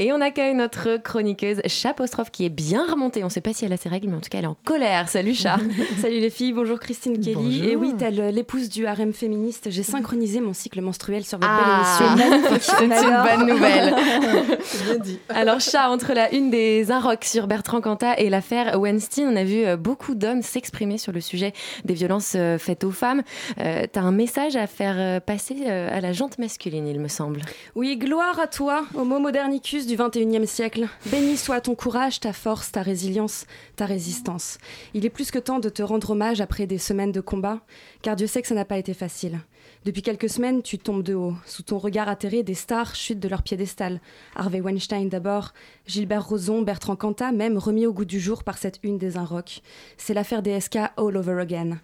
Et 0.00 0.12
on 0.12 0.20
accueille 0.20 0.54
notre 0.54 0.96
chroniqueuse 0.98 1.60
Chapostrophe 1.66 2.30
qui 2.30 2.44
est 2.44 2.50
bien 2.50 2.86
remontée. 2.88 3.24
On 3.24 3.26
ne 3.26 3.32
sait 3.32 3.40
pas 3.40 3.52
si 3.52 3.64
elle 3.64 3.72
a 3.72 3.76
ses 3.76 3.88
règles, 3.88 4.06
mais 4.08 4.14
en 4.16 4.20
tout 4.20 4.28
cas, 4.30 4.38
elle 4.38 4.44
est 4.44 4.46
en 4.46 4.56
colère. 4.64 5.08
Salut 5.08 5.34
Chat. 5.34 5.58
Salut 6.00 6.20
les 6.20 6.30
filles, 6.30 6.52
bonjour 6.52 6.78
Christine 6.78 7.14
Kelly. 7.18 7.34
Bonjour. 7.34 7.64
Et 7.64 7.74
oui, 7.74 7.94
telle 7.98 8.28
l'épouse 8.32 8.68
du 8.68 8.86
harem 8.86 9.12
féministe, 9.12 9.70
j'ai 9.72 9.82
synchronisé 9.82 10.40
mon 10.40 10.52
cycle 10.52 10.80
menstruel 10.82 11.24
sur 11.24 11.38
votre 11.40 11.50
Ah, 11.52 12.14
belle 12.16 12.26
émission. 12.32 12.58
c'est 12.60 12.84
une 12.84 12.92
Alors. 12.92 13.26
bonne 13.38 13.48
nouvelle. 13.48 13.92
Bien 14.84 14.98
dit. 15.00 15.18
Alors, 15.30 15.58
chat, 15.58 15.90
entre 15.90 16.12
la 16.12 16.32
une 16.32 16.50
des 16.52 16.92
Inrocks 16.92 17.24
sur 17.24 17.48
Bertrand 17.48 17.80
Cantat 17.80 18.20
et 18.20 18.30
l'affaire 18.30 18.78
Weinstein, 18.78 19.26
on 19.32 19.34
a 19.34 19.42
vu 19.42 19.64
euh, 19.66 19.76
beaucoup 19.76 20.14
d'hommes 20.14 20.42
s'exprimer 20.42 20.98
sur 20.98 21.10
le 21.10 21.20
sujet 21.20 21.52
des 21.84 21.94
violences 21.94 22.34
euh, 22.36 22.56
faites 22.56 22.84
aux 22.84 22.92
femmes. 22.92 23.22
Euh, 23.58 23.82
T'as 23.90 24.02
un 24.02 24.12
message 24.12 24.54
à 24.54 24.68
faire 24.68 24.94
euh, 24.96 25.18
passer 25.18 25.66
à 25.66 26.00
la 26.00 26.12
jante 26.12 26.38
masculine, 26.38 26.86
il 26.86 27.00
me 27.00 27.08
semble. 27.08 27.40
Oui, 27.74 27.96
gloire 27.96 28.38
à 28.38 28.46
toi, 28.46 28.84
homo 28.94 29.18
modernicus 29.18 29.87
du 29.88 29.96
21e 29.96 30.44
siècle. 30.44 30.86
Béni 31.06 31.38
soit 31.38 31.62
ton 31.62 31.74
courage, 31.74 32.20
ta 32.20 32.34
force, 32.34 32.70
ta 32.70 32.82
résilience, 32.82 33.46
ta 33.74 33.86
résistance. 33.86 34.58
Il 34.92 35.06
est 35.06 35.10
plus 35.10 35.30
que 35.30 35.38
temps 35.38 35.60
de 35.60 35.70
te 35.70 35.82
rendre 35.82 36.10
hommage 36.10 36.42
après 36.42 36.66
des 36.66 36.76
semaines 36.76 37.10
de 37.10 37.22
combat, 37.22 37.60
car 38.02 38.14
Dieu 38.14 38.26
sait 38.26 38.42
que 38.42 38.48
ça 38.48 38.54
n'a 38.54 38.66
pas 38.66 38.76
été 38.76 38.92
facile. 38.92 39.40
Depuis 39.86 40.02
quelques 40.02 40.28
semaines, 40.28 40.62
tu 40.62 40.76
tombes 40.76 41.02
de 41.02 41.14
haut. 41.14 41.32
Sous 41.46 41.62
ton 41.62 41.78
regard 41.78 42.06
atterré, 42.06 42.42
des 42.42 42.52
stars 42.52 42.94
chutent 42.94 43.18
de 43.18 43.28
leur 43.28 43.42
piédestal. 43.42 44.02
Harvey 44.36 44.60
Weinstein 44.60 45.08
d'abord, 45.08 45.54
Gilbert 45.86 46.28
Rozon, 46.28 46.60
Bertrand 46.60 46.96
Cantat, 46.96 47.32
même 47.32 47.56
remis 47.56 47.86
au 47.86 47.94
goût 47.94 48.04
du 48.04 48.20
jour 48.20 48.44
par 48.44 48.58
cette 48.58 48.80
une 48.82 48.98
des 48.98 49.16
Inrocks. 49.16 49.62
C'est 49.96 50.14
l'affaire 50.14 50.42
DSK 50.42 50.76
all 50.98 51.16
over 51.16 51.40
again. 51.40 51.78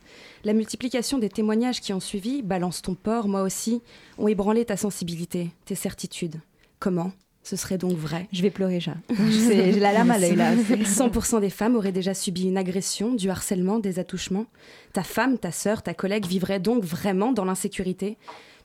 La 0.45 0.53
multiplication 0.53 1.17
des 1.17 1.31
témoignages 1.31 1.81
qui 1.81 1.95
ont 1.95 2.01
suivi, 2.01 2.43
balance 2.43 2.83
ton 2.83 2.95
port, 2.95 3.29
moi 3.29 3.41
aussi, 3.41 3.81
ont 4.19 4.29
ébranlé 4.29 4.67
ta 4.67 4.77
sensibilité, 4.77 5.53
tes 5.65 5.75
certitudes. 5.75 6.37
Comment? 6.79 7.13
Ce 7.45 7.57
serait 7.57 7.79
donc 7.79 7.93
vrai. 7.93 8.27
Je 8.33 8.43
vais 8.43 8.51
pleurer, 8.51 8.81
chat. 8.81 8.97
J'ai 9.31 9.79
la 9.79 9.93
larme 9.93 10.11
à 10.11 10.19
l'œil 10.19 10.35
là. 10.35 10.57
100% 10.57 11.41
des 11.41 11.51
femmes 11.51 11.77
auraient 11.77 11.93
déjà 11.93 12.15
subi 12.15 12.45
une 12.49 12.57
agression, 12.57 13.15
du 13.15 13.31
harcèlement, 13.31 13.79
des 13.79 13.99
attouchements. 13.99 14.47
Ta 14.93 15.03
femme, 15.03 15.39
ta 15.39 15.53
sœur, 15.53 15.83
ta 15.83 15.95
collègue 15.95 16.27
vivraient 16.27 16.59
donc 16.59 16.83
vraiment 16.83 17.33
dans 17.33 17.45
l'insécurité. 17.45 18.17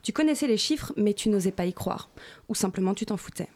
Tu 0.02 0.12
connaissais 0.12 0.46
les 0.46 0.56
chiffres, 0.56 0.94
mais 0.96 1.12
tu 1.12 1.28
n'osais 1.28 1.52
pas 1.52 1.66
y 1.66 1.74
croire. 1.74 2.10
Ou 2.48 2.54
simplement 2.54 2.94
tu 2.94 3.04
t'en 3.04 3.18
foutais. 3.18 3.48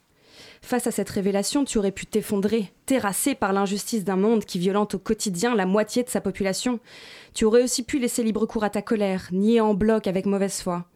Face 0.61 0.87
à 0.87 0.91
cette 0.91 1.11
révélation, 1.11 1.65
tu 1.65 1.79
aurais 1.79 1.93
pu 1.93 2.07
t'effondrer, 2.07 2.73
terrassé 2.87 3.35
par 3.35 3.53
l'injustice 3.53 4.05
d'un 4.05 4.17
monde 4.17 4.45
qui 4.45 4.59
violente 4.59 4.95
au 4.95 4.99
quotidien 4.99 5.55
la 5.55 5.67
moitié 5.67 6.03
de 6.03 6.09
sa 6.09 6.21
population. 6.21 6.81
Tu 7.35 7.45
aurais 7.45 7.63
aussi 7.63 7.83
pu 7.83 7.99
laisser 7.99 8.23
libre 8.23 8.47
cours 8.47 8.65
à 8.65 8.71
ta 8.71 8.83
colère, 8.83 9.29
nier 9.33 9.61
en 9.61 9.75
bloc 9.75 10.07
avec 10.07 10.27
mauvaise 10.27 10.61
foi. 10.61 10.87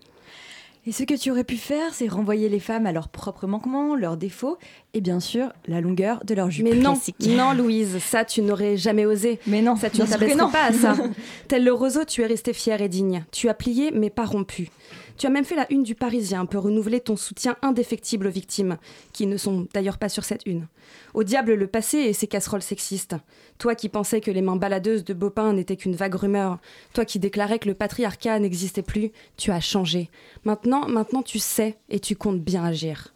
Et 0.89 0.93
ce 0.93 1.03
que 1.03 1.13
tu 1.13 1.31
aurais 1.31 1.45
pu 1.45 1.59
faire, 1.59 1.93
c'est 1.93 2.09
renvoyer 2.09 2.49
les 2.49 2.61
femmes 2.61 2.87
à 2.87 2.93
leurs 2.93 3.11
propres 3.11 3.47
manquements, 3.47 3.95
leurs 3.95 4.17
défauts, 4.17 4.57
et 4.95 5.03
bien 5.03 5.21
sûr, 5.21 5.53
la 5.67 5.83
longueur 5.83 6.25
de 6.25 6.33
leur 6.35 6.51
jupe. 6.51 6.65
Mais 6.65 6.75
non, 6.75 6.95
Classique. 6.95 7.17
non 7.29 7.53
Louise, 7.53 7.99
ça 7.99 8.25
tu 8.25 8.41
n'aurais 8.41 8.79
jamais 8.79 9.05
osé. 9.05 9.39
Mais 9.47 9.61
non, 9.61 9.77
Ça, 9.77 9.91
tu 9.91 10.01
ne 10.01 10.07
t'abaisserais 10.07 10.51
pas 10.51 10.65
à 10.65 10.73
ça. 10.73 10.97
Tel 11.49 11.65
le 11.65 11.75
roseau, 11.75 12.07
tu 12.07 12.23
es 12.23 12.27
resté 12.27 12.55
fier 12.55 12.81
et 12.81 12.89
digne. 12.89 13.27
Tu 13.33 13.51
as 13.51 13.55
plié, 13.55 13.91
mais 13.93 14.09
pas 14.09 14.25
rompu. 14.25 14.71
Tu 15.19 15.27
as 15.27 15.31
même 15.31 15.45
fait 15.45 15.57
la 15.57 15.71
une 15.73 15.83
du 15.83 15.97
Parisien 15.97 16.47
pour 16.47 16.63
renouveler 16.63 17.01
ton 17.01 17.17
soutien 17.17 17.57
indéfectible 17.61 18.29
aux 18.29 18.31
victimes, 18.31 18.79
qui 19.13 19.27
ne 19.27 19.37
sont 19.37 19.67
d'ailleurs 19.75 19.99
pas 19.99 20.09
sur 20.09 20.23
cette 20.23 20.47
une. 20.47 20.69
Au 21.13 21.25
diable 21.25 21.55
le 21.55 21.67
passé 21.67 21.99
et 21.99 22.13
ses 22.13 22.29
casseroles 22.29 22.63
sexistes. 22.63 23.17
Toi 23.59 23.75
qui 23.75 23.89
pensais 23.89 24.21
que 24.21 24.31
les 24.31 24.43
mains 24.43 24.55
baladeuses 24.55 25.05
de 25.05 25.15
Bopin 25.15 25.53
n'étaient 25.55 25.75
qu'une 25.75 25.97
vague 25.97 26.15
rumeur, 26.15 26.59
toi 26.95 27.05
qui 27.05 27.19
déclarais 27.19 27.59
que 27.59 27.69
le 27.69 27.75
patriarcat 27.75 28.39
n'existait 28.39 28.83
plus, 28.83 29.11
tu 29.37 29.51
as 29.51 29.59
changé. 29.59 30.09
Maintenant, 30.45 30.87
maintenant 30.87 31.23
tu 31.23 31.41
sais 31.41 31.79
et 31.89 31.99
tu 31.99 32.15
comptes 32.15 32.41
bien 32.41 32.65
agir. 32.65 33.13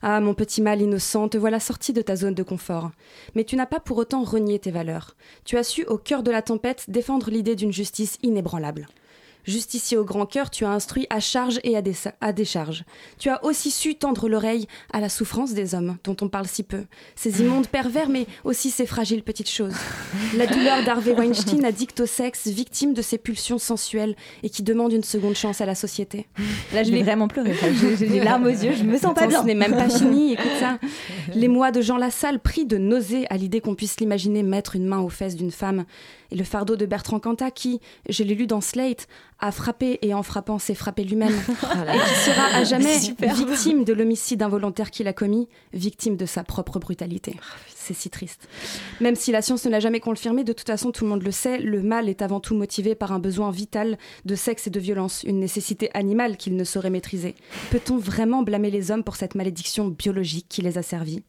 Ah, 0.00 0.20
mon 0.20 0.32
petit 0.32 0.62
mal 0.62 0.80
innocent, 0.80 1.28
te 1.28 1.36
voilà 1.36 1.60
sorti 1.60 1.92
de 1.92 2.00
ta 2.00 2.16
zone 2.16 2.34
de 2.34 2.42
confort. 2.42 2.92
Mais 3.34 3.44
tu 3.44 3.56
n'as 3.56 3.66
pas 3.66 3.78
pour 3.78 3.98
autant 3.98 4.24
renié 4.24 4.58
tes 4.58 4.70
valeurs. 4.70 5.16
Tu 5.44 5.58
as 5.58 5.64
su, 5.64 5.84
au 5.84 5.98
cœur 5.98 6.22
de 6.22 6.30
la 6.30 6.40
tempête, 6.40 6.86
défendre 6.88 7.30
l'idée 7.30 7.56
d'une 7.56 7.72
justice 7.72 8.18
inébranlable. 8.22 8.88
Justicier 9.44 9.96
au 9.96 10.04
grand 10.04 10.26
cœur, 10.26 10.50
tu 10.50 10.64
as 10.64 10.70
instruit 10.70 11.06
à 11.10 11.20
charge 11.20 11.60
et 11.64 11.76
à, 11.76 12.32
décharge. 12.32 12.84
Tu 13.18 13.28
as 13.28 13.44
aussi 13.44 13.70
su 13.70 13.94
tendre 13.94 14.28
l'oreille 14.28 14.68
à 14.92 15.00
la 15.00 15.08
souffrance 15.08 15.52
des 15.52 15.74
hommes, 15.74 15.96
dont 16.04 16.16
on 16.20 16.28
parle 16.28 16.46
si 16.46 16.62
peu. 16.62 16.84
Ces 17.16 17.40
immondes 17.40 17.66
pervers, 17.66 18.08
mais 18.08 18.26
aussi 18.44 18.70
ces 18.70 18.86
fragiles 18.86 19.22
petites 19.22 19.50
choses. 19.50 19.74
La 20.36 20.46
douleur 20.46 20.84
d'Harvey 20.84 21.12
Weinstein, 21.12 21.64
addict 21.64 22.00
au 22.00 22.06
sexe, 22.06 22.46
victime 22.46 22.94
de 22.94 23.02
ses 23.02 23.18
pulsions 23.18 23.58
sensuelles 23.58 24.14
et 24.42 24.50
qui 24.50 24.62
demande 24.62 24.92
une 24.92 25.04
seconde 25.04 25.34
chance 25.34 25.60
à 25.60 25.66
la 25.66 25.74
société. 25.74 26.26
Là, 26.72 26.84
je 26.84 26.92
vais 26.92 27.02
vraiment 27.02 27.28
pleurer. 27.28 27.54
chat. 27.54 27.72
J'ai 27.72 28.06
des 28.06 28.20
larmes 28.24 28.46
aux 28.46 28.48
yeux, 28.48 28.74
je 28.76 28.84
me 28.84 28.96
sens 28.96 29.14
pas 29.14 29.26
bien. 29.26 29.42
Ce 29.42 29.46
n'est 29.46 29.54
même 29.54 29.72
pas 29.72 29.88
fini, 29.88 30.34
écoute 30.34 30.52
ça. 30.60 30.78
Les 31.34 31.48
mois 31.48 31.72
de 31.72 31.80
Jean 31.80 31.96
Lassalle 31.96 32.38
pris 32.38 32.64
de 32.64 32.78
nausée 32.78 33.26
à 33.30 33.36
l'idée 33.36 33.60
qu'on 33.60 33.74
puisse 33.74 33.98
l'imaginer 33.98 34.42
mettre 34.42 34.76
une 34.76 34.86
main 34.86 35.00
aux 35.00 35.08
fesses 35.08 35.36
d'une 35.36 35.50
femme. 35.50 35.84
Et 36.32 36.34
le 36.34 36.44
fardeau 36.44 36.76
de 36.76 36.86
Bertrand 36.86 37.20
Cantat 37.20 37.50
qui, 37.50 37.78
je 38.08 38.24
l'ai 38.24 38.34
lu 38.34 38.46
dans 38.46 38.62
Slate, 38.62 39.06
a 39.38 39.52
frappé 39.52 39.98
et 40.00 40.14
en 40.14 40.22
frappant 40.22 40.58
s'est 40.58 40.74
frappé 40.74 41.04
lui-même. 41.04 41.34
et 41.48 41.98
qui 41.98 42.14
sera 42.24 42.56
à 42.56 42.64
jamais 42.64 42.96
victime 43.20 43.84
de 43.84 43.92
l'homicide 43.92 44.42
involontaire 44.42 44.90
qu'il 44.90 45.08
a 45.08 45.12
commis, 45.12 45.46
victime 45.74 46.16
de 46.16 46.24
sa 46.24 46.42
propre 46.42 46.78
brutalité. 46.78 47.36
C'est 47.68 47.92
si 47.92 48.08
triste. 48.08 48.48
Même 49.02 49.14
si 49.14 49.30
la 49.30 49.42
science 49.42 49.66
ne 49.66 49.70
l'a 49.70 49.80
jamais 49.80 50.00
confirmé, 50.00 50.42
de 50.42 50.54
toute 50.54 50.68
façon, 50.68 50.90
tout 50.90 51.04
le 51.04 51.10
monde 51.10 51.22
le 51.22 51.32
sait, 51.32 51.58
le 51.58 51.82
mal 51.82 52.08
est 52.08 52.22
avant 52.22 52.40
tout 52.40 52.54
motivé 52.54 52.94
par 52.94 53.12
un 53.12 53.18
besoin 53.18 53.50
vital 53.50 53.98
de 54.24 54.34
sexe 54.34 54.68
et 54.68 54.70
de 54.70 54.80
violence, 54.80 55.24
une 55.24 55.38
nécessité 55.38 55.90
animale 55.92 56.38
qu'il 56.38 56.56
ne 56.56 56.64
saurait 56.64 56.88
maîtriser. 56.88 57.34
Peut-on 57.70 57.98
vraiment 57.98 58.42
blâmer 58.42 58.70
les 58.70 58.90
hommes 58.90 59.04
pour 59.04 59.16
cette 59.16 59.34
malédiction 59.34 59.88
biologique 59.88 60.46
qui 60.48 60.62
les 60.62 60.78
a 60.78 60.82
servis? 60.82 61.24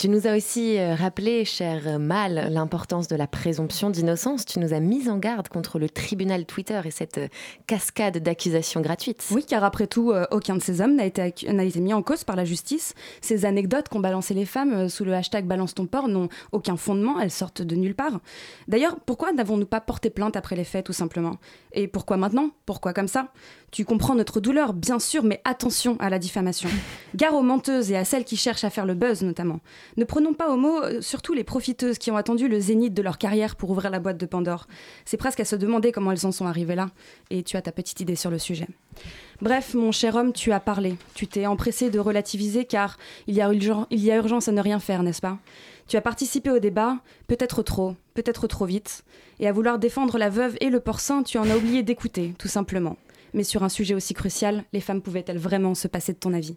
Tu 0.00 0.08
nous 0.08 0.26
as 0.26 0.34
aussi 0.34 0.78
euh, 0.78 0.94
rappelé, 0.94 1.44
cher 1.44 1.98
Mal, 1.98 2.48
l'importance 2.50 3.06
de 3.06 3.16
la 3.16 3.26
présomption 3.26 3.90
d'innocence. 3.90 4.46
Tu 4.46 4.58
nous 4.58 4.72
as 4.72 4.80
mis 4.80 5.10
en 5.10 5.18
garde 5.18 5.48
contre 5.48 5.78
le 5.78 5.90
tribunal 5.90 6.46
Twitter 6.46 6.80
et 6.86 6.90
cette 6.90 7.18
euh, 7.18 7.28
cascade 7.66 8.16
d'accusations 8.16 8.80
gratuites. 8.80 9.28
Oui, 9.30 9.44
car 9.44 9.62
après 9.62 9.86
tout, 9.86 10.10
euh, 10.10 10.24
aucun 10.30 10.56
de 10.56 10.62
ces 10.62 10.80
hommes 10.80 10.96
n'a 10.96 11.04
été, 11.04 11.34
mis 11.82 11.92
en 11.92 12.00
cause 12.00 12.24
par 12.24 12.34
la 12.34 12.46
justice. 12.46 12.94
Ces 13.20 13.44
anecdotes 13.44 13.90
qu'ont 13.90 14.00
balancées 14.00 14.32
les 14.32 14.46
femmes 14.46 14.88
sous 14.88 15.04
le 15.04 15.12
hashtag 15.12 15.44
Balance 15.44 15.74
ton 15.74 15.84
port 15.84 16.08
n'ont 16.08 16.30
aucun 16.52 16.78
fondement, 16.78 17.20
elles 17.20 17.30
sortent 17.30 17.60
de 17.60 17.76
nulle 17.76 17.94
part. 17.94 18.20
D'ailleurs, 18.68 18.96
pourquoi 19.04 19.32
n'avons-nous 19.32 19.66
pas 19.66 19.82
porté 19.82 20.08
plainte 20.08 20.34
après 20.34 20.56
les 20.56 20.64
faits, 20.64 20.86
tout 20.86 20.94
simplement? 20.94 21.36
Et 21.74 21.88
pourquoi 21.88 22.16
maintenant? 22.16 22.52
Pourquoi 22.64 22.94
comme 22.94 23.06
ça? 23.06 23.28
Tu 23.70 23.84
comprends 23.84 24.16
notre 24.16 24.40
douleur, 24.40 24.72
bien 24.72 24.98
sûr, 24.98 25.22
mais 25.22 25.40
attention 25.44 25.96
à 26.00 26.10
la 26.10 26.18
diffamation. 26.18 26.68
Gare 27.14 27.34
aux 27.34 27.42
menteuses 27.42 27.92
et 27.92 27.96
à 27.96 28.04
celles 28.04 28.24
qui 28.24 28.36
cherchent 28.36 28.64
à 28.64 28.70
faire 28.70 28.84
le 28.84 28.94
buzz, 28.94 29.22
notamment. 29.22 29.60
Ne 29.96 30.04
prenons 30.04 30.34
pas 30.34 30.50
au 30.50 30.56
mot, 30.56 30.82
euh, 30.82 31.00
surtout 31.00 31.34
les 31.34 31.44
profiteuses 31.44 31.98
qui 31.98 32.10
ont 32.10 32.16
attendu 32.16 32.48
le 32.48 32.58
zénith 32.58 32.94
de 32.94 33.02
leur 33.02 33.16
carrière 33.16 33.54
pour 33.54 33.70
ouvrir 33.70 33.90
la 33.90 34.00
boîte 34.00 34.18
de 34.18 34.26
Pandore. 34.26 34.66
C'est 35.04 35.16
presque 35.16 35.38
à 35.38 35.44
se 35.44 35.54
demander 35.54 35.92
comment 35.92 36.10
elles 36.10 36.26
en 36.26 36.32
sont 36.32 36.46
arrivées 36.46 36.74
là. 36.74 36.90
Et 37.30 37.44
tu 37.44 37.56
as 37.56 37.62
ta 37.62 37.70
petite 37.70 38.00
idée 38.00 38.16
sur 38.16 38.30
le 38.30 38.38
sujet. 38.38 38.66
Bref, 39.40 39.74
mon 39.74 39.92
cher 39.92 40.16
homme, 40.16 40.32
tu 40.32 40.50
as 40.50 40.60
parlé. 40.60 40.96
Tu 41.14 41.28
t'es 41.28 41.46
empressé 41.46 41.90
de 41.90 42.00
relativiser 42.00 42.64
car 42.64 42.98
il 43.28 43.36
y, 43.36 43.40
a 43.40 43.52
urgence, 43.52 43.86
il 43.90 44.00
y 44.00 44.10
a 44.10 44.16
urgence 44.16 44.48
à 44.48 44.52
ne 44.52 44.60
rien 44.60 44.80
faire, 44.80 45.04
n'est-ce 45.04 45.20
pas? 45.20 45.38
Tu 45.86 45.96
as 45.96 46.00
participé 46.00 46.50
au 46.50 46.58
débat, 46.58 46.98
peut-être 47.28 47.62
trop, 47.62 47.94
peut-être 48.14 48.48
trop 48.48 48.64
vite. 48.64 49.04
Et 49.38 49.48
à 49.48 49.52
vouloir 49.52 49.78
défendre 49.78 50.18
la 50.18 50.28
veuve 50.28 50.56
et 50.60 50.70
le 50.70 50.80
porcin, 50.80 51.22
tu 51.22 51.38
en 51.38 51.48
as 51.48 51.56
oublié 51.56 51.82
d'écouter, 51.82 52.34
tout 52.38 52.48
simplement. 52.48 52.96
Mais 53.34 53.44
sur 53.44 53.62
un 53.62 53.68
sujet 53.68 53.94
aussi 53.94 54.14
crucial, 54.14 54.64
les 54.72 54.80
femmes 54.80 55.02
pouvaient-elles 55.02 55.38
vraiment 55.38 55.74
se 55.74 55.88
passer 55.88 56.12
de 56.12 56.18
ton 56.18 56.32
avis? 56.32 56.56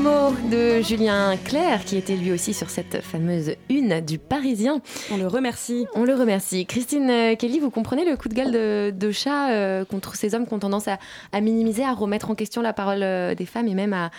Mots 0.00 0.34
de 0.50 0.80
Julien 0.80 1.36
Clerc, 1.44 1.84
qui 1.84 1.96
était 1.96 2.16
lui 2.16 2.32
aussi 2.32 2.54
sur 2.54 2.70
cette 2.70 3.02
fameuse 3.02 3.52
une 3.68 4.00
du 4.00 4.18
Parisien. 4.18 4.80
On 5.10 5.16
le 5.16 5.26
remercie. 5.26 5.86
On 5.94 6.04
le 6.04 6.14
remercie. 6.14 6.64
Christine 6.64 7.10
euh, 7.10 7.34
Kelly, 7.36 7.60
vous 7.60 7.70
comprenez 7.70 8.04
le 8.08 8.16
coup 8.16 8.28
de 8.28 8.34
gueule 8.34 8.50
de, 8.52 8.90
de 8.96 9.10
chat 9.10 9.50
euh, 9.50 9.84
contre 9.84 10.14
ces 10.16 10.34
hommes 10.34 10.46
qui 10.46 10.54
ont 10.54 10.58
tendance 10.58 10.88
à, 10.88 10.98
à 11.32 11.40
minimiser, 11.40 11.84
à 11.84 11.92
remettre 11.92 12.30
en 12.30 12.34
question 12.34 12.62
la 12.62 12.72
parole 12.72 13.02
euh, 13.02 13.34
des 13.34 13.46
femmes 13.46 13.68
et 13.68 13.74
même 13.74 13.92
à, 13.92 14.10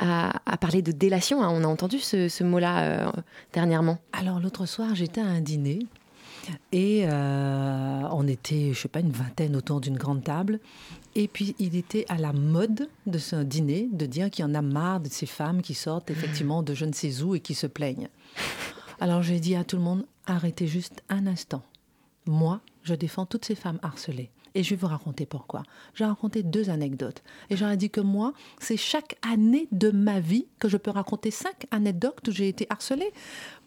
à- 0.00 0.32
à 0.46 0.56
parler 0.56 0.82
de 0.82 0.92
délation 0.92 1.42
hein. 1.42 1.50
On 1.52 1.62
a 1.62 1.68
entendu 1.68 1.98
ce, 2.00 2.28
ce 2.28 2.42
mot-là 2.42 2.80
euh, 2.80 3.10
dernièrement. 3.52 3.98
Alors 4.12 4.40
l'autre 4.40 4.66
soir, 4.66 4.94
j'étais 4.94 5.20
à 5.20 5.26
un 5.26 5.40
dîner 5.40 5.80
et 6.72 7.04
euh, 7.04 8.02
on 8.10 8.26
était, 8.26 8.72
je 8.72 8.80
sais 8.80 8.88
pas, 8.88 9.00
une 9.00 9.10
vingtaine 9.10 9.56
autour 9.56 9.80
d'une 9.80 9.96
grande 9.96 10.24
table. 10.24 10.60
Et 11.14 11.28
puis 11.28 11.54
il 11.58 11.76
était 11.76 12.04
à 12.08 12.16
la 12.16 12.32
mode 12.32 12.88
de 13.06 13.18
ce 13.18 13.36
dîner 13.36 13.88
de 13.92 14.06
dire 14.06 14.30
qu'il 14.30 14.44
y 14.44 14.48
en 14.48 14.54
a 14.54 14.62
marre 14.62 15.00
de 15.00 15.08
ces 15.08 15.26
femmes 15.26 15.62
qui 15.62 15.74
sortent 15.74 16.10
effectivement 16.10 16.62
de 16.62 16.74
je 16.74 16.84
ne 16.84 16.92
sais 16.92 17.22
où 17.22 17.34
et 17.34 17.40
qui 17.40 17.54
se 17.54 17.66
plaignent. 17.66 18.08
Alors 19.00 19.22
j'ai 19.22 19.40
dit 19.40 19.56
à 19.56 19.64
tout 19.64 19.76
le 19.76 19.82
monde 19.82 20.04
arrêtez 20.26 20.66
juste 20.66 21.02
un 21.08 21.26
instant. 21.26 21.62
Moi, 22.26 22.60
je 22.82 22.94
défends 22.94 23.26
toutes 23.26 23.44
ces 23.44 23.54
femmes 23.54 23.78
harcelées. 23.82 24.30
Et 24.54 24.62
je 24.62 24.70
vais 24.70 24.76
vous 24.76 24.86
raconter 24.86 25.26
pourquoi. 25.26 25.62
J'ai 25.94 26.04
raconté 26.04 26.42
deux 26.42 26.70
anecdotes. 26.70 27.22
Et 27.50 27.56
j'aurais 27.56 27.76
dit 27.76 27.90
que 27.90 28.00
moi, 28.00 28.32
c'est 28.58 28.76
chaque 28.76 29.16
année 29.22 29.68
de 29.72 29.90
ma 29.90 30.20
vie 30.20 30.46
que 30.58 30.68
je 30.68 30.76
peux 30.76 30.90
raconter 30.90 31.30
cinq 31.30 31.66
anecdotes 31.70 32.26
où 32.28 32.32
j'ai 32.32 32.48
été 32.48 32.66
harcelée. 32.70 33.12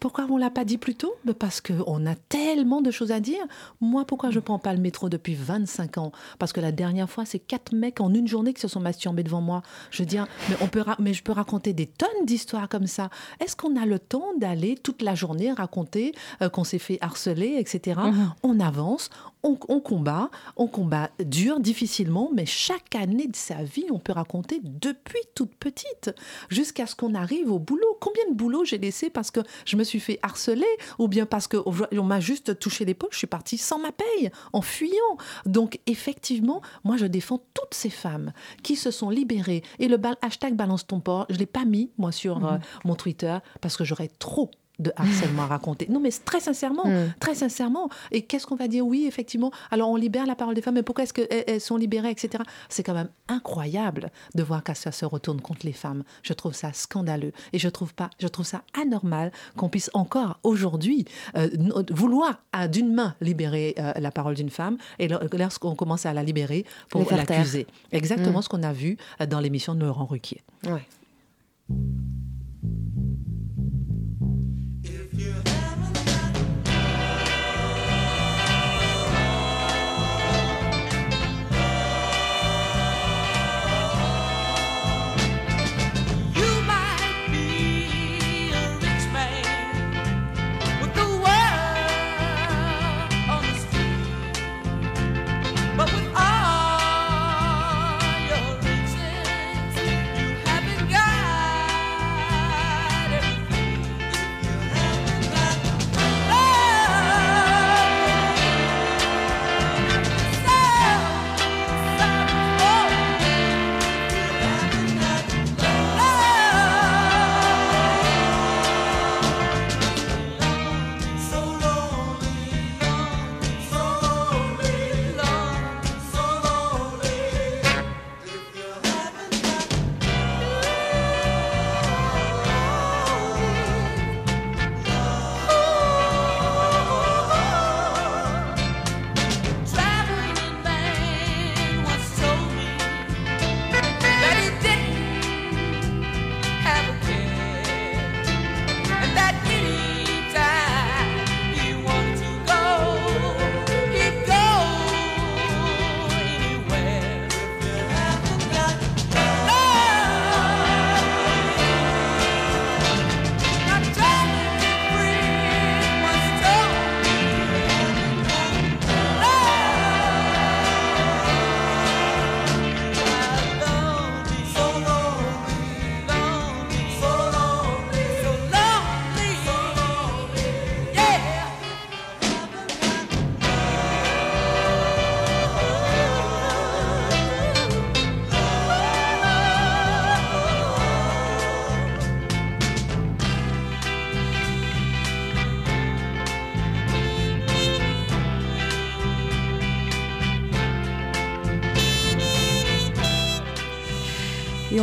Pourquoi 0.02 0.26
on 0.32 0.38
ne 0.38 0.42
l'a 0.42 0.50
pas 0.50 0.66
dit 0.66 0.80
plus 0.80 0.96
tôt? 0.96 1.14
Ben 1.26 1.36
Parce 1.36 1.62
qu'on 1.62 2.08
a 2.08 2.16
tellement 2.16 2.82
de 2.82 2.90
choses 2.90 3.12
à 3.12 3.20
dire. 3.20 3.46
Moi, 3.82 4.04
pourquoi 4.04 4.32
je 4.32 4.38
ne 4.38 4.42
prends 4.42 4.58
pas 4.58 4.74
le 4.74 4.82
métro 4.82 5.10
depuis 5.10 5.36
25 5.36 6.00
ans? 6.00 6.12
Parce 6.40 6.54
que 6.54 6.60
la 6.60 6.72
dernière 6.72 7.08
fois, 7.08 7.24
c'est 7.24 7.38
quatre 7.38 7.76
mecs 7.76 8.02
en 8.02 8.12
une 8.12 8.28
journée 8.28 8.52
qui 8.56 8.62
se 8.62 8.68
sont 8.68 8.80
masturbés 8.80 9.22
devant 9.22 9.42
moi. 9.42 9.62
Je 9.92 10.04
dire, 10.04 10.26
mais, 10.50 10.56
on 10.62 10.68
peut 10.68 10.84
mais 10.98 11.14
je 11.14 11.22
peux 11.22 11.32
raconter 11.32 11.74
des 11.74 11.86
tonnes 11.86 12.26
d'histoires 12.26 12.68
comme 12.68 12.88
ça. 12.88 13.12
Est-ce 13.40 13.56
qu'on 13.56 13.80
a 13.80 13.86
le 13.86 14.00
temps 14.00 14.34
d'aller 14.40 14.76
toute 14.76 15.04
la 15.04 15.14
journée 15.14 15.52
raconter 15.52 16.16
euh, 16.42 16.50
qu'on 16.50 16.64
s'est 16.64 16.80
fait 16.80 16.98
harceler, 17.02 17.58
etc. 17.60 18.02
Mhm. 18.04 18.34
On 18.42 18.60
avance, 18.60 19.12
on, 19.44 19.56
combat, 19.56 20.30
on 20.56 20.68
combat 20.68 21.10
dur, 21.24 21.60
difficilement, 21.60 22.30
mais 22.34 22.46
chaque 22.46 22.96
année 22.96 23.28
de 23.28 23.36
sa 23.36 23.64
vie, 23.64 23.86
on 23.92 24.00
peut 24.00 24.14
raconter 24.14 24.62
depuis 24.64 25.22
toute 25.36 25.56
petite 25.56 26.12
jusqu'à 26.50 26.86
ce 26.86 26.96
qu'on 26.96 27.16
arrive 27.16 27.52
au 27.52 27.60
boulot. 27.60 27.98
Combien 28.00 28.24
de 28.30 28.36
boulot 28.36 28.66
j'ai 28.66 28.78
laissé 28.78 29.10
parce 29.10 29.32
que 29.32 29.42
je 29.66 29.78
me 29.78 29.84
suis 29.84 29.91
fait 30.00 30.20
harceler 30.22 30.66
ou 31.00 31.08
bien 31.08 31.26
parce 31.26 31.48
qu'on 31.48 32.04
m'a 32.04 32.20
juste 32.20 32.60
touché 32.60 32.86
l'épaule, 32.86 33.10
je 33.12 33.18
suis 33.18 33.28
partie 33.28 33.58
sans 33.58 33.80
ma 33.80 33.92
paye, 33.92 34.32
en 34.54 34.62
fuyant. 34.62 35.18
Donc 35.46 35.80
effectivement, 35.88 36.62
moi 36.84 36.98
je 36.98 37.06
défends 37.06 37.42
toutes 37.54 37.74
ces 37.74 37.90
femmes 37.90 38.34
qui 38.64 38.76
se 38.76 38.92
sont 38.92 39.10
libérées. 39.10 39.64
Et 39.80 39.88
le 39.88 40.00
hashtag 40.22 40.56
balance 40.56 40.88
ton 40.88 41.00
port, 41.00 41.26
je 41.30 41.36
ne 41.36 41.40
l'ai 41.40 41.46
pas 41.46 41.66
mis 41.66 41.92
moi 41.98 42.12
sur 42.12 42.40
mmh. 42.40 42.46
euh, 42.46 42.58
mon 42.86 42.96
Twitter 42.96 43.38
parce 43.62 43.78
que 43.78 43.84
j'aurais 43.84 44.10
trop 44.20 44.52
de 44.82 44.92
harcèlement 44.96 45.44
à 45.44 45.48
raconter. 45.48 45.88
Non, 45.90 46.00
mais 46.00 46.12
très 46.12 46.40
sincèrement, 46.40 46.86
hmm. 46.86 47.14
très 47.20 47.36
sincèrement. 47.36 47.90
Et 48.12 48.24
qu'est-ce 48.24 48.46
qu'on 48.48 48.56
va 48.56 48.68
dire? 48.68 48.86
Oui, 48.86 49.06
effectivement. 49.08 49.52
Alors, 49.70 49.90
on 49.90 49.96
libère 49.96 50.26
la 50.26 50.36
parole 50.36 50.56
des 50.56 50.62
femmes, 50.62 50.76
mais 50.76 50.84
pourquoi 50.84 51.04
est-ce 51.04 51.14
qu'elles 51.14 51.62
sont 51.62 51.78
libérées, 51.78 52.12
etc. 52.12 52.44
C'est 52.70 52.84
quand 52.84 52.94
même 52.94 53.10
incroyable 53.28 54.12
de 54.36 54.44
voir 54.44 54.64
qu'à 54.64 54.76
ça 54.76 54.92
se 54.92 55.06
retourne 55.06 55.42
contre 55.42 55.66
les 55.66 55.74
femmes. 55.74 56.04
Je 56.24 56.34
trouve 56.34 56.54
ça 56.54 56.74
scandaleux 56.74 57.32
et 57.54 57.60
je 57.60 57.70
trouve 57.70 57.94
pas, 57.94 58.10
je 58.20 58.28
trouve 58.28 58.46
ça 58.46 58.64
anormal 58.80 59.32
qu'on 59.56 59.70
puisse 59.70 59.90
encore 59.94 60.40
aujourd'hui 60.44 61.06
euh, 61.38 61.50
vouloir 61.92 62.42
d'une 62.70 62.94
main 62.94 63.16
libérer 63.22 63.76
euh, 63.78 63.94
la 63.98 64.12
parole 64.12 64.36
d'une 64.36 64.50
femme 64.50 64.78
et 65.00 65.08
lorsqu'on 65.08 65.76
commence 65.76 66.06
à 66.06 66.14
la 66.14 66.24
libérer 66.24 66.66
pour 66.90 67.10
l'accuser. 67.12 67.68
Exactement 67.92 68.40
hmm. 68.40 68.44
ce 68.44 68.50
qu'on 68.50 68.64
a 68.64 68.74
vu 68.74 68.98
euh, 69.20 69.26
dans 69.26 69.40
l'émission 69.40 69.76
de 69.76 69.86
Laurent 69.86 70.06
Ruquier. 70.06 70.42
Ouais. 70.66 70.88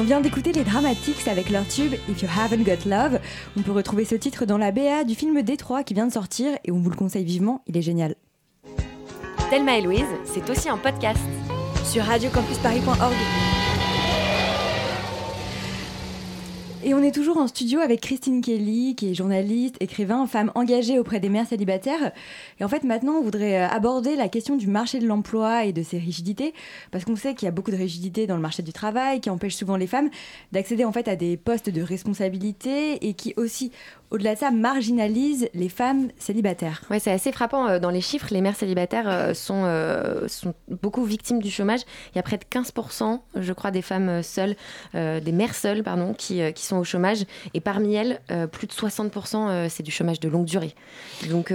Vient 0.08 0.22
d'écouter 0.22 0.52
les 0.52 0.64
Dramatics 0.64 1.28
avec 1.28 1.50
leur 1.50 1.68
tube 1.68 1.92
If 2.08 2.22
You 2.22 2.28
Haven't 2.34 2.64
Got 2.64 2.88
Love. 2.88 3.20
On 3.58 3.60
peut 3.60 3.72
retrouver 3.72 4.06
ce 4.06 4.14
titre 4.14 4.46
dans 4.46 4.56
la 4.56 4.72
BA 4.72 5.04
du 5.04 5.14
film 5.14 5.42
Détroit 5.42 5.84
qui 5.84 5.92
vient 5.92 6.06
de 6.06 6.12
sortir 6.12 6.52
et 6.64 6.72
on 6.72 6.78
vous 6.78 6.88
le 6.88 6.96
conseille 6.96 7.26
vivement, 7.26 7.62
il 7.66 7.76
est 7.76 7.82
génial. 7.82 8.14
Thelma 9.50 9.76
et 9.76 9.82
Louise, 9.82 10.06
c'est 10.24 10.48
aussi 10.48 10.70
un 10.70 10.78
podcast 10.78 11.20
sur 11.84 12.04
radiocampusparis.org. 12.04 13.47
Et 16.84 16.94
on 16.94 17.02
est 17.02 17.10
toujours 17.10 17.38
en 17.38 17.48
studio 17.48 17.80
avec 17.80 18.00
Christine 18.00 18.40
Kelly, 18.40 18.94
qui 18.94 19.10
est 19.10 19.14
journaliste, 19.14 19.74
écrivain, 19.80 20.28
femme 20.28 20.52
engagée 20.54 21.00
auprès 21.00 21.18
des 21.18 21.28
mères 21.28 21.46
célibataires. 21.46 22.12
Et 22.60 22.64
en 22.64 22.68
fait, 22.68 22.84
maintenant, 22.84 23.14
on 23.14 23.22
voudrait 23.22 23.62
euh, 23.62 23.68
aborder 23.68 24.14
la 24.14 24.28
question 24.28 24.54
du 24.54 24.68
marché 24.68 25.00
de 25.00 25.06
l'emploi 25.06 25.64
et 25.64 25.72
de 25.72 25.82
ses 25.82 25.98
rigidités, 25.98 26.54
parce 26.92 27.04
qu'on 27.04 27.16
sait 27.16 27.34
qu'il 27.34 27.46
y 27.46 27.48
a 27.48 27.52
beaucoup 27.52 27.72
de 27.72 27.76
rigidités 27.76 28.28
dans 28.28 28.36
le 28.36 28.42
marché 28.42 28.62
du 28.62 28.72
travail 28.72 29.20
qui 29.20 29.28
empêchent 29.28 29.56
souvent 29.56 29.76
les 29.76 29.88
femmes 29.88 30.08
d'accéder 30.52 30.84
en 30.84 30.92
fait 30.92 31.08
à 31.08 31.16
des 31.16 31.36
postes 31.36 31.68
de 31.68 31.82
responsabilité 31.82 33.04
et 33.08 33.14
qui 33.14 33.34
aussi 33.36 33.72
au-delà 34.10 34.34
de 34.34 34.38
ça, 34.38 34.50
marginalise 34.50 35.48
les 35.54 35.68
femmes 35.68 36.08
célibataires. 36.18 36.82
Ouais, 36.90 36.98
c'est 36.98 37.10
assez 37.10 37.32
frappant. 37.32 37.68
Euh, 37.68 37.78
dans 37.78 37.90
les 37.90 38.00
chiffres, 38.00 38.28
les 38.30 38.40
mères 38.40 38.56
célibataires 38.56 39.08
euh, 39.08 39.34
sont, 39.34 39.62
euh, 39.64 40.26
sont 40.28 40.54
beaucoup 40.68 41.04
victimes 41.04 41.42
du 41.42 41.50
chômage. 41.50 41.80
Il 42.12 42.16
y 42.16 42.18
a 42.18 42.22
près 42.22 42.38
de 42.38 42.44
15%, 42.44 43.20
je 43.36 43.52
crois, 43.52 43.70
des 43.70 43.82
femmes 43.82 44.22
seules, 44.22 44.56
des 44.94 45.32
mères 45.32 45.54
seules, 45.54 45.82
pardon, 45.82 46.14
qui, 46.14 46.40
qui 46.52 46.64
sont 46.64 46.76
au 46.76 46.84
chômage. 46.84 47.24
Et 47.54 47.60
parmi 47.60 47.94
elles, 47.94 48.20
plus 48.52 48.66
de 48.66 48.72
60%, 48.72 49.68
c'est 49.68 49.82
du 49.82 49.90
chômage 49.90 50.20
de 50.20 50.28
longue 50.28 50.44
durée. 50.44 50.74
Donc, 51.28 51.52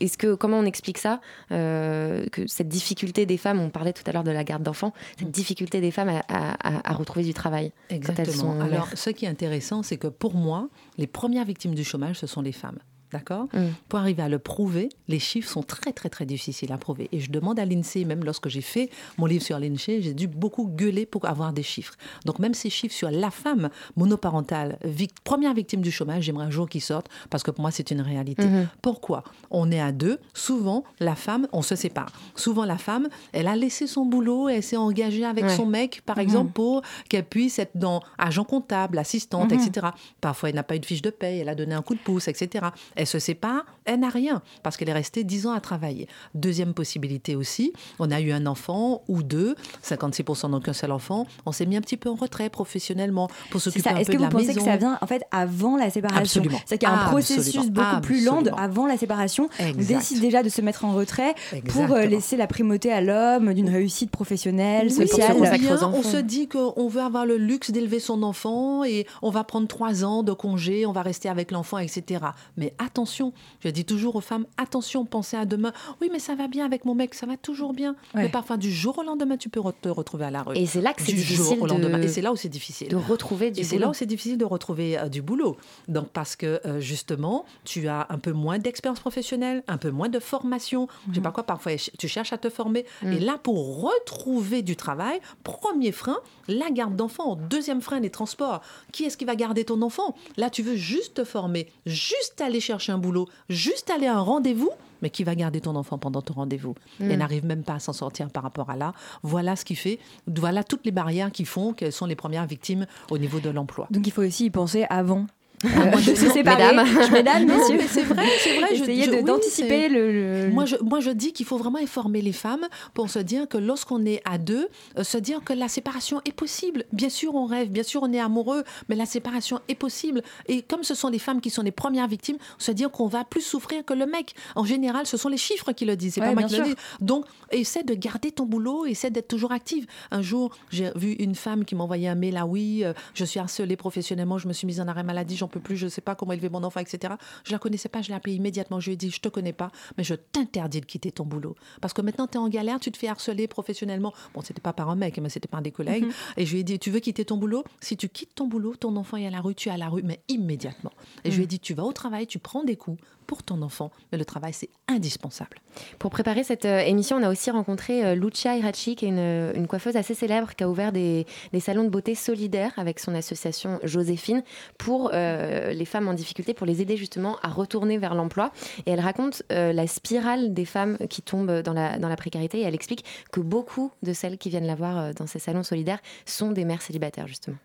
est-ce 0.00 0.18
que 0.18 0.34
comment 0.34 0.58
on 0.58 0.64
explique 0.64 0.98
ça 0.98 1.20
Que 1.50 2.46
cette 2.46 2.68
difficulté 2.68 3.26
des 3.26 3.36
femmes, 3.36 3.60
on 3.60 3.70
parlait 3.70 3.92
tout 3.92 4.02
à 4.06 4.12
l'heure 4.12 4.24
de 4.24 4.30
la 4.30 4.44
garde 4.44 4.62
d'enfants, 4.62 4.92
cette 5.18 5.30
difficulté 5.30 5.80
des 5.80 5.90
femmes 5.90 6.20
à, 6.28 6.90
à, 6.90 6.94
retrouver 6.94 7.24
du 7.24 7.34
travail. 7.34 7.72
Exactement. 7.90 8.60
Alors, 8.60 8.88
ce 8.94 9.10
qui 9.10 9.24
est 9.24 9.28
intéressant, 9.28 9.82
c'est 9.82 9.96
que 9.96 10.08
pour 10.08 10.34
moi, 10.34 10.68
les 10.98 11.06
premières 11.06 11.44
victimes 11.44 11.74
du 11.74 11.84
chômage, 11.84 12.18
ce 12.18 12.26
sont 12.26 12.42
les 12.42 12.52
femmes 12.52 12.78
D'accord 13.14 13.46
Mm. 13.52 13.68
Pour 13.88 13.98
arriver 14.00 14.22
à 14.22 14.28
le 14.28 14.38
prouver, 14.40 14.88
les 15.08 15.18
chiffres 15.20 15.48
sont 15.48 15.62
très, 15.62 15.92
très, 15.92 16.08
très 16.08 16.26
difficiles 16.26 16.72
à 16.72 16.78
prouver. 16.78 17.08
Et 17.12 17.20
je 17.20 17.30
demande 17.30 17.58
à 17.60 17.64
l'INSEE, 17.64 18.04
même 18.04 18.24
lorsque 18.24 18.48
j'ai 18.48 18.60
fait 18.60 18.90
mon 19.18 19.26
livre 19.26 19.44
sur 19.44 19.58
l'INSEE, 19.58 20.02
j'ai 20.02 20.14
dû 20.14 20.26
beaucoup 20.26 20.66
gueuler 20.66 21.06
pour 21.06 21.24
avoir 21.26 21.52
des 21.52 21.62
chiffres. 21.62 21.94
Donc, 22.24 22.38
même 22.40 22.54
ces 22.54 22.70
chiffres 22.70 22.94
sur 22.94 23.10
la 23.10 23.30
femme 23.30 23.68
monoparentale, 24.08 24.78
vic- 24.84 25.14
première 25.24 25.54
victime 25.54 25.80
du 25.80 25.90
chômage, 25.90 26.24
j'aimerais 26.24 26.46
un 26.46 26.50
jour 26.50 26.68
qu'ils 26.68 26.80
sortent, 26.82 27.08
parce 27.30 27.42
que 27.42 27.50
pour 27.50 27.62
moi, 27.62 27.70
c'est 27.70 27.90
une 27.90 28.00
réalité. 28.00 28.46
Mhm. 28.46 28.68
Pourquoi 28.82 29.22
On 29.50 29.70
est 29.70 29.80
à 29.80 29.92
deux? 29.92 30.18
Souvent, 30.32 30.84
la 31.00 31.14
femme, 31.14 31.46
on 31.52 31.62
se 31.62 31.76
sépare. 31.76 32.12
Souvent, 32.34 32.64
la 32.64 32.78
femme, 32.78 33.08
elle 33.32 33.46
a 33.46 33.56
laissé 33.56 33.86
son 33.86 34.04
boulot, 34.04 34.48
elle 34.48 34.62
s'est 34.62 34.76
engagée 34.76 35.24
avec 35.24 35.44
Ouais. 35.44 35.56
son 35.56 35.66
mec, 35.66 36.02
par 36.04 36.18
exemple, 36.18 36.52
pour 36.52 36.82
qu'elle 37.08 37.24
puisse 37.24 37.58
être 37.58 37.76
dans 37.76 38.02
agent 38.18 38.44
comptable, 38.44 38.98
assistante, 38.98 39.52
Mhm. 39.52 39.58
etc. 39.60 39.86
Parfois, 40.20 40.48
elle 40.48 40.54
n'a 40.56 40.62
pas 40.62 40.76
eu 40.76 40.80
de 40.80 40.86
fiche 40.86 41.02
de 41.02 41.10
paye, 41.10 41.38
elle 41.40 41.48
a 41.48 41.54
donné 41.54 41.74
un 41.74 41.82
coup 41.82 41.94
de 41.94 42.00
pouce, 42.00 42.28
etc. 42.28 42.66
Elle 42.96 43.03
se 43.06 43.18
sépare, 43.18 43.64
elle 43.86 44.00
n'a 44.00 44.08
rien, 44.08 44.42
parce 44.62 44.76
qu'elle 44.76 44.88
est 44.88 44.92
restée 44.94 45.24
10 45.24 45.46
ans 45.46 45.52
à 45.52 45.60
travailler. 45.60 46.08
Deuxième 46.34 46.74
possibilité 46.74 47.36
aussi, 47.36 47.72
on 47.98 48.10
a 48.10 48.20
eu 48.20 48.32
un 48.32 48.46
enfant 48.46 49.02
ou 49.08 49.22
deux, 49.22 49.54
56% 49.82 50.50
donc 50.50 50.68
un 50.68 50.72
seul 50.72 50.92
enfant, 50.92 51.26
on 51.46 51.52
s'est 51.52 51.66
mis 51.66 51.76
un 51.76 51.80
petit 51.80 51.96
peu 51.96 52.08
en 52.08 52.14
retrait 52.14 52.50
professionnellement 52.50 53.28
pour 53.50 53.60
s'occuper 53.60 53.90
un 53.90 53.96
Est-ce 53.96 54.06
peu 54.06 54.12
que 54.14 54.18
de 54.18 54.24
vous 54.24 54.24
la 54.24 54.30
pensez 54.30 54.46
maison. 54.48 54.60
que 54.60 54.64
ça 54.66 54.76
vient 54.76 54.98
en 55.00 55.06
fait 55.06 55.22
avant 55.30 55.76
la 55.76 55.90
séparation 55.90 56.20
Absolument. 56.40 56.58
C'est 56.66 56.78
qu'il 56.78 56.88
y 56.88 56.92
a 56.92 56.94
un 57.02 57.08
processus 57.08 57.56
Absolument. 57.56 57.72
beaucoup 57.90 58.00
plus 58.00 58.24
lent 58.24 58.42
de- 58.42 58.48
Absolument. 58.50 58.56
avant 58.58 58.86
la 58.86 58.96
séparation. 58.96 59.48
On 59.60 59.72
décide 59.82 60.20
déjà 60.20 60.42
de 60.42 60.48
se 60.48 60.60
mettre 60.60 60.84
en 60.84 60.92
retrait 60.94 61.34
pour 61.68 61.92
euh, 61.92 62.06
laisser 62.06 62.36
la 62.36 62.46
primauté 62.46 62.92
à 62.92 63.00
l'homme 63.00 63.52
d'une 63.54 63.68
réussite 63.68 64.10
professionnelle, 64.10 64.86
Oui, 64.88 65.06
sociale. 65.08 65.36
bien, 65.58 65.78
on 65.92 66.02
se 66.02 66.16
dit 66.16 66.48
qu'on 66.48 66.88
veut 66.88 67.00
avoir 67.02 67.26
le 67.26 67.36
luxe 67.36 67.70
d'élever 67.70 68.00
son 68.00 68.22
enfant 68.22 68.84
et 68.84 69.06
on 69.22 69.30
va 69.30 69.44
prendre 69.44 69.68
trois 69.68 70.04
ans 70.04 70.22
de 70.22 70.32
congé, 70.32 70.86
on 70.86 70.92
va 70.92 71.02
rester 71.02 71.28
avec 71.28 71.50
l'enfant, 71.50 71.78
etc. 71.78 72.24
Mais 72.56 72.72
attention, 72.78 73.32
je 73.60 73.68
dis 73.74 73.84
toujours 73.84 74.16
aux 74.16 74.20
femmes, 74.20 74.46
attention, 74.56 75.04
pensez 75.04 75.36
à 75.36 75.44
demain. 75.44 75.72
Oui, 76.00 76.08
mais 76.12 76.18
ça 76.18 76.34
va 76.34 76.48
bien 76.48 76.64
avec 76.64 76.84
mon 76.84 76.94
mec, 76.94 77.14
ça 77.14 77.26
va 77.26 77.36
toujours 77.36 77.72
bien. 77.72 77.96
Ouais. 78.14 78.22
Mais 78.22 78.28
parfois, 78.28 78.56
du 78.56 78.72
jour 78.72 78.98
au 78.98 79.02
lendemain, 79.02 79.36
tu 79.36 79.48
peux 79.48 79.60
te 79.80 79.88
retrouver 79.88 80.24
à 80.26 80.30
la 80.30 80.42
rue. 80.42 80.56
Et 80.56 80.66
c'est 80.66 80.80
là 80.80 80.92
que 80.94 81.02
c'est 81.02 81.12
du 81.12 81.22
jour 81.22 81.36
difficile 81.36 81.62
au 81.62 81.66
lendemain. 81.66 81.98
de, 81.98 82.04
Et 82.04 82.08
c'est 82.08 82.22
là 82.22 82.32
où 82.32 82.36
c'est 82.36 82.48
difficile. 82.48 82.88
de 82.88 82.96
retrouver 82.96 83.50
du 83.50 83.60
Et 83.60 83.64
c'est 83.64 83.78
là 83.78 83.88
où 83.88 83.94
c'est 83.94 84.06
difficile 84.06 84.38
de 84.38 84.44
retrouver 84.44 84.98
euh, 84.98 85.08
du 85.08 85.22
boulot. 85.22 85.56
Donc, 85.88 86.08
parce 86.08 86.36
que 86.36 86.60
euh, 86.64 86.80
justement, 86.80 87.44
tu 87.64 87.88
as 87.88 88.06
un 88.10 88.18
peu 88.18 88.32
moins 88.32 88.58
d'expérience 88.58 89.00
professionnelle, 89.00 89.62
un 89.68 89.78
peu 89.78 89.90
moins 89.90 90.08
de 90.08 90.18
formation. 90.18 90.88
Je 91.10 91.16
sais 91.16 91.20
pas 91.20 91.30
quoi, 91.30 91.44
parfois 91.44 91.72
tu 91.98 92.08
cherches 92.08 92.32
à 92.32 92.38
te 92.38 92.50
former. 92.50 92.84
Mhm. 93.02 93.12
Et 93.12 93.20
là, 93.20 93.38
pour 93.42 93.82
retrouver 93.82 94.62
du 94.62 94.76
travail, 94.76 95.20
premier 95.42 95.92
frein, 95.92 96.18
la 96.48 96.70
garde 96.70 96.96
d'enfant. 96.96 97.36
Deuxième 97.36 97.80
frein, 97.80 98.00
les 98.00 98.10
transports. 98.10 98.60
Qui 98.92 99.04
est-ce 99.04 99.16
qui 99.16 99.24
va 99.24 99.36
garder 99.36 99.64
ton 99.64 99.82
enfant? 99.82 100.14
Là, 100.36 100.50
tu 100.50 100.62
veux 100.62 100.76
juste 100.76 101.14
te 101.14 101.24
former, 101.24 101.70
juste 101.86 102.40
aller 102.40 102.60
chercher 102.60 102.92
un 102.92 102.98
boulot, 102.98 103.28
juste 103.48 103.63
aller 103.94 104.06
à 104.06 104.16
un 104.16 104.20
rendez-vous. 104.20 104.70
Mais 105.02 105.10
qui 105.10 105.22
va 105.22 105.34
garder 105.34 105.60
ton 105.60 105.76
enfant 105.76 105.98
pendant 105.98 106.22
ton 106.22 106.32
rendez-vous 106.34 106.74
Mhm. 106.98 107.10
Elle 107.10 107.18
n'arrive 107.18 107.44
même 107.44 107.62
pas 107.62 107.74
à 107.74 107.78
s'en 107.78 107.92
sortir 107.92 108.30
par 108.30 108.42
rapport 108.42 108.70
à 108.70 108.76
là. 108.76 108.94
Voilà 109.22 109.54
ce 109.54 109.64
qui 109.64 109.74
fait, 109.74 109.98
voilà 110.26 110.64
toutes 110.64 110.86
les 110.86 110.92
barrières 110.92 111.30
qui 111.30 111.44
font 111.44 111.74
qu'elles 111.74 111.92
sont 111.92 112.06
les 112.06 112.16
premières 112.16 112.46
victimes 112.46 112.86
au 113.10 113.18
niveau 113.18 113.38
de 113.40 113.50
l'emploi. 113.50 113.86
Donc 113.90 114.06
il 114.06 114.10
faut 114.12 114.22
aussi 114.22 114.46
y 114.46 114.50
penser 114.50 114.86
avant. 114.88 115.26
Moi, 115.64 115.98
Euh, 115.98 117.10
mesdames. 117.12 117.46
Messieurs. 117.46 117.76
mais 117.78 117.86
c'est 117.88 118.02
vrai, 118.02 118.24
c'est 118.38 118.58
vrai. 118.58 118.68
je- 118.76 118.82
Essayez 118.82 119.22
d'anticiper 119.22 119.68
c'est- 119.82 119.88
le, 119.88 120.50
Moi 120.52 120.64
je, 120.64 120.76
moi, 120.82 121.00
je 121.00 121.10
dis 121.10 121.32
qu'il 121.32 121.46
faut 121.46 121.56
vraiment 121.56 121.78
informer 121.78 122.20
les 122.22 122.32
femmes 122.32 122.66
pour 122.92 123.10
se 123.10 123.18
dire 123.18 123.48
que 123.48 123.58
lorsqu'on 123.58 124.04
est 124.04 124.20
à 124.24 124.38
deux, 124.38 124.68
euh, 124.98 125.04
se 125.04 125.18
dire 125.18 125.42
que 125.44 125.52
la 125.52 125.68
séparation 125.68 126.20
est 126.24 126.32
possible. 126.32 126.84
Bien 126.92 127.08
sûr, 127.08 127.34
on 127.34 127.46
rêve, 127.46 127.68
bien 127.70 127.82
sûr, 127.82 128.02
on 128.02 128.12
est 128.12 128.20
amoureux, 128.20 128.64
mais 128.88 128.96
la 128.96 129.06
séparation 129.06 129.60
est 129.68 129.74
possible. 129.74 130.22
Et 130.48 130.62
comme 130.62 130.82
ce 130.84 130.94
sont 130.94 131.08
les 131.08 131.18
femmes 131.18 131.40
qui 131.40 131.50
sont 131.50 131.62
les 131.62 131.70
premières 131.72 132.08
victimes, 132.08 132.36
se 132.58 132.70
dire 132.72 132.90
qu'on 132.90 133.06
va 133.06 133.24
plus 133.24 133.40
souffrir 133.42 133.84
que 133.84 133.94
le 133.94 134.06
mec. 134.06 134.34
En 134.54 134.64
général, 134.64 135.06
ce 135.06 135.16
sont 135.16 135.28
les 135.28 135.36
chiffres 135.36 135.72
qui 135.72 135.84
le 135.84 135.96
disent, 135.96 136.14
c'est 136.14 136.20
Ouais, 136.20 136.28
pas 136.34 136.40
moi 136.40 136.48
qui 136.48 136.56
le 136.56 136.64
dis. 136.64 136.74
Donc, 137.00 137.24
essaie 137.50 137.82
de 137.82 137.94
garder 137.94 138.30
ton 138.30 138.44
boulot, 138.46 138.86
essaie 138.86 139.10
d'être 139.10 139.28
toujours 139.28 139.52
active. 139.52 139.86
Un 140.10 140.22
jour, 140.22 140.50
j'ai 140.70 140.90
vu 140.96 141.12
une 141.12 141.34
femme 141.34 141.64
qui 141.64 141.74
m'envoyait 141.74 142.08
un 142.08 142.14
mail, 142.14 142.36
ah 142.38 142.46
oui, 142.46 142.82
euh, 142.84 142.92
je 143.14 143.24
suis 143.24 143.40
harcelée 143.40 143.76
professionnellement, 143.76 144.38
je 144.38 144.48
me 144.48 144.52
suis 144.52 144.66
mise 144.66 144.80
en 144.80 144.88
arrêt 144.88 145.02
maladie, 145.02 145.36
j'en 145.36 145.48
peux 145.54 145.60
plus, 145.60 145.76
je 145.76 145.86
ne 145.86 145.90
sais 145.90 146.00
pas 146.00 146.14
comment 146.14 146.32
élever 146.32 146.48
mon 146.48 146.62
enfant, 146.64 146.80
etc. 146.80 147.14
Je 147.44 147.52
la 147.52 147.58
connaissais 147.58 147.88
pas, 147.88 148.02
je 148.02 148.08
l'ai 148.08 148.14
appelée 148.14 148.34
immédiatement, 148.34 148.80
je 148.80 148.86
lui 148.86 148.94
ai 148.94 148.96
dit, 148.96 149.10
je 149.10 149.20
te 149.20 149.28
connais 149.28 149.52
pas, 149.52 149.70
mais 149.96 150.04
je 150.04 150.14
t'interdis 150.14 150.80
de 150.80 150.86
quitter 150.86 151.12
ton 151.12 151.24
boulot. 151.24 151.54
Parce 151.80 151.94
que 151.94 152.02
maintenant, 152.02 152.26
tu 152.26 152.34
es 152.34 152.40
en 152.40 152.48
galère, 152.48 152.80
tu 152.80 152.90
te 152.90 152.98
fais 152.98 153.08
harceler 153.08 153.48
professionnellement. 153.48 154.12
Bon, 154.34 154.42
c'était 154.42 154.60
pas 154.60 154.72
par 154.72 154.90
un 154.90 154.96
mec, 154.96 155.18
mais 155.18 155.28
c'était 155.28 155.48
par 155.48 155.62
des 155.62 155.70
collègues. 155.70 156.06
Et 156.36 156.46
je 156.46 156.52
lui 156.52 156.60
ai 156.60 156.64
dit, 156.64 156.78
tu 156.78 156.90
veux 156.90 157.00
quitter 157.00 157.24
ton 157.24 157.36
boulot? 157.36 157.64
Si 157.80 157.96
tu 157.96 158.08
quittes 158.08 158.34
ton 158.34 158.46
boulot, 158.46 158.74
ton 158.76 158.96
enfant 158.96 159.16
est 159.16 159.26
à 159.26 159.30
la 159.30 159.40
rue, 159.40 159.54
tu 159.54 159.68
es 159.68 159.72
à 159.72 159.76
la 159.76 159.88
rue, 159.88 160.02
mais 160.02 160.20
immédiatement. 160.28 160.92
Et 161.24 161.30
je 161.30 161.36
lui 161.36 161.44
ai 161.44 161.46
dit, 161.46 161.60
tu 161.60 161.74
vas 161.74 161.84
au 161.84 161.92
travail, 161.92 162.26
tu 162.26 162.38
prends 162.38 162.64
des 162.64 162.76
coups 162.76 163.00
pour 163.26 163.42
ton 163.42 163.62
enfant, 163.62 163.90
mais 164.12 164.18
le 164.18 164.24
travail, 164.24 164.52
c'est 164.52 164.68
indispensable. 164.86 165.58
Pour 165.98 166.10
préparer 166.10 166.44
cette 166.44 166.66
euh, 166.66 166.80
émission, 166.80 167.16
on 167.16 167.22
a 167.22 167.30
aussi 167.30 167.50
rencontré 167.50 168.04
euh, 168.04 168.14
Lucia 168.14 168.56
Irachi, 168.56 168.96
qui 168.96 169.06
est 169.06 169.08
une, 169.08 169.52
une 169.54 169.66
coiffeuse 169.66 169.96
assez 169.96 170.14
célèbre, 170.14 170.54
qui 170.54 170.62
a 170.62 170.68
ouvert 170.68 170.92
des, 170.92 171.26
des 171.52 171.60
salons 171.60 171.84
de 171.84 171.88
beauté 171.88 172.14
solidaires 172.14 172.72
avec 172.76 172.98
son 172.98 173.14
association 173.14 173.80
Joséphine 173.82 174.42
pour 174.78 175.10
euh, 175.14 175.33
les 175.72 175.84
femmes 175.84 176.08
en 176.08 176.14
difficulté, 176.14 176.54
pour 176.54 176.66
les 176.66 176.82
aider 176.82 176.96
justement 176.96 177.36
à 177.42 177.48
retourner 177.48 177.98
vers 177.98 178.14
l'emploi. 178.14 178.52
Et 178.86 178.90
elle 178.90 179.00
raconte 179.00 179.42
euh, 179.52 179.72
la 179.72 179.86
spirale 179.86 180.54
des 180.54 180.64
femmes 180.64 180.98
qui 181.08 181.22
tombent 181.22 181.62
dans 181.62 181.72
la, 181.72 181.98
dans 181.98 182.08
la 182.08 182.16
précarité 182.16 182.58
et 182.58 182.62
elle 182.62 182.74
explique 182.74 183.04
que 183.30 183.40
beaucoup 183.40 183.92
de 184.02 184.12
celles 184.12 184.38
qui 184.38 184.50
viennent 184.50 184.66
la 184.66 184.74
voir 184.74 184.98
euh, 184.98 185.12
dans 185.12 185.26
ces 185.26 185.38
salons 185.38 185.62
solidaires 185.62 186.00
sont 186.26 186.52
des 186.52 186.64
mères 186.64 186.82
célibataires 186.82 187.26
justement. 187.26 187.56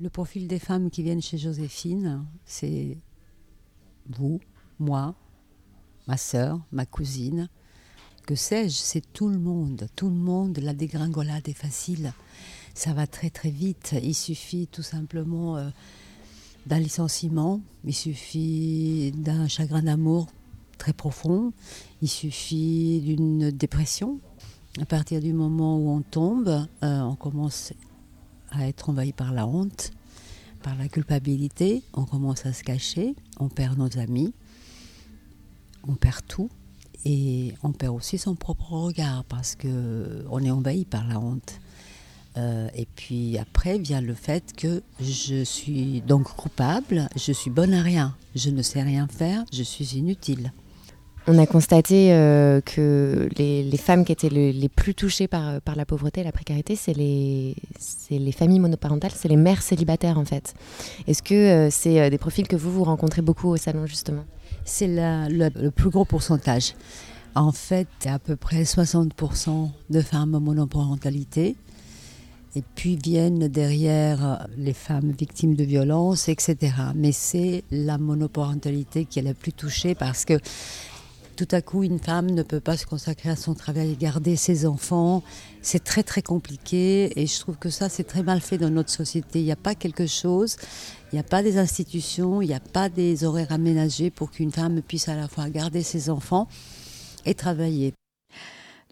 Le 0.00 0.10
profil 0.10 0.46
des 0.46 0.58
femmes 0.58 0.90
qui 0.90 1.02
viennent 1.02 1.22
chez 1.22 1.38
Joséphine, 1.38 2.24
c'est 2.44 2.98
vous, 4.08 4.40
moi, 4.78 5.14
ma 6.06 6.16
sœur, 6.16 6.60
ma 6.70 6.86
cousine, 6.86 7.48
que 8.26 8.34
sais-je, 8.34 8.76
c'est 8.76 9.12
tout 9.12 9.28
le 9.28 9.38
monde. 9.38 9.88
Tout 9.96 10.08
le 10.08 10.14
monde, 10.14 10.58
la 10.58 10.74
dégringolade 10.74 11.48
est 11.48 11.54
facile. 11.54 12.12
Ça 12.74 12.92
va 12.92 13.06
très 13.06 13.30
très 13.30 13.50
vite. 13.50 13.94
Il 14.02 14.14
suffit 14.14 14.68
tout 14.68 14.82
simplement 14.82 15.56
euh, 15.56 15.70
d'un 16.68 16.78
licenciement, 16.78 17.60
il 17.84 17.94
suffit 17.94 19.10
d'un 19.16 19.48
chagrin 19.48 19.82
d'amour 19.82 20.26
très 20.76 20.92
profond, 20.92 21.52
il 22.02 22.08
suffit 22.08 23.00
d'une 23.00 23.50
dépression. 23.50 24.20
À 24.78 24.84
partir 24.84 25.20
du 25.22 25.32
moment 25.32 25.78
où 25.78 25.88
on 25.88 26.02
tombe, 26.02 26.48
euh, 26.82 27.00
on 27.00 27.16
commence 27.16 27.72
à 28.50 28.68
être 28.68 28.90
envahi 28.90 29.14
par 29.14 29.32
la 29.32 29.46
honte, 29.46 29.92
par 30.62 30.76
la 30.76 30.88
culpabilité, 30.88 31.82
on 31.94 32.04
commence 32.04 32.44
à 32.44 32.52
se 32.52 32.62
cacher, 32.62 33.14
on 33.40 33.48
perd 33.48 33.78
nos 33.78 33.98
amis, 33.98 34.34
on 35.88 35.94
perd 35.94 36.26
tout 36.28 36.50
et 37.06 37.54
on 37.62 37.72
perd 37.72 37.96
aussi 37.96 38.18
son 38.18 38.34
propre 38.34 38.72
regard 38.72 39.24
parce 39.24 39.54
que 39.54 40.22
on 40.30 40.44
est 40.44 40.50
envahi 40.50 40.84
par 40.84 41.08
la 41.08 41.18
honte. 41.18 41.60
Euh, 42.38 42.68
et 42.74 42.86
puis 42.94 43.36
après 43.38 43.78
vient 43.78 44.00
le 44.00 44.14
fait 44.14 44.54
que 44.56 44.82
je 45.00 45.42
suis 45.42 46.02
donc 46.06 46.24
coupable, 46.36 47.08
je 47.16 47.32
suis 47.32 47.50
bonne 47.50 47.74
à 47.74 47.82
rien, 47.82 48.14
je 48.36 48.50
ne 48.50 48.62
sais 48.62 48.82
rien 48.82 49.08
faire, 49.08 49.44
je 49.52 49.62
suis 49.62 49.96
inutile. 49.96 50.52
On 51.26 51.36
a 51.38 51.46
constaté 51.46 52.12
euh, 52.12 52.60
que 52.62 53.28
les, 53.36 53.62
les 53.62 53.76
femmes 53.76 54.04
qui 54.04 54.12
étaient 54.12 54.30
le- 54.30 54.50
les 54.50 54.68
plus 54.70 54.94
touchées 54.94 55.26
par, 55.28 55.60
par 55.62 55.74
la 55.76 55.84
pauvreté 55.84 56.20
et 56.20 56.24
la 56.24 56.32
précarité, 56.32 56.74
c'est 56.76 56.94
les, 56.94 57.54
les 58.10 58.32
familles 58.32 58.60
monoparentales, 58.60 59.10
c'est 59.14 59.28
les 59.28 59.36
mères 59.36 59.60
célibataires 59.60 60.18
en 60.18 60.24
fait. 60.24 60.54
Est-ce 61.06 61.22
que 61.22 61.34
euh, 61.34 61.68
c'est 61.70 62.08
des 62.08 62.18
profils 62.18 62.46
que 62.48 62.56
vous, 62.56 62.70
vous 62.72 62.84
rencontrez 62.84 63.20
beaucoup 63.20 63.48
au 63.48 63.56
salon 63.56 63.84
justement? 63.86 64.24
C'est 64.64 64.86
le, 64.86 65.50
le 65.60 65.70
plus 65.70 65.90
gros 65.90 66.04
pourcentage. 66.04 66.74
En 67.34 67.52
fait, 67.52 67.88
à 68.06 68.18
peu 68.18 68.36
près 68.36 68.62
60% 68.62 69.70
de 69.90 70.00
femmes 70.00 70.34
en 70.34 70.40
monoparentalité. 70.40 71.56
Et 72.56 72.62
puis 72.74 72.96
viennent 72.96 73.48
derrière 73.48 74.46
les 74.56 74.72
femmes 74.72 75.12
victimes 75.12 75.54
de 75.54 75.64
violences, 75.64 76.28
etc. 76.28 76.56
Mais 76.94 77.12
c'est 77.12 77.64
la 77.70 77.98
monoparentalité 77.98 79.04
qui 79.04 79.18
est 79.18 79.22
la 79.22 79.34
plus 79.34 79.52
touchée 79.52 79.94
parce 79.94 80.24
que 80.24 80.38
tout 81.38 81.46
à 81.52 81.62
coup, 81.62 81.84
une 81.84 82.00
femme 82.00 82.32
ne 82.32 82.42
peut 82.42 82.58
pas 82.58 82.76
se 82.76 82.84
consacrer 82.84 83.30
à 83.30 83.36
son 83.36 83.54
travail 83.54 83.92
et 83.92 83.96
garder 83.96 84.34
ses 84.34 84.66
enfants. 84.66 85.22
C'est 85.62 85.84
très 85.84 86.02
très 86.02 86.20
compliqué 86.20 87.12
et 87.14 87.28
je 87.28 87.38
trouve 87.38 87.56
que 87.56 87.70
ça, 87.70 87.88
c'est 87.88 88.02
très 88.02 88.24
mal 88.24 88.40
fait 88.40 88.58
dans 88.58 88.70
notre 88.70 88.90
société. 88.90 89.38
Il 89.38 89.44
n'y 89.44 89.52
a 89.52 89.56
pas 89.56 89.76
quelque 89.76 90.08
chose, 90.08 90.56
il 91.12 91.14
n'y 91.14 91.20
a 91.20 91.22
pas 91.22 91.44
des 91.44 91.56
institutions, 91.56 92.42
il 92.42 92.48
n'y 92.48 92.54
a 92.54 92.60
pas 92.60 92.88
des 92.88 93.22
horaires 93.22 93.52
aménagés 93.52 94.10
pour 94.10 94.32
qu'une 94.32 94.50
femme 94.50 94.82
puisse 94.82 95.08
à 95.08 95.14
la 95.14 95.28
fois 95.28 95.48
garder 95.48 95.84
ses 95.84 96.10
enfants 96.10 96.48
et 97.24 97.34
travailler. 97.34 97.94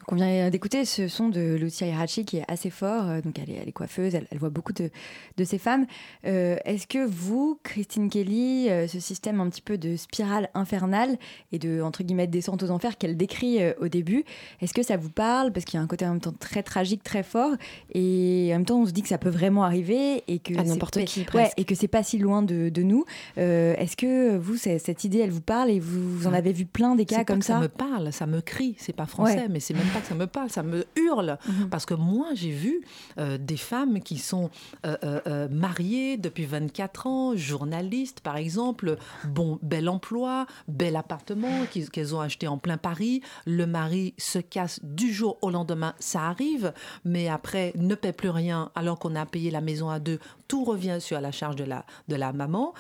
Qu'on 0.07 0.15
vient 0.17 0.51
d'écouter, 0.51 0.85
ce 0.85 1.09
son 1.09 1.29
de 1.29 1.57
Lucia 1.57 1.87
Hirachi 1.87 2.25
qui 2.25 2.39
est 2.39 2.45
assez 2.49 2.71
fort. 2.71 3.09
Euh, 3.09 3.21
donc 3.21 3.39
elle 3.39 3.51
est, 3.51 3.59
elle 3.61 3.69
est 3.69 3.73
coiffeuse, 3.73 4.15
elle, 4.15 4.27
elle, 4.31 4.39
voit 4.39 4.51
beaucoup 4.51 4.73
de, 4.73 4.91
de 5.37 5.45
ces 5.45 5.59
femmes. 5.59 5.87
Euh, 6.27 6.57
Est-ce 6.65 6.87
que 6.87 7.05
vous, 7.05 7.59
Christine 7.63 8.09
Kelly, 8.09 8.69
euh, 8.71 8.87
ce 8.87 9.01
système 9.01 9.41
un 9.41 9.49
petit 9.49 9.63
peu 9.63 9.79
de 9.79 9.97
spirale 9.97 10.49
infernale 10.55 11.17
et 11.53 11.59
de 11.59 11.83
entre 11.83 12.03
guillemets 12.03 12.27
descente 12.27 12.63
aux 12.63 12.71
enfers 12.71 12.97
qu'elle 12.99 13.17
décrit 13.17 13.59
au 13.81 13.89
début, 13.89 14.25
est-ce 14.61 14.75
que 14.75 14.83
ça 14.83 14.97
vous 14.97 15.11
parle? 15.11 15.53
Parce 15.53 15.65
qu'il 15.65 15.79
y 15.79 15.81
a 15.81 15.83
un 15.83 15.87
côté 15.87 16.07
en 16.07 16.11
même 16.11 16.21
temps 16.21 16.33
très 16.39 16.63
tragique, 16.63 17.03
très 17.03 17.23
fort, 17.23 17.53
et 17.93 18.49
en 18.53 18.57
même 18.59 18.65
temps 18.65 18.81
on 18.81 18.87
se 18.87 18.93
dit 18.93 19.03
que 19.03 19.09
ça 19.09 19.19
peut 19.19 19.31
vraiment 19.31 19.65
arriver 19.65 20.23
et 20.29 20.39
que 20.39 20.55
n'importe 20.55 21.05
qui. 21.05 21.27
Ouais, 21.35 21.51
et 21.57 21.65
que 21.65 21.75
c'est 21.75 21.89
pas 21.89 22.03
si 22.03 22.19
loin 22.19 22.43
de, 22.43 22.69
de 22.69 22.83
nous. 22.83 23.05
Euh, 23.39 23.75
Est-ce 23.77 23.97
que 23.97 24.37
vous, 24.37 24.57
cette 24.57 25.05
idée, 25.05 25.19
elle 25.19 25.31
vous 25.31 25.41
parle 25.41 25.71
et 25.71 25.81
vous, 25.81 26.17
vous 26.19 26.27
en 26.27 26.33
avez 26.33 26.53
vu 26.53 26.65
plein 26.67 26.95
des 26.95 27.05
cas 27.05 27.25
comme 27.25 27.43
ça 27.43 27.55
Ça? 27.55 27.61
me 27.61 27.69
parle, 27.69 28.13
ça 28.13 28.27
me 28.27 28.41
crie. 28.41 28.77
C'est 28.79 28.95
pas 28.95 29.07
français, 29.07 29.37
ouais. 29.37 29.49
mais 29.49 29.61
c'est 29.61 29.75
même 29.75 29.89
pas 29.97 30.03
que 30.03 30.09
ça 30.09 30.15
me 30.15 30.27
parle, 30.27 30.51
ça 30.51 30.63
me 30.63 30.85
hurle. 30.97 31.39
Mm 31.47 31.53
-hmm. 31.53 31.69
Parce 31.69 31.87
que 31.87 31.95
moi, 31.95 32.29
j'ai 32.35 32.51
vu 32.51 32.83
euh, 33.19 33.39
des 33.39 33.57
femmes 33.57 34.01
qui 34.01 34.19
sont 34.19 34.51
euh, 34.85 34.97
euh, 35.27 35.49
mariées 35.49 36.17
depuis 36.19 36.45
24 36.45 37.07
ans, 37.07 37.37
journalistes 37.37 38.21
par 38.21 38.37
exemple, 38.37 38.97
bon, 39.25 39.59
bel 39.63 39.89
emploi, 39.89 40.47
bel 40.69 40.97
appartement 40.97 41.67
qu'elles 41.71 41.91
qu 41.91 42.15
ont 42.15 42.21
acheté 42.21 42.47
en 42.49 42.59
plein 42.59 42.79
Paris. 42.79 43.21
Le 43.47 43.67
mari 43.67 44.15
se 44.19 44.41
casse 44.41 44.81
du 44.83 45.13
jour 45.13 45.39
au 45.43 45.51
lendemain, 45.51 45.95
ça 45.99 46.21
arrive, 46.33 46.73
mais 47.05 47.29
après 47.29 47.73
ne 47.77 47.95
paie 47.95 48.13
plus 48.13 48.31
rien 48.43 48.71
alors 48.75 48.99
qu'on 48.99 49.15
a 49.17 49.27
payé 49.27 49.51
la 49.51 49.61
maison 49.61 49.89
à 49.89 49.99
deux. 49.99 50.19
Tout 50.49 50.65
revient 50.65 50.99
sur 51.01 51.21
la 51.21 51.33
charge 51.33 51.57
de 51.57 51.65
la, 51.65 51.85
de 52.09 52.17
la 52.17 52.33
maman. 52.33 52.75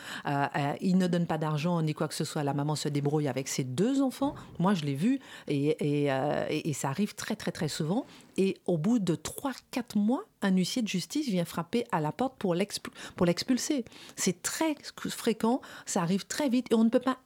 il 0.80 0.98
ne 0.98 1.06
donne 1.06 1.26
pas 1.26 1.38
d'argent 1.38 1.80
ni 1.82 1.94
quoi 1.94 2.08
que 2.08 2.14
ce 2.14 2.24
soit. 2.24 2.42
La 2.42 2.54
maman 2.54 2.76
se 2.76 2.88
débrouille 2.88 3.28
avec 3.28 3.48
ses 3.48 3.64
deux 3.64 4.02
enfants. 4.02 4.34
Moi, 4.58 4.74
je 4.74 4.84
l'ai 4.84 4.94
vu 4.94 5.20
et, 5.48 5.68
et, 5.80 6.10
et, 6.50 6.70
et 6.70 6.72
ça 6.72 6.88
arrive 6.88 7.14
très 7.14 7.36
très 7.36 7.52
très 7.52 7.68
souvent. 7.68 8.06
Et 8.36 8.56
au 8.66 8.76
bout 8.78 8.98
de 8.98 9.14
3-4 9.14 9.96
mois, 9.96 10.24
un 10.42 10.50
huissier 10.50 10.82
de 10.82 10.88
justice 10.88 11.28
vient 11.28 11.44
frapper 11.44 11.84
à 11.92 12.00
la 12.00 12.12
porte 12.12 12.34
pour 12.36 12.54
l'expulser. 12.54 13.84
C'est 14.16 14.42
très 14.42 14.74
fréquent, 15.08 15.60
ça 15.86 16.02
arrive 16.02 16.26
très 16.26 16.48
vite 16.48 16.66
et 16.70 16.74
on 16.74 16.84
ne 16.84 16.90
peut 16.90 17.00
pas 17.00 17.18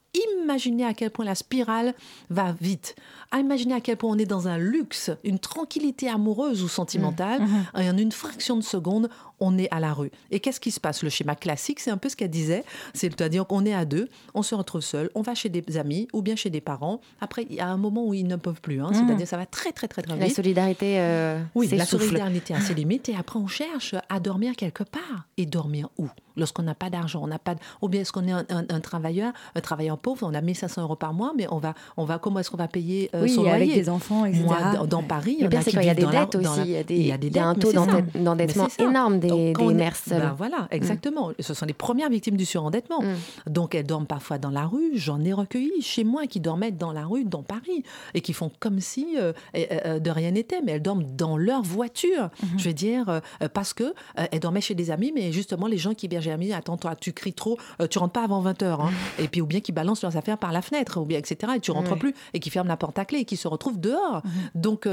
imaginer 0.42 0.84
à 0.84 0.94
quel 0.94 1.10
point 1.10 1.24
la 1.24 1.36
spirale 1.36 1.94
va 2.30 2.56
vite. 2.60 2.96
À 3.30 3.38
imaginer 3.38 3.74
à 3.74 3.80
quel 3.80 3.96
point 3.96 4.10
on 4.10 4.18
est 4.18 4.26
dans 4.26 4.48
un 4.48 4.58
luxe, 4.58 5.10
une 5.22 5.38
tranquillité 5.38 6.08
amoureuse 6.08 6.64
ou 6.64 6.68
sentimentale, 6.68 7.42
mmh. 7.42 7.80
et 7.80 7.90
en 7.90 7.96
une 7.96 8.10
fraction 8.10 8.56
de 8.56 8.62
seconde, 8.62 9.08
on 9.38 9.56
est 9.56 9.68
à 9.70 9.78
la 9.78 9.94
rue. 9.94 10.10
Et 10.32 10.40
qu'est-ce 10.40 10.58
qui 10.58 10.72
se 10.72 10.80
passe? 10.80 11.04
Le 11.04 11.10
schéma 11.10 11.36
classique, 11.36 11.78
c'est 11.78 11.92
un 11.92 11.96
peu 11.96 12.08
ce 12.08 12.16
qu'elle 12.16 12.30
disait, 12.30 12.64
c'est-à-dire 12.92 13.46
qu'on 13.46 13.64
est 13.64 13.72
à 13.72 13.84
deux, 13.84 14.08
on 14.34 14.42
se 14.42 14.56
retrouve 14.56 14.80
seul, 14.80 15.10
on 15.14 15.22
va 15.22 15.36
chez 15.36 15.48
des 15.48 15.76
amis 15.76 16.08
ou 16.12 16.22
bien 16.22 16.34
chez 16.34 16.50
des 16.50 16.60
parents. 16.60 17.00
Après, 17.20 17.46
il 17.48 17.54
y 17.54 17.60
a 17.60 17.68
un 17.68 17.76
moment 17.76 18.04
où 18.04 18.12
ils 18.12 18.26
ne 18.26 18.36
peuvent 18.36 18.60
plus, 18.60 18.82
hein, 18.82 18.90
mmh. 18.90 18.94
c'est-à-dire 18.94 19.28
ça 19.28 19.36
va 19.36 19.46
très 19.46 19.70
très 19.70 19.86
très 19.86 20.02
très 20.02 20.14
vite. 20.14 20.22
La 20.28 20.34
solidarité, 20.34 20.98
euh, 21.00 21.42
oui, 21.54 21.68
la 21.68 21.86
solidarité 21.86 22.54
a 22.54 22.60
ses 22.60 22.74
limites, 22.74 23.08
et 23.08 23.16
après 23.16 23.38
on 23.38 23.46
cherche 23.46 23.94
à 24.08 24.20
dormir 24.20 24.54
quelque 24.56 24.84
part. 24.84 25.26
Et 25.36 25.46
dormir 25.46 25.88
où? 25.98 26.08
Lorsqu'on 26.40 26.62
n'a 26.62 26.74
pas 26.74 26.90
d'argent, 26.90 27.20
on 27.22 27.26
n'a 27.28 27.38
pas, 27.38 27.54
de... 27.54 27.60
ou 27.82 27.88
bien 27.88 28.00
est-ce 28.00 28.12
qu'on 28.12 28.26
est 28.26 28.32
un, 28.32 28.44
un, 28.48 28.64
un, 28.68 28.80
travailleur, 28.80 29.32
un 29.54 29.60
travailleur 29.60 29.98
pauvre, 29.98 30.26
on 30.28 30.34
a 30.34 30.40
1500 30.40 30.82
euros 30.82 30.96
par 30.96 31.12
mois, 31.14 31.32
mais 31.36 31.46
on 31.50 31.58
va, 31.58 31.74
on 31.96 32.04
va, 32.04 32.18
comment 32.18 32.40
est-ce 32.40 32.50
qu'on 32.50 32.56
va 32.56 32.68
payer 32.68 33.10
euh, 33.14 33.22
oui, 33.22 33.30
son 33.30 33.44
avec 33.44 33.66
loyer? 33.66 33.74
des 33.74 33.88
enfants, 33.88 34.24
etc. 34.24 34.42
Moi, 34.44 34.58
dans, 34.74 34.86
dans 34.86 35.02
Paris, 35.02 35.36
le 35.40 35.48
pire 35.48 35.62
c'est 35.62 35.70
qu'il 35.70 35.84
y 35.84 35.90
a 35.90 35.94
des 35.94 36.06
dettes 36.06 36.34
aussi, 36.34 36.60
il, 36.64 36.70
y 36.70 36.76
a 36.76 36.82
des, 36.82 36.96
il 36.96 37.06
y 37.06 37.12
a, 37.12 37.16
y 37.16 37.38
a 37.38 37.46
un 37.46 37.54
taux 37.54 37.72
d'endettement 37.72 38.68
énorme 38.78 39.20
des, 39.20 39.52
des 39.52 39.74
mères 39.74 39.96
seules. 39.96 40.20
Ben 40.20 40.34
voilà, 40.36 40.68
exactement. 40.70 41.28
Mm. 41.30 41.34
Ce 41.40 41.54
sont 41.54 41.66
les 41.66 41.74
premières 41.74 42.10
victimes 42.10 42.36
du 42.36 42.44
surendettement. 42.44 43.02
Mm. 43.02 43.50
Donc 43.50 43.74
elles 43.74 43.86
dorment 43.86 44.06
parfois 44.06 44.38
dans 44.38 44.50
la 44.50 44.66
rue. 44.66 44.92
J'en 44.94 45.22
ai 45.24 45.32
recueilli 45.32 45.82
chez 45.82 46.04
moi 46.04 46.26
qui 46.26 46.40
dormaient 46.40 46.72
dans 46.72 46.92
la 46.92 47.04
rue, 47.06 47.24
dans 47.24 47.42
Paris, 47.42 47.84
et 48.14 48.20
qui 48.20 48.32
font 48.32 48.50
comme 48.60 48.80
si 48.80 49.16
euh, 49.18 49.32
euh, 49.56 49.98
de 49.98 50.10
rien 50.10 50.30
n'était, 50.32 50.60
mais 50.62 50.72
elles 50.72 50.82
dorment 50.82 51.04
dans 51.16 51.36
leur 51.36 51.62
voiture. 51.62 52.24
Mm 52.24 52.46
-hmm. 52.46 52.58
Je 52.58 52.68
veux 52.68 52.74
dire, 52.74 53.08
euh, 53.08 53.20
parce 53.52 53.72
que 53.74 53.94
elles 54.14 54.40
dormaient 54.40 54.60
chez 54.60 54.74
des 54.74 54.90
amis, 54.90 55.12
mais 55.14 55.32
justement 55.32 55.66
les 55.66 55.78
gens 55.78 55.94
qui 55.94 56.06
hébergeaient 56.06 56.29
attends, 56.52 56.76
toi, 56.76 56.96
tu 56.96 57.12
cries 57.12 57.32
trop, 57.32 57.58
tu 57.90 57.98
rentres 57.98 58.12
pas 58.12 58.24
avant 58.24 58.40
20 58.40 58.62
heures, 58.62 58.80
hein. 58.80 58.90
et 59.18 59.28
puis 59.28 59.40
ou 59.40 59.46
bien 59.46 59.60
qui 59.60 59.72
balancent 59.72 60.02
leurs 60.02 60.16
affaires 60.16 60.38
par 60.38 60.52
la 60.52 60.62
fenêtre, 60.62 61.00
ou 61.00 61.04
bien 61.04 61.18
etc. 61.18 61.52
Et 61.56 61.60
tu 61.60 61.70
rentres 61.70 61.96
plus, 61.96 62.14
et 62.34 62.40
qui 62.40 62.50
ferment 62.50 62.68
la 62.68 62.76
porte 62.76 62.98
à 62.98 63.04
clé, 63.04 63.20
et 63.20 63.24
qui 63.24 63.36
se 63.36 63.48
retrouvent 63.48 63.80
dehors. 63.80 64.22
Donc 64.54 64.86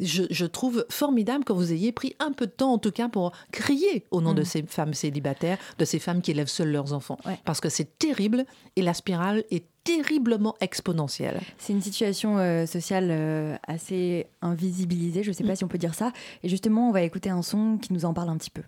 je, 0.00 0.22
je, 0.30 0.46
trouve 0.46 0.84
formidable 0.90 1.44
que 1.44 1.52
vous 1.52 1.72
ayez 1.72 1.92
pris 1.92 2.14
un 2.18 2.32
peu 2.32 2.46
de 2.46 2.52
temps, 2.52 2.72
en 2.72 2.78
tout 2.78 2.92
cas, 2.92 3.08
pour 3.08 3.32
crier 3.52 4.04
au 4.10 4.20
nom 4.20 4.34
de 4.34 4.42
ces 4.42 4.62
femmes 4.62 4.94
célibataires, 4.94 5.58
de 5.78 5.84
ces 5.84 5.98
femmes 5.98 6.22
qui 6.22 6.30
élèvent 6.30 6.48
seules 6.48 6.72
leurs 6.72 6.92
enfants. 6.92 7.18
Ouais. 7.26 7.38
Parce 7.44 7.60
que 7.60 7.68
c'est 7.68 7.98
terrible 7.98 8.44
et 8.76 8.82
la 8.82 8.94
spirale 8.94 9.44
est 9.50 9.64
terriblement 9.84 10.54
exponentielle. 10.60 11.40
C'est 11.58 11.72
une 11.72 11.82
situation 11.82 12.38
euh, 12.38 12.66
sociale 12.66 13.08
euh, 13.10 13.56
assez 13.66 14.26
invisibilisée, 14.40 15.22
je 15.22 15.28
ne 15.28 15.34
sais 15.34 15.44
pas 15.44 15.52
mmh. 15.52 15.56
si 15.56 15.64
on 15.64 15.68
peut 15.68 15.78
dire 15.78 15.94
ça. 15.94 16.12
Et 16.42 16.48
justement, 16.48 16.88
on 16.88 16.92
va 16.92 17.02
écouter 17.02 17.30
un 17.30 17.42
son 17.42 17.78
qui 17.78 17.92
nous 17.92 18.04
en 18.04 18.14
parle 18.14 18.30
un 18.30 18.36
petit 18.36 18.50
peu. 18.50 18.62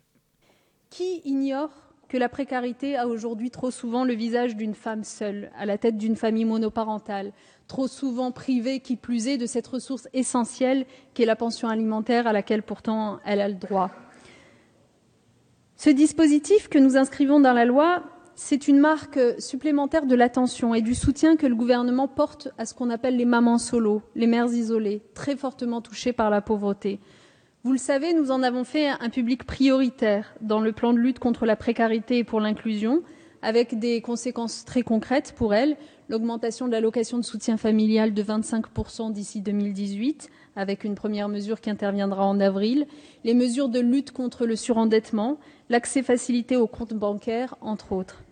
Qui 0.91 1.23
ignore 1.25 1.71
que 2.09 2.16
la 2.16 2.29
précarité 2.29 2.97
a 2.97 3.09
aujourd'hui 3.09 3.51
trop 3.51 3.71
souvent 3.71 4.05
le 4.05 4.14
visage 4.14 4.57
d'une 4.57 4.75
femme 4.75 5.05
seule, 5.05 5.51
à 5.59 5.66
la 5.66 5.79
tête 5.79 5.99
d'une 5.99 6.16
famille 6.16 6.45
monoparentale, 6.45 7.33
trop 7.66 7.88
souvent 7.88 8.31
privée, 8.31 8.81
qui 8.81 8.97
plus 8.97 9.27
est, 9.29 9.38
de 9.38 9.47
cette 9.47 9.66
ressource 9.66 10.09
essentielle 10.12 10.87
qu'est 11.14 11.25
la 11.25 11.37
pension 11.37 11.69
alimentaire 11.69 12.27
à 12.27 12.33
laquelle 12.33 12.62
pourtant 12.62 13.19
elle 13.25 13.40
a 13.40 13.49
le 13.49 13.55
droit. 13.55 13.90
Ce 15.77 15.90
dispositif 15.90 16.69
que 16.69 16.79
nous 16.79 16.97
inscrivons 16.97 17.40
dans 17.40 17.53
la 17.53 17.64
loi, 17.64 18.03
c'est 18.35 18.69
une 18.69 18.79
marque 18.79 19.19
supplémentaire 19.38 20.07
de 20.07 20.14
l'attention 20.14 20.75
et 20.75 20.83
du 20.83 20.95
soutien 20.95 21.37
que 21.37 21.47
le 21.47 21.55
gouvernement 21.55 22.07
porte 22.07 22.49
à 22.59 22.66
ce 22.66 22.75
qu'on 22.75 22.90
appelle 22.90 23.16
les 23.16 23.25
mamans 23.25 23.59
solo, 23.59 24.03
les 24.14 24.27
mères 24.27 24.53
isolées, 24.53 25.03
très 25.14 25.37
fortement 25.37 25.81
touchées 25.81 26.12
par 26.12 26.31
la 26.31 26.40
pauvreté. 26.40 27.01
Vous 27.67 27.73
le 27.73 27.79
savez, 27.79 28.15
nous 28.15 28.31
en 28.31 28.45
avons 28.45 28.63
fait 28.63 28.87
un 28.87 29.11
public 29.11 29.43
prioritaire 29.43 30.37
dans 30.41 30.61
le 30.61 30.71
plan 30.71 30.93
de 30.93 31.01
lutte 31.01 31.19
contre 31.19 31.47
la 31.47 31.57
précarité 31.57 32.19
et 32.19 32.23
pour 32.23 32.39
l'inclusion, 32.39 33.03
avec 33.43 33.81
des 33.81 34.01
conséquences 34.03 34.65
très 34.65 34.83
concrètes 34.83 35.35
pour 35.37 35.53
elles, 35.53 35.77
l'augmentation 36.09 36.69
de 36.69 36.71
l'allocation 36.71 37.19
de 37.19 37.25
soutien 37.25 37.57
familial 37.57 38.15
de 38.15 38.23
25% 38.23 39.11
d'ici 39.13 39.41
2018, 39.41 40.31
avec 40.55 40.85
une 40.85 40.95
première 40.95 41.29
mesure 41.29 41.61
qui 41.61 41.69
interviendra 41.69 42.25
en 42.25 42.39
avril, 42.39 42.87
les 43.25 43.35
mesures 43.35 43.69
de 43.69 43.81
lutte 43.81 44.13
contre 44.13 44.47
le 44.47 44.55
surendettement, 44.55 45.37
l'accès 45.69 46.05
facilité 46.05 46.55
aux 46.55 46.69
comptes 46.69 46.95
bancaires, 46.95 47.57
entre 47.61 47.91
autres. 47.91 48.23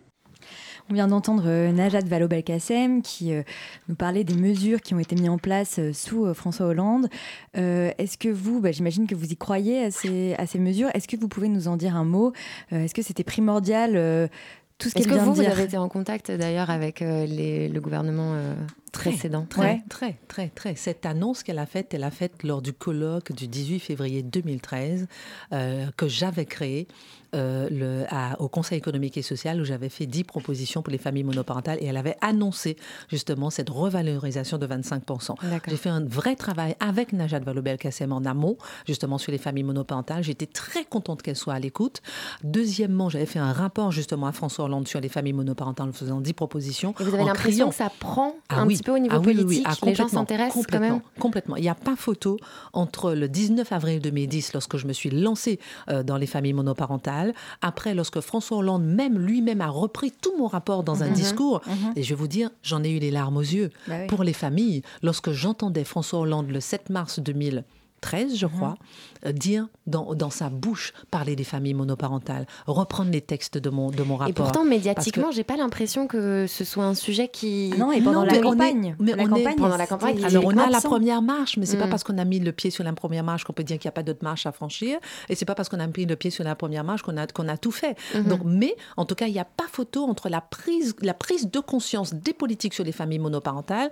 On 0.89 0.93
vient 0.93 1.07
d'entendre 1.07 1.45
euh, 1.47 1.71
Najat 1.71 2.01
Vallaud-Belkacem 2.01 3.01
qui 3.01 3.33
euh, 3.33 3.41
nous 3.89 3.95
parlait 3.95 4.23
des 4.23 4.35
mesures 4.35 4.81
qui 4.81 4.93
ont 4.93 4.99
été 4.99 5.15
mises 5.15 5.29
en 5.29 5.39
place 5.39 5.79
euh, 5.79 5.93
sous 5.93 6.31
François 6.33 6.67
Hollande. 6.67 7.07
Est-ce 7.55 8.17
que 8.17 8.29
vous, 8.29 8.61
bah, 8.61 8.71
j'imagine 8.71 9.07
que 9.07 9.15
vous 9.15 9.31
y 9.31 9.37
croyez 9.37 9.85
à 9.85 9.91
ces, 9.91 10.35
à 10.35 10.45
ces 10.45 10.59
mesures, 10.59 10.89
est-ce 10.93 11.07
que 11.07 11.17
vous 11.17 11.27
pouvez 11.27 11.47
nous 11.47 11.67
en 11.67 11.77
dire 11.77 11.95
un 11.95 12.03
mot? 12.03 12.33
Est-ce 12.71 12.93
que 12.93 13.01
c'était 13.01 13.23
primordial 13.23 14.29
tout 14.77 14.89
ce 14.89 14.99
Est-ce 14.99 15.07
que 15.07 15.15
vous, 15.15 15.39
avez 15.39 15.63
été 15.63 15.77
en 15.77 15.87
contact 15.87 16.31
d'ailleurs 16.31 16.69
avec 16.69 16.99
les, 16.99 17.69
le 17.69 17.81
gouvernement 17.81 18.35
très, 19.49 19.83
très, 19.89 20.17
très, 20.27 20.49
très. 20.49 20.75
Cette 20.75 21.05
annonce 21.05 21.43
qu'elle 21.43 21.59
a 21.59 21.65
faite, 21.65 21.93
elle 21.93 22.03
a 22.03 22.11
faite 22.11 22.43
lors 22.43 22.61
du 22.61 22.73
colloque 22.73 23.31
du 23.31 23.47
18 23.47 23.79
février 23.79 24.23
2013 24.23 25.07
euh, 25.53 25.85
que 25.97 26.07
j'avais 26.07 26.45
créé 26.45 26.87
euh, 27.35 27.67
le, 27.69 28.05
à, 28.09 28.39
au 28.39 28.47
Conseil 28.47 28.77
économique 28.77 29.17
et 29.17 29.21
social 29.21 29.59
où 29.59 29.65
j'avais 29.65 29.89
fait 29.89 30.05
10 30.05 30.23
propositions 30.23 30.81
pour 30.81 30.91
les 30.91 30.97
familles 30.97 31.25
monoparentales 31.25 31.77
et 31.81 31.85
elle 31.85 31.97
avait 31.97 32.15
annoncé 32.21 32.77
justement 33.09 33.49
cette 33.49 33.69
revalorisation 33.69 34.57
de 34.57 34.65
25%. 34.65 35.35
J'ai 35.67 35.75
fait 35.75 35.89
un 35.89 36.03
vrai 36.05 36.35
travail 36.35 36.77
avec 36.79 37.11
Najat 37.11 37.39
Vallaud-Belkacem 37.39 38.13
en 38.13 38.23
amont, 38.23 38.57
justement 38.87 39.17
sur 39.17 39.33
les 39.33 39.37
familles 39.37 39.63
monoparentales. 39.63 40.23
J'étais 40.23 40.45
très 40.45 40.85
contente 40.85 41.21
qu'elle 41.23 41.35
soit 41.35 41.53
à 41.53 41.59
l'écoute. 41.59 42.01
Deuxièmement, 42.43 43.09
j'avais 43.09 43.25
fait 43.25 43.39
un 43.39 43.51
rapport 43.51 43.91
justement 43.91 44.27
à 44.27 44.31
François 44.31 44.65
Hollande 44.65 44.87
sur 44.87 45.01
les 45.01 45.09
familles 45.09 45.33
monoparentales 45.33 45.89
en 45.89 45.93
faisant 45.93 46.21
10 46.21 46.33
propositions. 46.33 46.93
Et 47.01 47.03
vous 47.03 47.13
avez 47.15 47.25
l'impression 47.25 47.69
que 47.69 47.75
ça 47.75 47.91
prend 47.99 48.35
ah, 48.47 48.61
un 48.61 48.67
oui. 48.67 48.75
petit 48.75 48.83
peu 48.85 48.93
au 48.93 48.99
niveau 48.99 49.15
ah, 49.15 49.19
oui, 49.19 49.35
politique 49.35 49.47
oui, 49.47 49.63
ah, 49.65 49.73
Les 49.85 49.95
gens 49.95 50.07
s'intéressent 50.07 50.65
quand 50.71 50.79
même 50.79 51.01
Complètement. 51.19 51.57
Il 51.57 51.61
n'y 51.63 51.69
a 51.69 51.75
pas 51.75 51.95
photo 51.97 52.37
entre 52.71 53.13
le 53.13 53.27
19 53.27 53.71
avril 53.71 53.99
2010, 53.99 54.53
lorsque 54.53 54.77
je 54.77 54.87
me 54.87 54.93
suis 54.93 55.09
lancée 55.09 55.59
euh, 55.89 56.03
dans 56.03 56.17
les 56.17 56.27
familles 56.27 56.53
monoparentales, 56.53 57.33
après, 57.61 57.93
lorsque 57.93 58.21
François 58.21 58.57
Hollande 58.57 58.85
même 58.85 59.17
lui-même 59.19 59.61
a 59.61 59.67
repris 59.67 60.11
tout 60.11 60.33
mon 60.37 60.47
rapport 60.47 60.83
dans 60.83 61.03
un 61.03 61.07
mm 61.07 61.11
-hmm. 61.11 61.23
discours, 61.23 61.61
mm 61.65 61.71
-hmm. 61.71 61.97
et 61.99 62.03
je 62.03 62.09
vais 62.09 62.19
vous 62.23 62.27
dire, 62.37 62.49
j'en 62.69 62.81
ai 62.83 62.91
eu 62.97 62.99
les 62.99 63.11
larmes 63.11 63.37
aux 63.37 63.49
yeux 63.57 63.69
bah 63.87 63.95
oui. 64.01 64.07
pour 64.07 64.21
les 64.23 64.33
familles. 64.33 64.81
Lorsque 65.07 65.31
j'entendais 65.41 65.85
François 65.93 66.19
Hollande 66.19 66.49
le 66.57 66.61
7 66.61 66.89
mars 66.89 67.19
2000, 67.19 67.63
13, 68.05 68.35
je 68.35 68.45
crois, 68.45 68.69
mmh. 68.69 69.27
euh, 69.27 69.31
dire 69.31 69.67
dans, 69.87 70.13
dans, 70.13 70.29
sa 70.29 70.49
bouche 70.49 70.93
parler 71.09 71.35
des 71.35 71.43
familles 71.43 71.73
monoparentales, 71.73 72.45
reprendre 72.67 73.09
les 73.09 73.21
textes 73.21 73.57
de 73.57 73.71
mon, 73.71 73.89
de 73.89 74.03
mon 74.03 74.15
rapport. 74.15 74.29
Et 74.29 74.33
pourtant, 74.33 74.63
médiatiquement, 74.63 75.29
que... 75.29 75.35
j'ai 75.35 75.43
pas 75.43 75.57
l'impression 75.57 76.05
que 76.05 76.45
ce 76.47 76.63
soit 76.63 76.83
un 76.83 76.93
sujet 76.93 77.29
qui. 77.29 77.71
Ah 77.73 77.77
non, 77.79 77.91
et 77.91 78.01
pendant 78.01 78.23
non, 78.23 78.31
la 78.31 78.37
campagne. 78.37 78.95
mais 78.99 79.13
la 79.13 79.23
on 79.23 79.27
campagne, 79.27 79.53
est 79.53 79.55
pendant 79.55 79.77
la 79.77 79.87
campagne. 79.87 80.23
Alors, 80.23 80.45
on 80.45 80.55
a 80.55 80.69
la 80.69 80.81
première 80.81 81.23
marche, 81.23 81.57
mais 81.57 81.65
c'est 81.65 81.77
mmh. 81.77 81.79
pas 81.79 81.87
parce 81.87 82.03
qu'on 82.03 82.19
a 82.19 82.25
mis 82.25 82.39
le 82.39 82.51
pied 82.51 82.69
sur 82.69 82.83
la 82.83 82.93
première 82.93 83.23
marche 83.23 83.43
qu'on 83.43 83.53
peut 83.53 83.63
dire 83.63 83.79
qu'il 83.79 83.87
n'y 83.87 83.93
a 83.93 83.97
pas 83.97 84.03
d'autre 84.03 84.23
marche 84.23 84.45
à 84.45 84.51
franchir. 84.51 84.99
Et 85.29 85.33
c'est 85.33 85.45
pas 85.45 85.55
parce 85.55 85.69
qu'on 85.69 85.79
a 85.79 85.87
mis 85.87 86.05
le 86.05 86.15
pied 86.15 86.29
sur 86.29 86.43
la 86.43 86.53
première 86.53 86.83
marche 86.83 87.01
qu'on 87.01 87.17
a, 87.17 87.25
qu'on 87.25 87.47
a 87.47 87.57
tout 87.57 87.71
fait. 87.71 87.97
Mmh. 88.13 88.21
Donc, 88.29 88.41
mais, 88.45 88.75
en 88.97 89.05
tout 89.05 89.15
cas, 89.15 89.25
il 89.25 89.33
n'y 89.33 89.39
a 89.39 89.45
pas 89.45 89.65
photo 89.71 90.03
entre 90.03 90.29
la 90.29 90.41
prise, 90.41 90.95
la 91.01 91.15
prise 91.15 91.49
de 91.49 91.59
conscience 91.59 92.13
des 92.13 92.33
politiques 92.33 92.75
sur 92.75 92.83
les 92.83 92.91
familles 92.91 93.17
monoparentales 93.17 93.89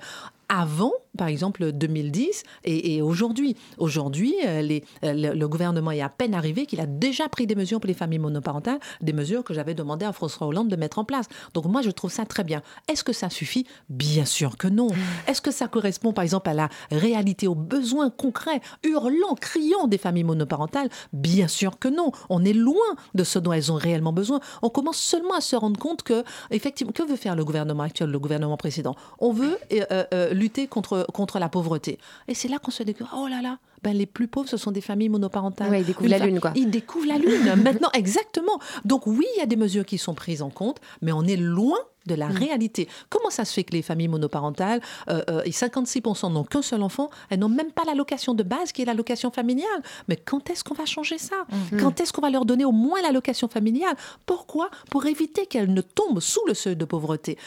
avant, 0.49 0.93
par 1.17 1.27
exemple, 1.27 1.71
2010 1.71 2.43
et, 2.65 3.01
aujourd'hui. 3.01 3.55
Aujourd'hui, 3.77 4.35
euh, 4.45 4.79
le, 5.03 5.47
gouvernement 5.47 5.91
est 5.91 6.01
à 6.01 6.09
peine 6.09 6.33
arrivé 6.33 6.65
qu'il 6.65 6.79
a 6.79 6.85
déjà 6.85 7.29
pris 7.29 7.47
des 7.47 7.55
mesures 7.55 7.79
pour 7.79 7.87
les 7.87 7.93
familles 7.93 8.19
monoparentales, 8.19 8.79
des 9.01 9.13
mesures 9.13 9.43
que 9.43 9.53
j'avais 9.53 9.73
demandé 9.73 10.05
à 10.05 10.13
François 10.13 10.47
Hollande 10.47 10.69
de 10.69 10.75
mettre 10.75 10.99
en 10.99 11.05
place. 11.05 11.27
Donc 11.53 11.65
moi, 11.65 11.81
je 11.81 11.91
trouve 11.91 12.11
ça 12.11 12.25
très 12.25 12.43
bien. 12.43 12.61
Est-ce 12.89 13.03
que 13.03 13.13
ça 13.13 13.29
suffit? 13.29 13.65
Bien 13.89 14.25
sûr 14.25 14.57
que 14.57 14.67
non. 14.67 14.87
Est-ce 15.27 15.41
que 15.41 15.51
ça 15.51 15.67
correspond, 15.67 16.13
par 16.13 16.23
exemple, 16.23 16.49
à 16.49 16.53
la 16.53 16.69
réalité, 16.91 17.47
aux 17.47 17.55
besoins 17.55 18.09
concrets, 18.09 18.61
hurlants, 18.83 19.35
criants 19.39 19.87
des 19.87 19.97
familles 19.97 20.23
monoparentales? 20.23 20.89
Bien 21.13 21.47
sûr 21.47 21.79
que 21.79 21.87
non. 21.87 22.11
On 22.29 22.43
est 22.43 22.53
loin 22.53 22.75
de 23.13 23.23
ce 23.23 23.39
dont 23.39 23.53
elles 23.53 23.71
ont 23.71 23.75
réellement 23.75 24.13
besoin. 24.13 24.39
On 24.61 24.69
commence 24.69 24.97
seulement 24.97 25.35
à 25.35 25.41
se 25.41 25.55
rendre 25.55 25.79
compte 25.79 26.03
que, 26.03 26.23
effectivement, 26.51 26.93
que 26.93 27.03
veut 27.03 27.15
faire 27.15 27.35
le 27.35 27.45
gouvernement 27.45 27.83
actuel, 27.83 28.09
le 28.09 28.19
gouvernement 28.19 28.57
précédent? 28.57 28.95
On 29.19 29.31
veut 29.31 29.57
euh, 29.71 30.03
euh, 30.13 30.32
lutter 30.33 30.67
contre, 30.67 31.05
contre 31.13 31.39
la 31.39 31.49
pauvreté. 31.49 31.99
Et 32.27 32.33
c'est 32.33 32.47
là 32.47 32.59
qu'on 32.59 32.71
se 32.71 32.83
dit 32.83 32.95
oh 33.15 33.27
là 33.27 33.41
là, 33.41 33.57
ben, 33.83 33.95
les 33.95 34.05
plus 34.05 34.27
pauvres, 34.27 34.49
ce 34.49 34.57
sont 34.57 34.71
des 34.71 34.81
familles 34.81 35.09
monoparentales. 35.09 35.73
ils 35.77 35.85
découvrent 35.85 36.09
la 36.09 36.19
lune, 36.19 36.39
quoi. 36.39 36.51
Ils 36.55 36.69
découvrent 36.69 37.07
la 37.07 37.17
lune, 37.17 37.55
maintenant, 37.63 37.89
exactement. 37.93 38.59
Donc 38.85 39.07
oui, 39.07 39.25
il 39.35 39.39
y 39.39 39.43
a 39.43 39.45
des 39.45 39.55
mesures 39.55 39.85
qui 39.85 39.97
sont 39.97 40.13
prises 40.13 40.41
en 40.41 40.49
compte, 40.49 40.79
mais 41.01 41.11
on 41.11 41.23
est 41.23 41.35
loin 41.35 41.79
de 42.05 42.15
la 42.15 42.27
mm. 42.27 42.37
réalité. 42.37 42.87
Comment 43.09 43.29
ça 43.29 43.45
se 43.45 43.53
fait 43.53 43.63
que 43.63 43.73
les 43.73 43.81
familles 43.81 44.07
monoparentales, 44.07 44.81
euh, 45.09 45.21
euh, 45.29 45.41
et 45.45 45.51
56% 45.51 46.31
n'ont 46.31 46.43
qu'un 46.43 46.61
seul 46.61 46.81
enfant, 46.81 47.09
elles 47.29 47.39
n'ont 47.39 47.49
même 47.49 47.71
pas 47.71 47.83
l'allocation 47.85 48.33
de 48.33 48.43
base 48.43 48.71
qui 48.71 48.81
est 48.81 48.85
l'allocation 48.85 49.31
familiale. 49.31 49.81
Mais 50.07 50.17
quand 50.17 50.49
est-ce 50.49 50.63
qu'on 50.63 50.73
va 50.73 50.85
changer 50.85 51.17
ça? 51.17 51.35
Mm. 51.71 51.77
Quand 51.79 52.01
est-ce 52.01 52.13
qu'on 52.13 52.21
va 52.21 52.29
leur 52.29 52.45
donner 52.45 52.65
au 52.65 52.71
moins 52.71 53.01
l'allocation 53.01 53.47
familiale? 53.47 53.95
Pourquoi? 54.25 54.69
Pour 54.89 55.05
éviter 55.05 55.45
qu'elles 55.45 55.73
ne 55.73 55.81
tombent 55.81 56.19
sous 56.19 56.45
le 56.47 56.53
seuil 56.53 56.75
de 56.75 56.85
pauvreté. 56.85 57.37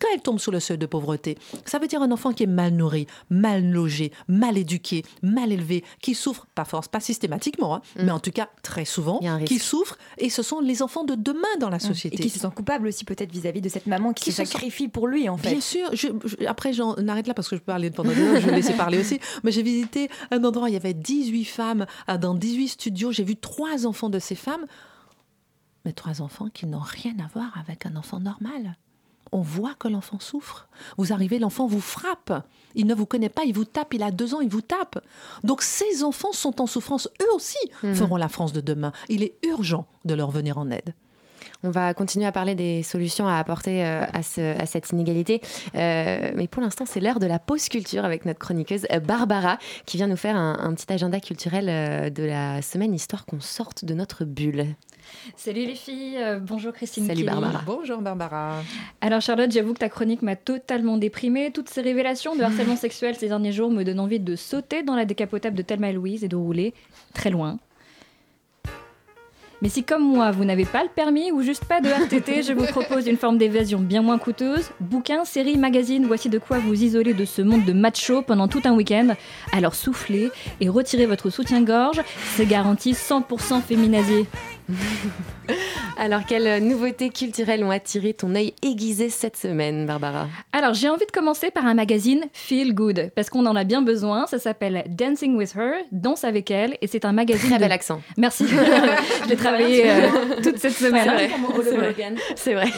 Quand 0.00 0.08
elles 0.12 0.22
tombent 0.22 0.40
sous 0.40 0.50
le 0.50 0.60
seuil 0.60 0.78
de 0.78 0.86
pauvreté, 0.86 1.38
ça 1.64 1.78
veut 1.78 1.86
dire 1.86 2.02
un 2.02 2.10
enfant 2.10 2.32
qui 2.32 2.42
est 2.42 2.48
mal 2.48 2.72
nourri, 2.72 3.06
mal 3.30 3.64
logé, 3.64 4.12
mal 4.26 4.58
éduqué, 4.58 5.04
mal 5.22 5.52
élevé, 5.52 5.77
qui 6.00 6.14
souffre, 6.14 6.46
pas 6.54 6.64
force, 6.64 6.88
pas 6.88 7.00
systématiquement, 7.00 7.74
hein, 7.74 7.82
mm. 7.96 8.02
mais 8.04 8.12
en 8.12 8.20
tout 8.20 8.30
cas 8.30 8.48
très 8.62 8.84
souvent, 8.84 9.20
qui 9.44 9.58
souffre, 9.58 9.98
et 10.18 10.30
ce 10.30 10.42
sont 10.42 10.60
les 10.60 10.82
enfants 10.82 11.04
de 11.04 11.14
demain 11.14 11.56
dans 11.60 11.70
la 11.70 11.78
société. 11.78 12.16
Et 12.16 12.20
qui 12.20 12.30
se 12.30 12.38
sentent 12.38 12.54
coupables 12.54 12.86
aussi 12.86 13.04
peut-être 13.04 13.32
vis-à-vis 13.32 13.60
de 13.60 13.68
cette 13.68 13.84
qui, 14.14 14.32
se 14.32 14.44
sacrifie 14.44 14.88
pour 14.88 15.06
lui, 15.06 15.28
en 15.28 15.36
fait. 15.36 15.50
Bien 15.50 15.60
sûr. 15.60 15.90
après, 16.46 16.72
j'en 16.72 16.94
arrête 17.08 17.26
là 17.26 17.34
parce 17.34 17.48
que 17.48 17.56
je 17.56 17.60
peux 17.60 17.66
parler 17.66 17.90
pendant 17.90 18.12
deux 18.12 18.34
heures, 18.34 18.40
je 18.40 18.46
vais 18.46 18.56
laisser 18.56 18.74
parler 18.74 18.98
aussi. 18.98 19.20
Mais 19.42 19.52
j'ai 19.52 19.62
visité 19.62 20.08
un 20.30 20.42
endroit, 20.44 20.68
il 20.68 20.74
y 20.74 20.76
avait 20.76 20.94
18 20.94 21.44
femmes 21.44 21.86
euh, 22.08 22.18
dans 22.18 22.34
18 22.34 22.68
studios. 22.68 23.12
J'ai 23.12 23.24
vu 23.24 23.36
trois 23.36 23.86
enfants 23.86 24.10
de 24.10 24.18
ces 24.18 24.34
femmes, 24.34 24.66
mais 25.84 25.92
trois 25.92 26.22
enfants 26.22 26.48
qui 26.52 26.66
n'ont 26.66 26.80
rien 26.80 27.14
à 27.24 27.28
voir 27.32 27.56
avec 27.58 27.86
un 27.86 27.96
enfant 27.96 28.20
normal. 28.20 28.76
On 29.32 29.40
voit 29.40 29.74
que 29.78 29.88
l'enfant 29.88 30.18
souffre. 30.20 30.68
Vous 30.96 31.12
arrivez, 31.12 31.38
l'enfant 31.38 31.66
vous 31.66 31.80
frappe. 31.80 32.32
Il 32.74 32.86
ne 32.86 32.94
vous 32.94 33.06
connaît 33.06 33.28
pas, 33.28 33.44
il 33.44 33.54
vous 33.54 33.64
tape, 33.64 33.94
il 33.94 34.02
a 34.02 34.10
deux 34.10 34.34
ans, 34.34 34.40
il 34.40 34.48
vous 34.48 34.62
tape. 34.62 35.02
Donc 35.44 35.62
ces 35.62 36.04
enfants 36.04 36.32
sont 36.32 36.60
en 36.60 36.66
souffrance. 36.66 37.08
Eux 37.22 37.34
aussi 37.34 37.58
mmh. 37.82 37.94
feront 37.94 38.16
la 38.16 38.28
France 38.28 38.52
de 38.52 38.60
demain. 38.60 38.92
Il 39.08 39.22
est 39.22 39.34
urgent 39.44 39.86
de 40.04 40.14
leur 40.14 40.30
venir 40.30 40.58
en 40.58 40.70
aide. 40.70 40.94
On 41.64 41.70
va 41.70 41.92
continuer 41.92 42.24
à 42.24 42.30
parler 42.30 42.54
des 42.54 42.84
solutions 42.84 43.26
à 43.26 43.36
apporter 43.36 43.84
euh, 43.84 44.04
à, 44.12 44.22
cette 44.22 44.90
inégalité. 44.90 45.40
Euh, 45.74 46.30
mais 46.36 46.46
pour 46.46 46.62
l'instant, 46.62 46.84
c'est 46.86 47.00
l'heure 47.00 47.18
de 47.18 47.26
la 47.26 47.40
pause 47.40 47.68
culture 47.68 48.04
avec 48.04 48.24
notre 48.26 48.38
chroniqueuse 48.38 48.86
euh, 48.92 49.00
Barbara 49.00 49.58
qui 49.84 49.96
vient 49.96 50.06
nous 50.06 50.16
faire 50.16 50.36
un, 50.36 50.72
petit 50.74 50.92
agenda 50.92 51.18
culturel 51.18 52.12
de 52.12 52.22
la 52.22 52.62
semaine, 52.62 52.94
histoire 52.94 53.26
qu'on 53.26 53.40
sorte 53.40 53.84
de 53.84 53.94
notre 53.94 54.24
bulle. 54.24 54.66
Salut 55.36 55.64
les 55.64 55.74
filles, 55.74 56.18
bonjour 56.42 56.72
Christine. 56.72 57.06
Salut 57.06 57.24
Barbara. 57.24 57.62
Bonjour 57.66 58.00
Barbara. 58.02 58.62
Alors 59.00 59.20
Charlotte, 59.20 59.50
j'avoue 59.50 59.72
que 59.72 59.78
ta 59.78 59.88
chronique 59.88 60.22
m'a 60.22 60.36
totalement 60.36 60.96
déprimée. 60.96 61.50
Toutes 61.50 61.70
ces 61.70 61.80
révélations 61.80 62.36
de 62.36 62.42
harcèlement 62.42 62.76
sexuel 62.76 63.16
ces 63.16 63.28
derniers 63.28 63.52
jours 63.52 63.70
me 63.70 63.82
donnent 63.82 64.00
envie 64.00 64.20
de 64.20 64.36
sauter 64.36 64.82
dans 64.82 64.94
la 64.94 65.06
décapotable 65.06 65.56
de 65.56 65.62
Thelma 65.62 65.90
Louise 65.90 66.22
et 66.22 66.28
de 66.28 66.36
rouler 66.36 66.74
très 67.14 67.30
loin 67.30 67.58
mais 69.60 69.68
si 69.68 69.82
comme 69.82 70.02
moi, 70.02 70.30
vous 70.30 70.44
n'avez 70.44 70.64
pas 70.64 70.82
le 70.82 70.88
permis 70.88 71.32
ou 71.32 71.42
juste 71.42 71.64
pas 71.64 71.80
de 71.80 71.88
RTT, 71.88 72.42
je 72.42 72.52
vous 72.52 72.66
propose 72.66 73.06
une 73.06 73.16
forme 73.16 73.38
d'évasion 73.38 73.80
bien 73.80 74.02
moins 74.02 74.18
coûteuse. 74.18 74.70
Bouquins, 74.80 75.24
séries, 75.24 75.56
magazines, 75.56 76.06
voici 76.06 76.28
de 76.28 76.38
quoi 76.38 76.58
vous 76.58 76.82
isoler 76.82 77.14
de 77.14 77.24
ce 77.24 77.42
monde 77.42 77.64
de 77.64 77.72
macho 77.72 78.22
pendant 78.22 78.46
tout 78.46 78.62
un 78.64 78.74
week-end. 78.74 79.14
Alors 79.52 79.74
soufflez 79.74 80.30
et 80.60 80.68
retirez 80.68 81.06
votre 81.06 81.30
soutien-gorge, 81.30 82.00
c'est 82.36 82.46
garanti 82.46 82.92
100% 82.92 83.60
féminasier. 83.62 84.26
Alors, 85.98 86.24
quelles 86.26 86.62
nouveautés 86.62 87.10
culturelles 87.10 87.64
ont 87.64 87.70
attiré 87.70 88.12
ton 88.12 88.34
œil 88.34 88.54
aiguisé 88.62 89.08
cette 89.08 89.36
semaine, 89.36 89.86
Barbara? 89.86 90.28
Alors, 90.52 90.74
j'ai 90.74 90.88
envie 90.88 91.06
de 91.06 91.10
commencer 91.10 91.50
par 91.50 91.66
un 91.66 91.74
magazine 91.74 92.24
Feel 92.32 92.74
Good, 92.74 93.10
parce 93.16 93.30
qu'on 93.30 93.46
en 93.46 93.56
a 93.56 93.64
bien 93.64 93.82
besoin. 93.82 94.26
Ça 94.26 94.38
s'appelle 94.38 94.84
Dancing 94.88 95.36
with 95.36 95.56
Her, 95.56 95.72
Danse 95.90 96.24
avec 96.24 96.50
elle, 96.50 96.76
et 96.82 96.86
c'est 96.86 97.04
un 97.04 97.12
magazine. 97.12 97.50
Très 97.50 97.58
bel 97.58 97.72
accent. 97.72 98.00
Merci. 98.16 98.46
J'ai 99.28 99.36
travaillé 99.36 99.90
euh, 99.90 100.08
toute 100.42 100.58
cette 100.58 100.74
semaine. 100.74 101.10
C'est 102.36 102.54
vrai. 102.54 102.68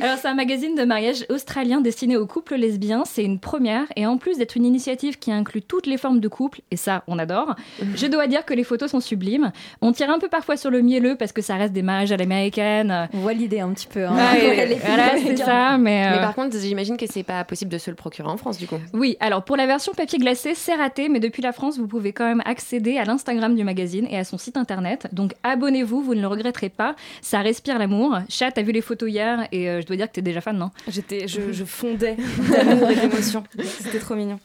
Alors, 0.00 0.18
c'est 0.18 0.28
un 0.28 0.34
magazine 0.34 0.74
de 0.74 0.84
mariage 0.84 1.26
australien 1.30 1.80
destiné 1.80 2.16
aux 2.16 2.26
couples 2.26 2.54
lesbiens. 2.54 3.02
C'est 3.06 3.24
une 3.24 3.40
première, 3.40 3.86
et 3.96 4.06
en 4.06 4.18
plus 4.18 4.38
d'être 4.38 4.56
une 4.56 4.64
initiative 4.64 5.18
qui 5.18 5.32
inclut 5.32 5.62
toutes 5.62 5.86
les 5.86 5.96
formes 5.96 6.20
de 6.20 6.28
couple, 6.28 6.60
et 6.70 6.76
ça, 6.76 7.02
on 7.08 7.18
adore, 7.18 7.56
je 7.96 8.06
dois 8.06 8.26
dire 8.26 8.44
que 8.44 8.54
les 8.54 8.64
photos 8.64 8.90
sont 8.90 9.00
sublimes. 9.00 9.52
On 9.80 9.92
tire 9.92 10.10
un 10.10 10.18
peu 10.18 10.28
parfois 10.42 10.56
sur 10.56 10.72
le 10.72 10.82
mielleux 10.82 11.14
parce 11.14 11.30
que 11.30 11.40
ça 11.40 11.54
reste 11.54 11.72
des 11.72 11.82
mariages 11.82 12.10
à 12.10 12.16
l'américaine. 12.16 13.08
On 13.14 13.18
voit 13.18 13.32
l'idée 13.32 13.60
un 13.60 13.70
petit 13.70 13.86
peu. 13.86 14.06
Hein. 14.06 14.16
voilà, 14.84 15.12
c'est 15.16 15.36
ça. 15.36 15.78
Mais, 15.78 16.10
mais, 16.10 16.18
par 16.18 16.34
contre, 16.34 16.58
j'imagine 16.58 16.96
que 16.96 17.06
c'est 17.08 17.22
pas 17.22 17.44
possible 17.44 17.70
de 17.70 17.78
se 17.78 17.90
le 17.90 17.94
procurer 17.94 18.28
en 18.28 18.36
France, 18.36 18.58
du 18.58 18.66
coup. 18.66 18.74
Oui, 18.92 19.16
alors 19.20 19.44
pour 19.44 19.56
la 19.56 19.66
version 19.68 19.92
papier 19.92 20.18
glacé, 20.18 20.56
c'est 20.56 20.74
raté, 20.74 21.08
mais 21.08 21.20
depuis 21.20 21.42
la 21.42 21.52
France, 21.52 21.78
vous 21.78 21.86
pouvez 21.86 22.12
quand 22.12 22.24
même 22.24 22.42
accéder 22.44 22.98
à 22.98 23.04
l'Instagram 23.04 23.54
du 23.54 23.62
magazine 23.62 24.08
et 24.10 24.18
à 24.18 24.24
son 24.24 24.36
site 24.36 24.56
internet. 24.56 25.06
Donc 25.12 25.34
abonnez-vous, 25.44 26.02
vous 26.02 26.16
ne 26.16 26.20
le 26.20 26.26
regretterez 26.26 26.70
pas. 26.70 26.96
Ça 27.20 27.40
respire 27.40 27.78
l'amour. 27.78 28.18
Chat, 28.28 28.50
t'as 28.50 28.62
vu 28.62 28.72
les 28.72 28.80
photos 28.80 29.08
hier 29.08 29.46
et 29.52 29.70
euh, 29.70 29.80
je 29.80 29.86
dois 29.86 29.94
dire 29.94 30.08
que 30.08 30.12
t'es 30.14 30.22
déjà 30.22 30.40
fan, 30.40 30.58
non? 30.58 30.70
J'étais, 30.88 31.28
je, 31.28 31.40
je 31.52 31.62
fondais 31.62 32.16
d'amour 32.50 32.90
et 32.90 32.96
d'émotion. 32.96 33.44
C'était 33.62 34.00
trop 34.00 34.16
mignon. 34.16 34.40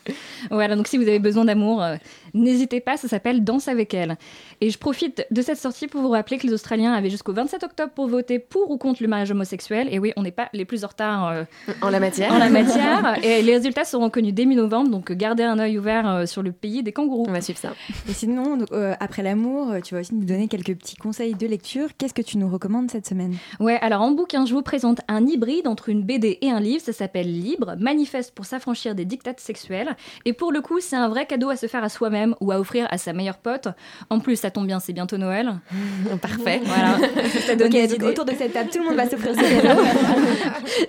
Voilà, 0.51 0.75
donc 0.75 0.87
si 0.87 0.97
vous 0.97 1.07
avez 1.07 1.17
besoin 1.17 1.45
d'amour, 1.45 1.81
euh, 1.81 1.95
n'hésitez 2.33 2.79
pas, 2.79 2.97
ça 2.97 3.07
s'appelle 3.07 3.43
Danse 3.43 3.67
avec 3.67 3.93
elle. 3.93 4.17
Et 4.61 4.69
je 4.69 4.77
profite 4.77 5.25
de 5.31 5.41
cette 5.41 5.57
sortie 5.57 5.87
pour 5.87 6.01
vous 6.01 6.09
rappeler 6.09 6.37
que 6.37 6.47
les 6.47 6.53
Australiens 6.53 6.93
avaient 6.93 7.09
jusqu'au 7.09 7.33
27 7.33 7.63
octobre 7.63 7.91
pour 7.93 8.07
voter 8.07 8.39
pour 8.39 8.71
ou 8.71 8.77
contre 8.77 9.01
le 9.03 9.07
mariage 9.07 9.31
homosexuel. 9.31 9.87
Et 9.91 9.99
oui, 9.99 10.13
on 10.15 10.23
n'est 10.23 10.31
pas 10.31 10.49
les 10.53 10.65
plus 10.65 10.83
en 10.83 10.87
retard 10.87 11.27
euh, 11.27 11.43
en 11.81 11.89
la 11.89 11.99
matière. 11.99 12.33
En 12.33 12.37
la 12.37 12.49
matière. 12.49 13.17
et 13.23 13.41
les 13.41 13.55
résultats 13.55 13.85
seront 13.85 14.09
connus 14.09 14.31
dès 14.31 14.45
mi-novembre, 14.45 14.89
donc 14.89 15.11
gardez 15.11 15.43
un 15.43 15.59
œil 15.59 15.77
ouvert 15.77 16.09
euh, 16.09 16.25
sur 16.25 16.41
le 16.41 16.51
pays 16.51 16.83
des 16.83 16.91
kangourous. 16.91 17.25
On 17.27 17.31
va 17.31 17.41
suivre 17.41 17.59
ça. 17.59 17.73
Et 18.09 18.13
sinon, 18.13 18.59
euh, 18.71 18.95
après 18.99 19.23
l'amour, 19.23 19.75
tu 19.83 19.95
vas 19.95 20.01
aussi 20.01 20.15
nous 20.15 20.25
donner 20.25 20.47
quelques 20.47 20.75
petits 20.75 20.95
conseils 20.95 21.35
de 21.35 21.47
lecture. 21.47 21.89
Qu'est-ce 21.97 22.13
que 22.13 22.21
tu 22.21 22.37
nous 22.37 22.49
recommandes 22.49 22.91
cette 22.91 23.07
semaine? 23.07 23.35
Ouais, 23.59 23.77
alors 23.81 24.01
en 24.01 24.11
bouquin, 24.11 24.45
je 24.45 24.53
vous 24.53 24.61
présente 24.61 25.01
un 25.07 25.25
hybride 25.25 25.67
entre 25.67 25.89
une 25.89 26.03
BD 26.03 26.37
et 26.41 26.49
un 26.49 26.59
livre. 26.59 26.81
Ça 26.83 26.93
s'appelle 26.93 27.27
Libre, 27.27 27.75
manifeste 27.79 28.33
pour 28.33 28.45
s'affranchir 28.45 28.95
des 28.95 29.05
dictats 29.05 29.33
sexuels. 29.37 29.95
Et 30.25 30.33
pour 30.33 30.51
le 30.51 30.61
coup, 30.61 30.79
c'est 30.79 30.95
un 30.95 31.09
vrai 31.09 31.25
cadeau 31.25 31.49
à 31.49 31.55
se 31.55 31.67
faire 31.67 31.83
à 31.83 31.89
soi-même 31.89 32.16
ou 32.41 32.51
à 32.51 32.59
offrir 32.59 32.87
à 32.89 32.97
sa 32.97 33.13
meilleure 33.13 33.37
pote. 33.37 33.67
En 34.09 34.19
plus, 34.19 34.35
ça 34.35 34.51
tombe 34.51 34.67
bien, 34.67 34.79
c'est 34.79 34.93
bientôt 34.93 35.17
Noël. 35.17 35.53
Parfait. 36.21 36.61
Voilà. 36.67 36.97
autour 38.07 38.25
de 38.25 38.33
cette 38.37 38.53
table, 38.53 38.69
tout 38.69 38.79
le 38.79 38.85
monde 38.85 38.95
va 38.95 39.09
s'offrir 39.09 39.33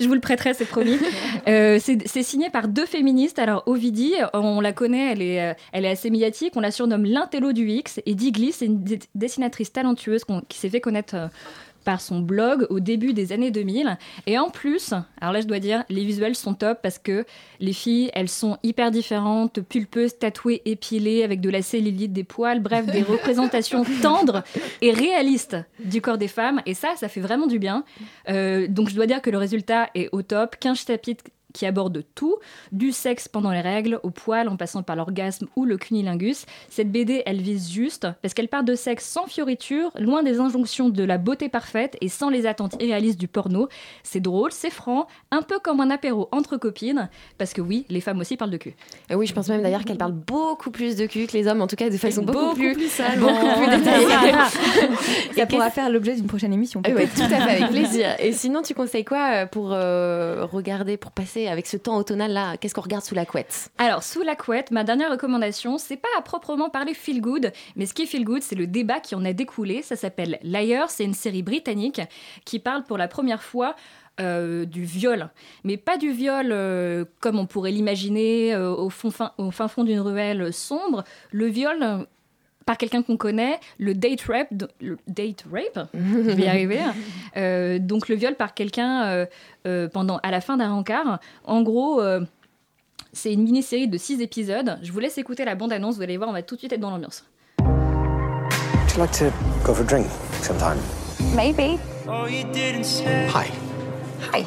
Je 0.00 0.06
vous 0.06 0.14
le 0.14 0.20
prêterai, 0.20 0.54
c'est 0.54 0.64
promis. 0.64 0.98
Euh, 1.46 1.78
c'est 1.80 2.22
signé 2.22 2.50
par 2.50 2.68
deux 2.68 2.86
féministes. 2.86 3.38
Alors, 3.38 3.62
Ovidie, 3.66 4.14
on 4.34 4.60
la 4.60 4.72
connaît, 4.72 5.12
elle 5.12 5.22
est, 5.22 5.40
euh, 5.40 5.54
elle 5.72 5.84
est 5.84 5.90
assez 5.90 6.10
médiatique. 6.10 6.52
On 6.56 6.60
la 6.60 6.70
surnomme 6.70 7.04
l'intello 7.04 7.52
du 7.52 7.68
X. 7.68 8.00
Et 8.06 8.14
Digli, 8.14 8.52
c'est 8.52 8.66
une 8.66 8.84
dessinatrice 9.14 9.72
talentueuse 9.72 10.24
qui 10.48 10.58
s'est 10.58 10.68
fait 10.68 10.80
connaître 10.80 11.14
euh, 11.14 11.28
par 11.88 12.02
son 12.02 12.20
blog 12.20 12.66
au 12.68 12.80
début 12.80 13.14
des 13.14 13.32
années 13.32 13.50
2000. 13.50 13.96
Et 14.26 14.38
en 14.38 14.50
plus, 14.50 14.92
alors 15.22 15.32
là 15.32 15.40
je 15.40 15.46
dois 15.46 15.58
dire, 15.58 15.84
les 15.88 16.04
visuels 16.04 16.34
sont 16.34 16.52
top 16.52 16.80
parce 16.82 16.98
que 16.98 17.24
les 17.60 17.72
filles, 17.72 18.10
elles 18.12 18.28
sont 18.28 18.58
hyper 18.62 18.90
différentes, 18.90 19.62
pulpeuses, 19.62 20.18
tatouées, 20.18 20.60
épilées, 20.66 21.22
avec 21.22 21.40
de 21.40 21.48
la 21.48 21.62
cellulite, 21.62 22.12
des 22.12 22.24
poils, 22.24 22.60
bref, 22.60 22.84
des 22.84 23.02
représentations 23.14 23.86
tendres 24.02 24.44
et 24.82 24.92
réalistes 24.92 25.56
du 25.82 26.02
corps 26.02 26.18
des 26.18 26.28
femmes. 26.28 26.60
Et 26.66 26.74
ça, 26.74 26.88
ça 26.96 27.08
fait 27.08 27.22
vraiment 27.22 27.46
du 27.46 27.58
bien. 27.58 27.84
Euh, 28.28 28.66
donc 28.68 28.90
je 28.90 28.94
dois 28.94 29.06
dire 29.06 29.22
que 29.22 29.30
le 29.30 29.38
résultat 29.38 29.88
est 29.94 30.10
au 30.12 30.20
top. 30.20 30.56
15 30.60 30.84
chapitres 30.86 31.24
qui 31.54 31.66
aborde 31.66 32.04
tout, 32.14 32.36
du 32.72 32.92
sexe 32.92 33.28
pendant 33.28 33.50
les 33.50 33.60
règles, 33.60 34.00
au 34.02 34.10
poil, 34.10 34.48
en 34.48 34.56
passant 34.56 34.82
par 34.82 34.96
l'orgasme 34.96 35.46
ou 35.56 35.64
le 35.64 35.76
cunilingus. 35.78 36.46
Cette 36.68 36.92
BD, 36.92 37.22
elle 37.26 37.40
vise 37.40 37.70
juste, 37.70 38.06
parce 38.22 38.34
qu'elle 38.34 38.48
parle 38.48 38.64
de 38.64 38.74
sexe 38.74 39.06
sans 39.06 39.26
fioriture, 39.26 39.90
loin 39.98 40.22
des 40.22 40.40
injonctions 40.40 40.88
de 40.88 41.04
la 41.04 41.18
beauté 41.18 41.48
parfaite 41.48 41.96
et 42.00 42.08
sans 42.08 42.28
les 42.28 42.46
attentes 42.46 42.76
irréalistes 42.80 43.18
du 43.18 43.28
porno. 43.28 43.68
C'est 44.02 44.20
drôle, 44.20 44.52
c'est 44.52 44.70
franc, 44.70 45.06
un 45.30 45.42
peu 45.42 45.58
comme 45.58 45.80
un 45.80 45.90
apéro 45.90 46.28
entre 46.32 46.56
copines, 46.56 47.08
parce 47.38 47.52
que 47.52 47.60
oui, 47.60 47.86
les 47.88 48.00
femmes 48.00 48.20
aussi 48.20 48.36
parlent 48.36 48.50
de 48.50 48.56
cul. 48.56 48.74
Et 49.10 49.14
oui, 49.14 49.26
je 49.26 49.34
pense 49.34 49.48
même 49.48 49.62
d'ailleurs 49.62 49.84
qu'elle 49.84 49.98
parle 49.98 50.12
beaucoup 50.12 50.70
plus 50.70 50.96
de 50.96 51.06
cul 51.06 51.26
que 51.26 51.32
les 51.32 51.46
hommes, 51.46 51.62
en 51.62 51.66
tout 51.66 51.76
cas 51.76 51.90
de 51.90 51.96
façon 51.96 52.22
beaucoup, 52.22 52.54
plus, 52.54 52.74
beaucoup 53.18 53.48
plus 53.56 53.76
détaillée. 53.76 54.06
Ça 55.36 55.46
pourra 55.46 55.70
faire 55.70 55.90
l'objet 55.90 56.14
d'une 56.14 56.26
prochaine 56.26 56.52
émission. 56.52 56.82
Oui, 56.86 57.06
tout 57.14 57.22
à 57.22 57.28
fait, 57.28 57.62
avec 57.62 57.68
plaisir. 57.70 58.14
Et 58.18 58.32
sinon, 58.32 58.62
tu 58.62 58.74
conseilles 58.74 59.04
quoi 59.04 59.30
euh, 59.32 59.46
pour 59.46 59.72
euh, 59.72 60.46
regarder, 60.50 60.96
pour 60.96 61.10
passer 61.10 61.47
avec 61.48 61.66
ce 61.66 61.76
temps 61.76 61.96
automnal 61.96 62.32
là 62.32 62.56
Qu'est-ce 62.56 62.74
qu'on 62.74 62.82
regarde 62.82 63.04
sous 63.04 63.14
la 63.14 63.26
couette 63.26 63.70
Alors, 63.78 64.02
sous 64.02 64.22
la 64.22 64.36
couette, 64.36 64.70
ma 64.70 64.84
dernière 64.84 65.10
recommandation, 65.10 65.78
c'est 65.78 65.96
pas 65.96 66.08
à 66.18 66.22
proprement 66.22 66.70
parler 66.70 66.94
feel 66.94 67.20
good, 67.20 67.52
mais 67.76 67.86
ce 67.86 67.94
qui 67.94 68.02
est 68.02 68.06
feel 68.06 68.24
good, 68.24 68.42
c'est 68.42 68.54
le 68.54 68.66
débat 68.66 69.00
qui 69.00 69.14
en 69.14 69.24
a 69.24 69.32
découlé. 69.32 69.82
Ça 69.82 69.96
s'appelle 69.96 70.38
Liar, 70.42 70.90
c'est 70.90 71.04
une 71.04 71.14
série 71.14 71.42
britannique 71.42 72.00
qui 72.44 72.58
parle 72.58 72.84
pour 72.84 72.98
la 72.98 73.08
première 73.08 73.42
fois 73.42 73.74
euh, 74.20 74.64
du 74.64 74.82
viol, 74.82 75.30
mais 75.62 75.76
pas 75.76 75.96
du 75.96 76.10
viol 76.10 76.48
euh, 76.50 77.04
comme 77.20 77.38
on 77.38 77.46
pourrait 77.46 77.70
l'imaginer 77.70 78.52
euh, 78.52 78.74
au, 78.74 78.90
fond, 78.90 79.12
fin, 79.12 79.32
au 79.38 79.52
fin 79.52 79.68
fond 79.68 79.84
d'une 79.84 80.00
ruelle 80.00 80.52
sombre. 80.52 81.04
Le 81.30 81.46
viol 81.46 82.06
par 82.68 82.76
quelqu'un 82.76 83.02
qu'on 83.02 83.16
connaît, 83.16 83.58
le 83.78 83.94
date 83.94 84.20
rape, 84.28 84.48
le 84.82 84.98
date 85.06 85.46
rape, 85.50 85.88
je 85.94 86.30
vais 86.32 86.42
y 86.42 86.48
arriver. 86.48 86.78
Euh, 87.36 87.78
donc 87.78 88.08
le 88.08 88.16
viol 88.16 88.34
par 88.34 88.52
quelqu'un 88.52 89.04
euh, 89.04 89.26
euh, 89.66 89.86
pendant 89.86 90.18
à 90.22 90.30
la 90.30 90.40
fin 90.40 90.56
d'un 90.56 90.72
rencard. 90.72 91.20
En 91.44 91.62
gros. 91.62 92.00
euh, 92.00 92.20
c'est 93.12 93.32
une 93.32 93.42
mini-série 93.42 93.86
de 93.88 93.96
6 93.96 94.20
épisodes. 94.20 94.78
Je 94.82 94.90
vous 94.92 94.98
laisse 94.98 95.18
écouter 95.18 95.44
la 95.44 95.54
bande-annonce, 95.54 95.96
vous 95.96 96.02
allez 96.02 96.16
voir, 96.16 96.28
on 96.28 96.32
va 96.32 96.42
tout 96.42 96.56
de 96.56 96.60
suite 96.60 96.72
être 96.72 96.80
dans 96.80 96.90
l'ambiance. 96.90 97.24
Would 97.60 98.92
you 98.94 98.98
like 98.98 99.12
to 99.12 99.30
go 99.64 99.72
for 99.72 99.82
a 99.82 99.86
drink 99.86 100.06
sometime? 100.42 100.78
Maybe. 101.34 101.78
Oh, 102.08 102.26
you 102.26 102.44
didn't 102.52 102.84
say 102.84 103.28
Hi. 103.28 103.46
Hi. 104.32 104.44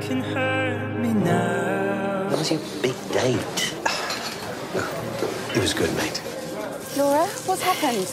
can 0.00 0.22
hurt 0.22 0.98
me 0.98 1.12
now. 1.12 2.28
That 2.30 2.38
was 2.38 2.50
your 2.50 2.60
big 2.80 2.94
date. 3.12 3.74
It 5.54 5.60
was 5.60 5.74
good, 5.74 5.94
mate. 5.96 6.31
Laura, 6.96 7.26
what's 7.46 7.62
happened? 7.62 8.06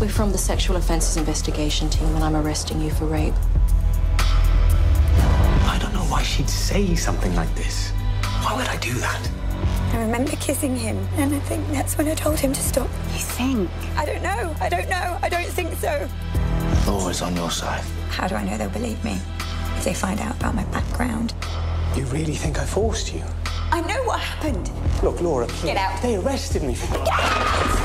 We're 0.00 0.08
from 0.08 0.32
the 0.32 0.38
Sexual 0.38 0.76
Offences 0.76 1.18
Investigation 1.18 1.90
Team, 1.90 2.08
and 2.14 2.24
I'm 2.24 2.34
arresting 2.34 2.80
you 2.80 2.90
for 2.90 3.04
rape. 3.04 3.34
I 4.18 5.78
don't 5.78 5.92
know 5.92 6.04
why 6.04 6.22
she'd 6.22 6.48
say 6.48 6.94
something 6.94 7.34
like 7.36 7.54
this. 7.54 7.90
Why 8.40 8.56
would 8.56 8.66
I 8.66 8.78
do 8.78 8.94
that? 8.94 9.30
I 9.92 10.00
remember 10.00 10.30
kissing 10.36 10.74
him, 10.74 11.06
and 11.16 11.34
I 11.34 11.38
think 11.40 11.68
that's 11.68 11.98
when 11.98 12.08
I 12.08 12.14
told 12.14 12.40
him 12.40 12.54
to 12.54 12.60
stop. 12.62 12.88
You 13.12 13.18
think? 13.18 13.68
I 13.94 14.06
don't 14.06 14.22
know. 14.22 14.56
I 14.58 14.70
don't 14.70 14.88
know. 14.88 15.18
I 15.20 15.28
don't 15.28 15.48
think 15.48 15.74
so. 15.74 16.08
Laura's 16.86 17.20
on 17.20 17.36
your 17.36 17.50
side. 17.50 17.84
How 18.08 18.26
do 18.26 18.36
I 18.36 18.42
know 18.42 18.56
they'll 18.56 18.70
believe 18.70 19.04
me 19.04 19.18
if 19.76 19.84
they 19.84 19.92
find 19.92 20.18
out 20.18 20.34
about 20.36 20.54
my 20.54 20.64
background? 20.64 21.34
You 21.94 22.06
really 22.06 22.36
think 22.36 22.58
I 22.58 22.64
forced 22.64 23.12
you? 23.12 23.22
I 23.70 23.82
know 23.82 24.02
what 24.04 24.18
happened. 24.20 24.70
Look, 25.02 25.20
Laura, 25.20 25.46
please. 25.46 25.72
Get 25.72 25.76
out. 25.76 26.00
They 26.00 26.16
arrested 26.16 26.62
me 26.62 26.74
for 26.74 26.94
Alors 26.96 27.81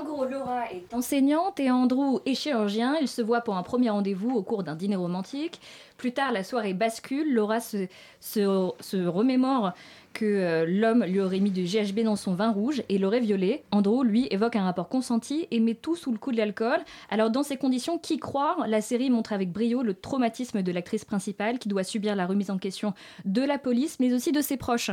en 0.00 0.04
gros, 0.04 0.24
Laura 0.24 0.70
est 0.72 0.92
enseignante 0.92 1.58
et 1.60 1.70
Andrew 1.70 2.18
est 2.26 2.34
chirurgien. 2.34 2.96
Ils 3.00 3.08
se 3.08 3.22
voient 3.22 3.40
pour 3.40 3.56
un 3.56 3.62
premier 3.62 3.90
rendez-vous 3.90 4.30
au 4.30 4.42
cours 4.42 4.62
d'un 4.62 4.74
dîner 4.76 4.96
romantique. 4.96 5.60
Plus 5.96 6.12
tard, 6.12 6.32
la 6.32 6.44
soirée 6.44 6.74
bascule. 6.74 7.32
Laura 7.32 7.60
se, 7.60 7.86
se, 8.20 8.70
se 8.80 9.06
remémore 9.06 9.72
que 10.12 10.24
euh, 10.24 10.64
l'homme 10.66 11.04
lui 11.04 11.20
aurait 11.20 11.40
mis 11.40 11.50
du 11.50 11.64
GHB 11.64 12.00
dans 12.00 12.16
son 12.16 12.34
vin 12.34 12.50
rouge 12.50 12.82
et 12.88 12.96
l'aurait 12.98 13.20
violé. 13.20 13.62
Andrew, 13.70 14.02
lui, 14.02 14.26
évoque 14.30 14.56
un 14.56 14.64
rapport 14.64 14.88
consenti 14.88 15.46
et 15.50 15.60
met 15.60 15.74
tout 15.74 15.94
sous 15.94 16.10
le 16.10 16.16
coup 16.18 16.32
de 16.32 16.38
l'alcool. 16.38 16.78
Alors 17.10 17.30
dans 17.30 17.42
ces 17.42 17.56
conditions, 17.58 17.98
qui 17.98 18.18
croire? 18.18 18.66
La 18.66 18.80
série 18.80 19.10
montre 19.10 19.32
avec 19.34 19.52
brio 19.52 19.82
le 19.82 19.92
traumatisme 19.94 20.62
de 20.62 20.72
l'actrice 20.72 21.04
principale 21.04 21.58
qui 21.58 21.68
doit 21.68 21.84
subir 21.84 22.16
la 22.16 22.26
remise 22.26 22.50
en 22.50 22.56
question 22.58 22.94
de 23.26 23.42
la 23.42 23.58
police, 23.58 23.98
mais 24.00 24.12
aussi 24.14 24.32
de 24.32 24.40
ses 24.40 24.56
proches. 24.56 24.90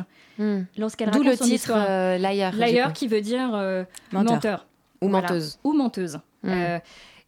Lorsqu'elle 0.78 1.10
D'où 1.12 1.20
raconte 1.20 1.26
le 1.32 1.36
son 1.38 1.44
titre 1.46 1.56
histoire. 1.56 1.86
euh, 1.90 2.18
Liar. 2.18 2.54
Liar 2.56 2.92
qui 2.94 3.08
veut 3.08 3.22
dire 3.22 3.52
euh, 3.54 3.84
Menteur. 4.12 4.34
menteur. 4.34 4.66
Ou 5.04 5.10
Voilà. 5.10 5.28
menteuse. 5.28 5.60
Ou 5.64 5.74
menteuse. 5.74 6.16
Mm. 6.44 6.50
Euh, 6.50 6.80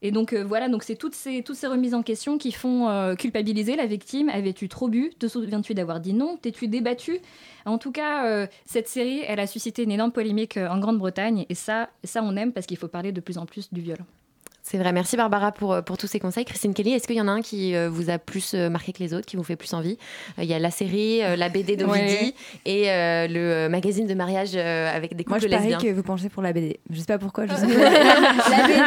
et 0.02 0.12
donc 0.12 0.34
euh, 0.34 0.44
voilà, 0.44 0.70
donc 0.70 0.84
c'est 0.84 0.96
toutes 0.96 1.16
ces, 1.16 1.42
toutes 1.42 1.56
ces 1.56 1.68
remises 1.68 1.94
en 1.94 2.04
question 2.04 2.38
qui 2.38 2.52
font 2.52 2.90
euh, 2.90 3.16
culpabiliser 3.16 3.76
la 3.76 3.86
victime. 3.86 4.30
Avais-tu 4.30 4.70
trop 4.70 4.88
bu? 4.88 5.12
Te 5.18 5.28
souviens-tu 5.28 5.74
d'avoir 5.74 6.00
dit 6.00 6.14
non? 6.14 6.38
T'es-tu 6.38 6.68
débattu? 6.68 7.20
En 7.66 7.78
tout 7.78 7.92
cas, 7.92 8.26
euh, 8.28 8.46
cette 8.66 8.88
série, 8.88 9.22
elle 9.28 9.40
a 9.40 9.48
suscité 9.48 9.84
une 9.84 9.92
énorme 9.92 10.12
polémique 10.12 10.58
en 10.58 10.78
Grande-Bretagne. 10.80 11.46
Et 11.50 11.56
ça, 11.56 11.90
ça, 12.04 12.22
on 12.24 12.36
aime 12.36 12.52
parce 12.52 12.68
qu'il 12.68 12.78
faut 12.78 12.88
parler 12.88 13.12
de 13.12 13.22
plus 13.22 13.38
en 13.38 13.46
plus 13.46 13.74
du 13.74 13.82
viol. 13.82 13.98
C'est 14.68 14.80
vrai. 14.80 14.92
Merci 14.94 15.16
Barbara 15.16 15.52
pour, 15.52 15.74
euh, 15.74 15.82
pour 15.84 15.96
tous 15.96 16.08
ces 16.08 16.20
conseils. 16.20 16.44
Christine 16.44 16.74
Kelly, 16.74 16.94
est-ce 16.94 17.06
qu'il 17.06 17.16
y 17.18 17.22
en 17.22 17.28
a 17.28 17.32
un 17.32 17.42
qui 17.44 17.76
euh, 17.76 17.88
vous 17.88 18.10
a 18.10 18.18
plus 18.18 18.56
euh, 18.56 18.68
marqué 18.68 18.94
que 18.94 18.98
les 19.04 19.14
autres, 19.14 19.28
qui 19.28 19.36
vous 19.36 19.44
fait 19.44 19.56
plus 19.56 19.72
envie? 19.76 20.00
Il 20.40 20.46
y 20.46 20.56
a 20.56 20.60
la 20.60 20.72
série, 20.72 21.20
la 21.20 21.50
BD 21.50 21.76
d'Ovidi 21.78 21.94
Ouais. 21.94 22.34
et 22.66 22.90
euh, 22.90 23.28
le 23.30 23.70
magazine 23.70 24.08
de 24.08 24.14
mariage 24.16 24.56
avec 24.56 25.16
des 25.16 25.24
Moi, 25.28 25.38
couples 25.38 25.52
je 25.52 25.56
parie 25.56 25.70
lesbiens. 25.70 25.92
que 25.92 25.96
vous 25.96 26.02
penchez 26.02 26.30
pour 26.30 26.42
la 26.42 26.52
BD. 26.52 26.80
Je 26.90 27.00
sais 27.00 27.06
pas 27.06 27.20
pourquoi. 27.20 27.46
Je 27.46 27.54
sais 27.56 27.68
pas. 27.68 27.90
la 27.92 28.68
BD. 28.68 28.82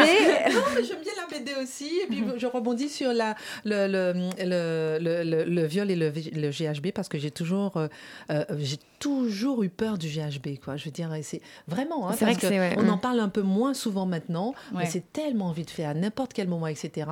Non, 0.59 0.63
mais 0.75 0.83
j'aime 0.83 1.01
bien 1.03 1.13
la 1.17 1.39
BD 1.39 1.53
aussi. 1.63 1.91
Et 2.03 2.07
puis, 2.09 2.25
je 2.39 2.47
rebondis 2.47 2.89
sur 2.89 3.13
la, 3.13 3.37
le, 3.65 3.87
le, 3.87 4.13
le, 4.45 4.99
le, 5.01 5.23
le- 5.23 5.45
le 5.45 5.65
viol 5.67 5.91
et 5.91 5.95
le, 5.97 6.11
GHB 6.11 6.91
parce 6.93 7.09
que 7.09 7.19
j'ai 7.19 7.31
toujours, 7.31 7.77
euh, 7.77 8.45
j'ai 8.59 8.79
toujours 8.99 9.63
eu 9.63 9.69
peur 9.69 9.97
du 9.99 10.09
GHB. 10.09 10.59
Quoi. 10.65 10.77
Je 10.77 10.87
veux 10.87 10.91
dire, 10.91 11.11
c'est 11.23 11.41
vraiment. 11.69 12.09
hein, 12.09 12.15
C'est 12.19 12.25
vrai 12.25 12.35
que 12.35 12.41
c'est- 12.41 12.59
ouais. 12.59 12.75
On 12.79 12.89
en 12.89 12.97
Mm. 12.97 13.01
parle 13.01 13.21
un 13.21 13.29
peu 13.29 13.43
moins 13.43 13.75
souvent 13.75 14.07
maintenant, 14.07 14.55
Ouais. 14.73 14.81
mais 14.83 14.87
c'est 14.87 15.13
tellement 15.13 15.53
vite 15.53 15.68
fait 15.71 15.85
à 15.85 15.95
n'importe 15.95 16.33
quel 16.33 16.49
moment, 16.49 16.67
etc. 16.67 17.07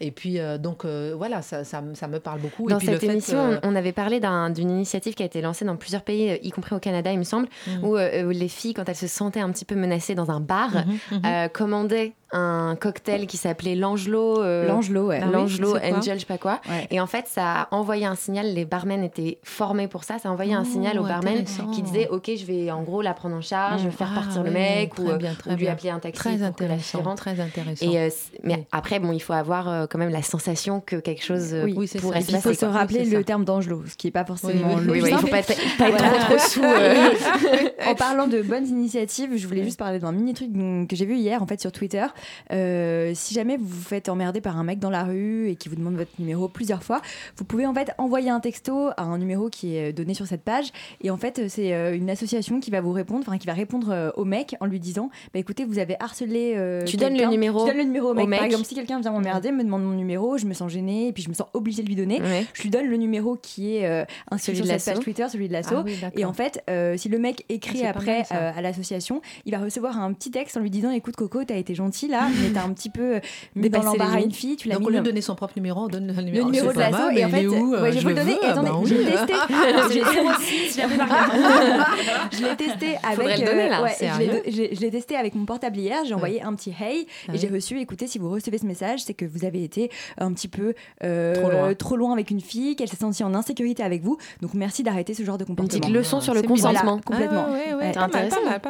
Et 0.00 0.10
puis, 0.10 0.38
euh, 0.38 0.58
donc, 0.58 0.84
euh, 0.84 1.14
voilà, 1.16 1.42
ça, 1.42 1.64
ça, 1.64 1.80
me- 1.82 1.94
ça 1.94 2.08
me 2.08 2.18
parle 2.20 2.40
beaucoup. 2.40 2.68
Dans 2.68 2.76
et 2.76 2.78
puis, 2.78 2.86
cette 2.86 2.94
le 2.94 3.00
fait 3.00 3.12
émission, 3.12 3.58
que- 3.60 3.66
on 3.66 3.74
avait 3.76 3.92
parlé 3.92 4.20
d'un- 4.20 4.50
d'une 4.50 4.70
initiative 4.70 5.14
qui 5.14 5.22
a 5.22 5.26
été 5.26 5.40
lancée 5.40 5.64
dans 5.64 5.76
plusieurs 5.76 6.02
pays, 6.02 6.30
euh, 6.30 6.36
y 6.42 6.50
compris 6.50 6.74
au 6.74 6.78
Canada, 6.80 7.12
il 7.12 7.18
me 7.18 7.24
semble, 7.24 7.48
Mm. 7.66 7.84
où, 7.84 7.96
où 7.96 8.30
les 8.30 8.48
filles, 8.48 8.74
quand 8.74 8.88
elles 8.88 8.96
se 8.96 9.06
sentaient 9.06 9.40
un 9.40 9.50
petit 9.50 9.64
peu 9.64 9.74
menacées 9.74 10.14
dans 10.14 10.30
un 10.30 10.40
bar, 10.40 10.70
Mhm, 11.10 11.18
mhm. 11.22 11.48
commandaient 11.52 12.12
un 12.32 12.76
cocktail 12.80 13.26
qui 13.26 13.36
s'appelait 13.36 13.74
l'Angelo. 13.74 14.40
euh, 14.40 14.66
L'Angelo, 14.66 15.06
ouais. 15.08 15.20
Ah 15.22 15.26
oui, 15.26 15.32
L'Angelo, 15.32 15.76
Angel, 15.76 16.14
je 16.16 16.20
sais 16.20 16.26
pas 16.26 16.38
quoi. 16.38 16.60
Ouais. 16.68 16.86
Et 16.90 17.00
en 17.00 17.06
fait, 17.06 17.26
ça 17.28 17.62
a 17.62 17.68
envoyé 17.74 18.06
un 18.06 18.14
signal. 18.14 18.54
Les 18.54 18.64
barmen 18.64 19.02
étaient 19.04 19.38
formés 19.42 19.88
pour 19.88 20.04
ça. 20.04 20.18
Ça 20.18 20.28
a 20.28 20.32
envoyé 20.32 20.54
un 20.54 20.62
Oh, 20.62 20.70
signal 20.72 20.98
aux 20.98 21.02
barmen 21.04 21.38
intéressant. 21.38 21.70
qui 21.70 21.82
disaient 21.82 22.08
Ok, 22.08 22.30
je 22.36 22.44
vais 22.46 22.70
en 22.70 22.82
gros 22.82 23.02
la 23.02 23.12
prendre 23.14 23.36
en 23.36 23.40
charge, 23.40 23.82
faire 23.90 24.10
Ah, 24.12 24.20
partir 24.20 24.42
le 24.42 24.50
mec 24.50 24.98
ou, 24.98 25.04
très 25.04 25.12
euh, 25.12 25.16
bien, 25.18 25.32
ou 25.32 25.34
très 25.36 25.50
lui 25.50 25.56
bien. 25.56 25.72
appeler 25.72 25.90
un 25.90 25.98
taxi 25.98 26.18
Très 26.18 26.30
pour 26.30 26.38
que 26.56 26.64
la 26.64 26.74
intéressant, 26.74 27.14
très 27.14 27.40
intéressant. 27.40 27.90
Et, 27.90 27.98
euh, 27.98 28.08
mais 28.42 28.66
après, 28.72 28.98
bon, 28.98 29.12
il 29.12 29.20
faut 29.20 29.32
avoir 29.34 29.68
euh, 29.68 29.86
quand 29.90 29.98
même 29.98 30.10
la 30.10 30.22
sensation 30.22 30.80
que 30.80 30.96
quelque 30.96 31.24
chose 31.24 31.52
euh, 31.52 31.64
Oui, 31.64 31.74
Oui, 31.76 31.88
c'est 31.88 31.98
ça. 31.98 32.02
pourrait 32.02 32.20
se 32.20 32.26
puis, 32.28 32.34
il 32.36 32.40
faut 32.40 32.48
passer. 32.50 32.60
se 32.60 32.66
rappeler 32.66 33.04
le 33.04 33.18
ça. 33.18 33.24
terme 33.24 33.44
d'Angelo, 33.44 33.82
ce 33.86 33.96
qui 33.96 34.06
n'est 34.06 34.10
pas 34.12 34.24
forcément 34.24 34.74
Oui, 34.76 34.84
le 34.84 34.92
Oui, 34.92 34.98
plus 35.00 35.02
oui, 35.02 35.08
il 35.08 35.10
simple. 35.10 35.20
faut 35.22 35.28
pas 35.28 35.38
être, 35.38 35.96
trop 35.96 36.36
trop 36.36 36.38
sous. 36.38 36.62
en 37.86 37.94
parlant 37.94 38.26
de 38.26 38.42
bonnes 38.42 38.66
initiatives, 38.66 39.36
je 39.36 39.46
voulais 39.46 39.64
juste 39.64 39.78
parler 39.78 39.98
d'un 39.98 40.12
mini 40.12 40.32
truc 40.34 40.50
que 40.88 40.96
j'ai 40.96 41.04
vu 41.06 41.16
hier 41.16 41.42
en 41.42 41.46
fait 41.46 41.60
sur 41.60 41.72
Twitter. 41.72 42.04
Euh, 42.52 43.12
si 43.14 43.34
jamais 43.34 43.56
vous 43.56 43.66
vous 43.66 43.82
faites 43.82 44.08
emmerder 44.08 44.40
par 44.40 44.58
un 44.58 44.64
mec 44.64 44.78
dans 44.78 44.90
la 44.90 45.04
rue 45.04 45.48
et 45.48 45.56
qui 45.56 45.68
vous 45.68 45.76
demande 45.76 45.96
votre 45.96 46.10
numéro 46.18 46.48
plusieurs 46.48 46.82
fois, 46.82 47.00
vous 47.36 47.44
pouvez 47.44 47.66
en 47.66 47.74
fait 47.74 47.92
envoyer 47.98 48.30
un 48.30 48.40
texto 48.40 48.88
à 48.96 49.02
un 49.02 49.18
numéro 49.18 49.48
qui 49.48 49.76
est 49.76 49.92
donné 49.92 50.14
sur 50.14 50.26
cette 50.26 50.42
page. 50.42 50.66
Et 51.00 51.10
en 51.10 51.16
fait, 51.16 51.48
c'est 51.48 51.72
euh, 51.74 51.94
une 51.96 52.10
association 52.10 52.60
qui 52.60 52.70
va 52.70 52.80
vous 52.80 52.92
répondre, 52.92 53.24
enfin 53.26 53.38
qui 53.38 53.46
va 53.46 53.54
répondre 53.54 53.90
euh, 53.90 54.10
au 54.16 54.24
mec 54.24 54.56
en 54.60 54.66
lui 54.66 54.80
disant 54.80 55.10
bah, 55.32 55.40
écoutez, 55.40 55.64
vous 55.64 55.78
avez 55.78 55.96
harcelé. 56.00 56.54
euh, 56.56 56.84
Tu 56.84 56.96
donnes 56.96 57.16
le 57.16 57.26
numéro 57.26 57.60
Tu 57.60 57.68
donnes 57.68 57.78
le 57.78 57.84
numéro 57.84 58.08
au 58.08 58.10
au 58.12 58.14
mec. 58.26 58.38
Par 58.38 58.44
exemple, 58.46 58.64
si 58.64 58.74
quelqu'un 58.74 59.00
vient 59.00 59.12
m'emmerder, 59.12 59.52
me 59.52 59.62
demande 59.64 59.84
mon 59.84 59.94
numéro, 59.94 60.38
je 60.38 60.46
me 60.46 60.54
sens 60.54 60.70
gênée 60.70 61.08
et 61.08 61.12
puis 61.12 61.22
je 61.22 61.28
me 61.28 61.34
sens 61.34 61.46
obligée 61.54 61.82
de 61.82 61.88
lui 61.88 61.96
donner. 61.96 62.20
Ouais. 62.20 62.44
Je 62.54 62.62
lui 62.62 62.70
donne 62.70 62.86
le 62.86 62.96
numéro 62.96 63.36
qui 63.36 63.76
est 63.76 63.86
euh, 63.86 64.04
inscrit 64.30 64.54
Celui 64.54 64.66
sur 64.66 64.74
de 64.74 64.78
cette 64.78 64.94
page. 64.94 65.04
Twitter, 65.04 65.26
celui 65.30 65.48
de 65.48 65.52
l'asso. 65.52 65.68
Ah 65.72 65.82
oui, 65.84 65.96
et 66.16 66.24
en 66.24 66.32
fait, 66.32 66.62
euh, 66.70 66.96
si 66.96 67.08
le 67.08 67.18
mec 67.18 67.44
Ah, 67.48 67.52
écrit 67.54 67.78
c'est 67.78 67.84
pas 67.84 67.90
après 67.90 68.18
mal, 68.18 68.26
euh, 68.32 68.52
à 68.56 68.60
l'association, 68.62 69.20
il 69.46 69.52
va 69.52 69.58
recevoir 69.58 69.98
un 70.00 70.12
petit 70.12 70.30
texte 70.30 70.56
en 70.56 70.60
lui 70.60 70.70
disant 70.70 70.90
Écoute, 70.90 71.16
Coco, 71.16 71.42
t'as 71.44 71.56
été 71.56 71.74
gentil 71.74 72.08
là, 72.12 72.28
mais 72.40 72.50
t'as 72.50 72.62
un 72.64 72.72
petit 72.72 72.90
peu 72.90 73.16
euh, 73.16 73.20
mis 73.56 73.68
dans 73.68 73.82
l'embarras 73.82 74.20
une 74.20 74.30
fille, 74.30 74.54
tu 74.56 74.68
l'as 74.68 74.74
Donc, 74.76 74.82
mis 74.82 74.86
au 74.86 74.90
lieu 74.90 74.98
de 75.00 75.04
donner 75.04 75.20
son 75.20 75.34
propre 75.34 75.54
numéro, 75.56 75.80
on 75.80 75.88
donne 75.88 76.06
le 76.06 76.12
le 76.12 76.22
numéro, 76.22 76.44
numéro 76.46 76.68
C'est 76.68 76.74
de 76.86 76.90
mal, 76.92 77.18
Et 77.18 77.24
en 77.24 77.28
fait, 77.28 77.46
ouais, 77.48 77.90
je 77.92 77.96
vais 77.96 78.00
vous 78.02 78.08
le 78.10 78.14
donner. 78.14 78.36
attendez, 78.44 78.68
ah 78.70 78.72
bah 78.72 78.80
j'ai 78.84 78.98
oui. 78.98 79.04
testé. 79.06 79.32
J'ai- 79.92 80.02
je 82.32 82.44
l'ai 82.44 82.56
testé 82.56 82.96
avec. 83.02 83.38
Le 83.38 84.74
je 84.74 84.80
l'ai- 84.80 84.90
testé 84.90 85.16
avec 85.16 85.34
mon 85.34 85.44
portable 85.44 85.78
hier. 85.78 85.98
J'ai 86.04 86.10
Ouais. 86.12 86.16
envoyé 86.16 86.42
un 86.42 86.54
petit 86.54 86.70
hey 86.78 87.06
Ah 87.28 87.34
et 87.34 87.38
j'ai 87.38 87.48
reçu. 87.48 87.80
Écoutez, 87.80 88.06
si 88.06 88.18
vous 88.18 88.30
recevez 88.30 88.58
ce 88.58 88.66
message, 88.66 89.00
c'est 89.04 89.14
que 89.14 89.24
vous 89.24 89.44
avez 89.44 89.64
été 89.64 89.90
un 90.18 90.32
petit 90.32 90.48
peu 90.48 90.74
euh, 91.02 91.34
Trop 91.34 91.50
loin. 91.50 91.74
trop 91.74 91.96
loin 91.96 92.12
avec 92.12 92.30
une 92.30 92.40
fille, 92.40 92.76
qu'elle 92.76 92.88
s'est 92.88 92.96
sentie 92.96 93.24
en 93.24 93.34
insécurité 93.34 93.82
avec 93.82 94.02
vous. 94.02 94.18
Donc 94.40 94.54
merci 94.54 94.82
d'arrêter 94.82 95.14
ce 95.14 95.22
genre 95.24 95.38
de 95.38 95.44
Une 95.44 95.48
comportement. 95.48 95.80
petite 95.80 95.94
leçon 95.94 96.20
sur 96.20 96.34
le 96.34 96.42
consentement. 96.42 97.00
Voilà, 97.06 97.26
complètement. 97.26 97.46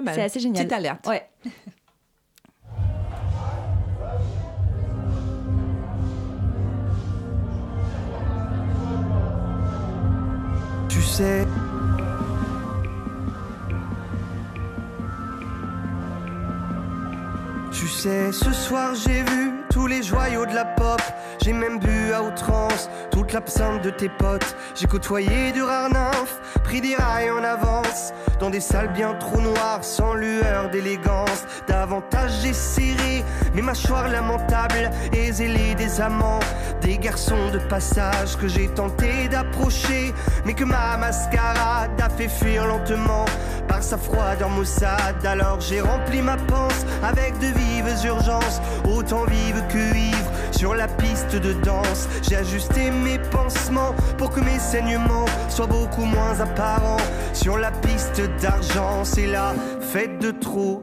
Ah. 0.05 0.13
C'est 0.15 0.23
assez 0.23 0.41
génial. 0.41 0.65
Petite 0.67 0.79
alerte. 0.79 1.07
Ouais. 1.07 1.23
Tu 17.71 17.87
sais, 17.87 18.33
ce 18.33 18.51
soir 18.51 18.95
j'ai 18.95 19.23
vu 19.23 19.53
tous 19.71 19.87
les 19.87 20.03
joyaux 20.03 20.47
de 20.47 20.55
la 20.55 20.65
pop. 20.65 21.03
J'ai 21.43 21.53
même 21.53 21.79
bu 21.79 22.13
à 22.15 22.23
outrance 22.23 22.89
toute 23.11 23.33
l'absinthe 23.35 23.83
de 23.83 23.91
tes 23.91 24.09
potes. 24.09 24.57
J'ai 24.75 24.87
côtoyé 24.87 25.53
de 25.53 25.61
rares 25.61 25.91
nymphes, 25.91 26.41
pris 26.65 26.81
des 26.81 26.95
rails 26.95 27.31
en 27.31 27.45
avance. 27.45 28.15
Dans 28.41 28.49
des 28.49 28.61
salles 28.61 28.93
bien 28.93 29.13
trop 29.15 29.41
noires, 29.41 29.85
sans 29.85 30.15
lueur 30.15 30.71
d'élégance. 30.71 31.45
Davantage 31.67 32.31
j'ai 32.43 32.55
serré 32.55 33.23
mes 33.55 33.63
mâchoires 33.63 34.09
lamentables 34.09 34.91
et 35.13 35.31
zélé 35.31 35.75
des 35.75 36.01
amants. 36.01 36.41
Des 36.83 36.99
garçons 36.99 37.51
de 37.53 37.59
passage 37.59 38.37
que 38.37 38.49
j'ai 38.49 38.69
tenté 38.69 39.29
d'approcher, 39.29 40.13
mais 40.45 40.53
que 40.53 40.65
ma 40.65 40.97
mascarade 40.97 41.91
a 42.01 42.09
fait 42.11 42.29
fuir 42.29 42.67
lentement 42.67 43.25
par 43.69 43.83
sa 43.83 43.97
froideur 43.97 44.51
maussade. 44.51 45.25
Alors 45.25 45.61
j'ai 45.61 45.81
rempli 45.81 46.21
ma 46.23 46.37
panse 46.37 46.85
avec 47.03 47.39
de 47.39 47.47
vives 47.47 48.05
urgences, 48.05 48.61
autant 48.85 49.25
vives 49.27 49.63
que 49.69 49.97
ivres. 49.97 50.33
Sur 50.51 50.75
la 50.75 50.89
piste 50.89 51.35
de 51.37 51.53
danse, 51.53 52.09
j'ai 52.23 52.37
ajusté 52.37 52.91
mes 52.91 53.19
pansements 53.19 53.95
pour 54.19 54.31
que 54.31 54.41
mes 54.41 54.59
saignements 54.59 55.27
soient 55.49 55.67
beaucoup 55.67 56.05
moins 56.05 56.41
apparents. 56.41 56.99
Sur 57.33 57.59
la 57.59 57.71
piste 57.71 58.21
d'argent, 58.41 59.05
c'est 59.05 59.27
la 59.27 59.55
fête 59.81 60.19
de 60.19 60.31
trop. 60.31 60.83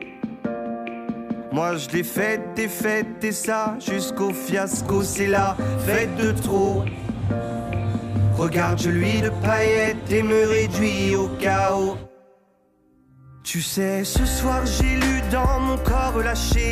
Moi 1.52 1.78
je 1.78 1.90
l'ai 1.90 2.04
faite 2.04 2.58
et 2.58 2.68
faite 2.68 3.24
et 3.24 3.32
ça 3.32 3.76
jusqu'au 3.80 4.32
fiasco, 4.32 5.04
c'est 5.04 5.28
la 5.28 5.58
fête 5.86 6.16
de 6.16 6.32
trop. 6.32 6.84
Regarde, 8.38 8.80
je 8.80 8.90
lui 8.90 9.22
de 9.22 9.30
paillettes 9.42 10.12
et 10.12 10.24
me 10.24 10.48
réduis 10.48 11.16
au 11.16 11.28
chaos. 11.40 11.98
Tu 13.44 13.62
sais, 13.62 14.04
ce 14.04 14.26
soir 14.26 14.66
j'ai 14.66 14.96
lu 14.96 15.22
dans 15.32 15.60
mon 15.60 15.78
corps 15.78 16.20
lâché 16.20 16.72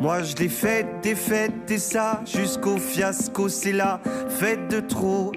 Moi 0.00 0.22
je 0.22 0.34
l'ai 0.36 0.48
faite, 0.48 0.86
des 1.02 1.14
fêtes 1.14 1.70
et 1.70 1.78
ça 1.78 2.22
jusqu'au 2.24 2.78
fiasco, 2.78 3.50
c'est 3.50 3.72
la 3.72 4.00
fête 4.30 4.68
de 4.68 4.80
trop. 4.80 5.30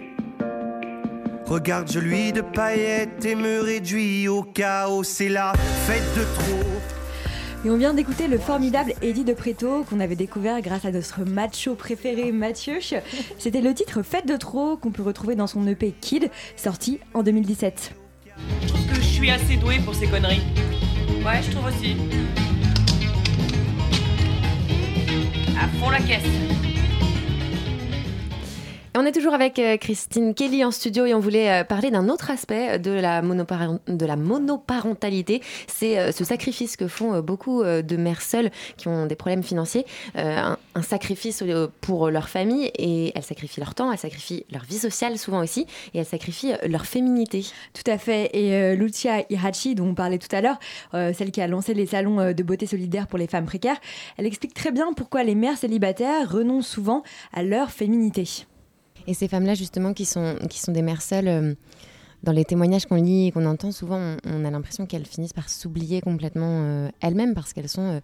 Regarde, 1.45 1.91
je 1.91 1.99
lui 1.99 2.31
de 2.31 2.39
paillettes 2.39 3.25
et 3.25 3.35
me 3.35 3.59
réduis 3.59 4.29
au 4.29 4.41
chaos, 4.41 5.03
c'est 5.03 5.27
la 5.27 5.51
fête 5.85 6.15
de 6.15 6.23
trop. 6.35 6.63
Et 7.65 7.69
on 7.71 7.75
vient 7.75 7.93
d'écouter 7.93 8.29
le 8.29 8.37
formidable 8.37 8.93
Eddie 9.01 9.25
de 9.25 9.33
Preto 9.33 9.83
qu'on 9.83 9.99
avait 9.99 10.15
découvert 10.15 10.61
grâce 10.61 10.85
à 10.85 10.91
notre 10.91 11.25
macho 11.25 11.75
préféré 11.75 12.31
Mathieu. 12.31 12.79
C'était 13.37 13.61
le 13.61 13.73
titre 13.73 14.01
Fête 14.01 14.27
de 14.27 14.37
trop 14.37 14.77
qu'on 14.77 14.91
peut 14.91 15.03
retrouver 15.03 15.35
dans 15.35 15.47
son 15.47 15.67
EP 15.67 15.93
Kid, 15.99 16.29
sorti 16.55 17.01
en 17.13 17.21
2017. 17.21 17.91
Je 18.61 18.67
trouve 18.69 18.87
que 18.87 18.95
je 18.95 19.01
suis 19.01 19.29
assez 19.29 19.57
douée 19.57 19.79
pour 19.83 19.93
ces 19.93 20.07
conneries. 20.07 20.43
Ouais, 21.25 21.41
je 21.41 21.51
trouve 21.51 21.67
aussi. 21.67 21.97
À 25.59 25.67
fond 25.79 25.89
la 25.89 25.99
caisse. 25.99 26.72
On 28.95 29.07
est 29.07 29.11
toujours 29.11 29.33
avec 29.33 29.57
euh, 29.57 29.75
Christine 29.77 30.35
Kelly 30.35 30.63
en 30.63 30.69
studio 30.69 31.07
et 31.07 31.15
on 31.15 31.19
voulait 31.19 31.49
euh, 31.49 31.63
parler 31.63 31.89
d'un 31.89 32.09
autre 32.09 32.29
aspect 32.29 32.77
de 32.77 32.91
la, 32.91 33.23
monoparen- 33.23 33.79
de 33.87 34.05
la 34.05 34.15
monoparentalité. 34.15 35.41
C'est 35.65 35.97
euh, 35.97 36.11
ce 36.11 36.23
sacrifice 36.23 36.77
que 36.77 36.87
font 36.87 37.15
euh, 37.15 37.21
beaucoup 37.23 37.63
euh, 37.63 37.81
de 37.81 37.97
mères 37.97 38.21
seules 38.21 38.51
qui 38.77 38.89
ont 38.89 39.07
des 39.07 39.15
problèmes 39.15 39.41
financiers. 39.41 39.87
Euh, 40.15 40.55
un, 40.75 40.81
sacrifice 40.83 41.41
euh, 41.41 41.69
pour 41.81 42.11
leur 42.11 42.29
famille 42.29 42.69
et 42.77 43.11
elles 43.15 43.23
sacrifient 43.23 43.61
leur 43.61 43.73
temps, 43.73 43.91
elles 43.91 43.97
sacrifient 43.97 44.45
leur 44.51 44.63
vie 44.63 44.77
sociale 44.77 45.17
souvent 45.17 45.41
aussi 45.41 45.65
et 45.95 45.97
elles 45.97 46.05
sacrifient 46.05 46.53
euh, 46.53 46.67
leur 46.67 46.85
féminité. 46.85 47.47
Tout 47.73 47.89
à 47.89 47.97
fait. 47.97 48.29
Et 48.33 48.53
euh, 48.53 48.75
Lucia 48.75 49.25
Irachi, 49.31 49.73
dont 49.73 49.87
on 49.87 49.95
parlait 49.95 50.19
tout 50.19 50.33
à 50.35 50.41
l'heure, 50.41 50.59
euh, 50.93 51.13
celle 51.13 51.31
qui 51.31 51.41
a 51.41 51.47
lancé 51.47 51.73
les 51.73 51.87
salons 51.87 52.19
euh, 52.19 52.33
de 52.33 52.43
beauté 52.43 52.67
solidaire 52.67 53.07
pour 53.07 53.17
les 53.17 53.27
femmes 53.27 53.47
précaires, 53.47 53.77
elle 54.17 54.27
explique 54.27 54.53
très 54.53 54.71
bien 54.71 54.93
pourquoi 54.93 55.23
les 55.23 55.33
mères 55.33 55.57
célibataires 55.57 56.31
renoncent 56.31 56.67
souvent 56.67 57.01
à 57.33 57.41
leur 57.41 57.71
féminité. 57.71 58.45
Et 59.07 59.13
ces 59.13 59.27
femmes-là, 59.27 59.53
justement, 59.53 59.93
qui 59.93 60.05
sont, 60.05 60.35
qui 60.49 60.59
sont 60.59 60.71
des 60.71 60.81
mères 60.81 61.01
seules, 61.01 61.27
euh, 61.27 61.53
dans 62.23 62.31
les 62.31 62.45
témoignages 62.45 62.85
qu'on 62.85 62.95
lit 62.95 63.27
et 63.27 63.31
qu'on 63.31 63.45
entend, 63.45 63.71
souvent, 63.73 64.15
on, 64.25 64.45
a 64.45 64.51
l'impression 64.51 64.85
qu'elles 64.85 65.05
finissent 65.05 65.33
par 65.33 65.49
s'oublier 65.49 65.99
complètement 65.99 66.61
euh, 66.61 66.89
elles-mêmes 67.01 67.33
parce 67.33 67.51
qu'elles 67.51 67.67
sont 67.67 67.99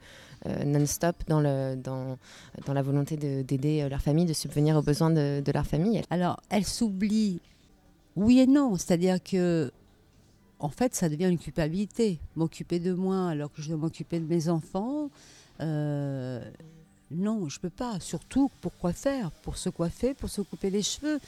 euh, 0.45 0.63
non-stop 0.65 1.15
dans, 1.27 1.41
dans, 1.41 2.17
dans 2.65 2.73
la 2.73 2.81
volonté 2.81 3.15
de- 3.15 3.43
d'aider 3.43 3.87
leur 3.89 4.01
famille, 4.01 4.25
de 4.25 4.33
subvenir 4.33 4.75
aux 4.75 4.81
besoins 4.81 5.09
de, 5.09 5.39
de 5.39 5.51
leur 5.53 5.65
famille. 5.65 6.01
Alors, 6.09 6.41
elles 6.49 6.65
s'oublient, 6.65 7.39
oui 8.17 8.39
et 8.39 8.47
non. 8.47 8.75
C'est-à-dire 8.75 9.23
que, 9.23 9.71
en 10.59 10.69
fait, 10.69 10.95
ça 10.95 11.07
devient 11.07 11.29
une 11.29 11.39
culpabilité. 11.39 12.19
M'occuper 12.35 12.79
de 12.79 12.91
moi 12.91 13.29
alors 13.29 13.53
que 13.53 13.61
je 13.61 13.69
dois 13.69 13.77
m'occuper 13.77 14.19
de 14.19 14.27
mes 14.27 14.49
enfants. 14.49 15.09
Non, 17.11 17.49
je 17.49 17.59
peux 17.59 17.69
pas. 17.69 17.99
Surtout, 17.99 18.51
pour 18.61 18.75
quoi 18.77 18.93
faire? 18.93 19.31
Pour 19.43 19.57
se 19.57 19.69
coiffer, 19.69 20.13
pour 20.13 20.29
se 20.29 20.41
couper 20.41 20.69
les 20.69 20.83
cheveux? 20.83 21.19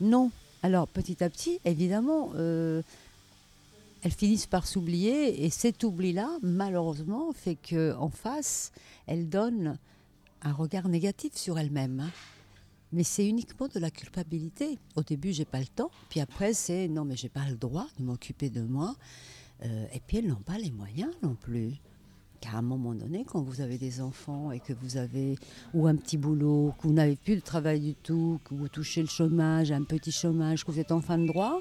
Non. 0.00 0.30
Alors, 0.62 0.86
petit 0.88 1.22
à 1.24 1.30
petit, 1.30 1.60
évidemment, 1.64 2.32
euh, 2.34 2.82
elles 4.02 4.12
finissent 4.12 4.46
par 4.46 4.66
s'oublier. 4.66 5.44
Et 5.44 5.50
cet 5.50 5.82
oubli-là, 5.84 6.28
malheureusement, 6.42 7.32
fait 7.32 7.56
qu'en 7.56 8.10
face, 8.10 8.72
elles 9.06 9.28
donnent 9.28 9.78
un 10.42 10.52
regard 10.52 10.88
négatif 10.88 11.36
sur 11.36 11.58
elles-mêmes. 11.58 12.00
hein. 12.00 12.10
Mais 12.92 13.04
c'est 13.04 13.26
uniquement 13.26 13.68
de 13.68 13.78
la 13.78 13.90
culpabilité. 13.90 14.78
Au 14.96 15.02
début, 15.02 15.32
j'ai 15.32 15.44
pas 15.44 15.60
le 15.60 15.66
temps. 15.66 15.90
Puis 16.08 16.20
après, 16.20 16.52
c'est 16.54 16.88
non, 16.88 17.04
mais 17.04 17.16
j'ai 17.16 17.28
pas 17.28 17.48
le 17.48 17.56
droit 17.56 17.86
de 17.98 18.04
m'occuper 18.04 18.50
de 18.50 18.62
moi. 18.62 18.96
Euh, 19.62 19.86
et 19.92 20.00
puis 20.00 20.18
elles 20.18 20.26
n'ont 20.26 20.36
pas 20.36 20.58
les 20.58 20.70
moyens 20.70 21.12
non 21.22 21.34
plus. 21.34 21.74
Car 22.40 22.56
à 22.56 22.58
un 22.58 22.62
moment 22.62 22.94
donné, 22.94 23.24
quand 23.26 23.42
vous 23.42 23.60
avez 23.60 23.76
des 23.76 24.00
enfants 24.00 24.50
et 24.50 24.60
que 24.60 24.72
vous 24.72 24.96
avez 24.96 25.36
ou 25.74 25.86
un 25.86 25.94
petit 25.94 26.16
boulot, 26.16 26.74
que 26.78 26.88
vous 26.88 26.94
n'avez 26.94 27.16
plus 27.16 27.36
de 27.36 27.40
travail 27.40 27.80
du 27.80 27.94
tout, 27.94 28.40
que 28.44 28.54
vous 28.54 28.68
touchez 28.68 29.02
le 29.02 29.08
chômage, 29.08 29.70
un 29.72 29.82
petit 29.82 30.12
chômage, 30.12 30.64
que 30.64 30.70
vous 30.70 30.80
êtes 30.80 30.92
en 30.92 31.00
fin 31.00 31.18
de 31.18 31.26
droit, 31.26 31.60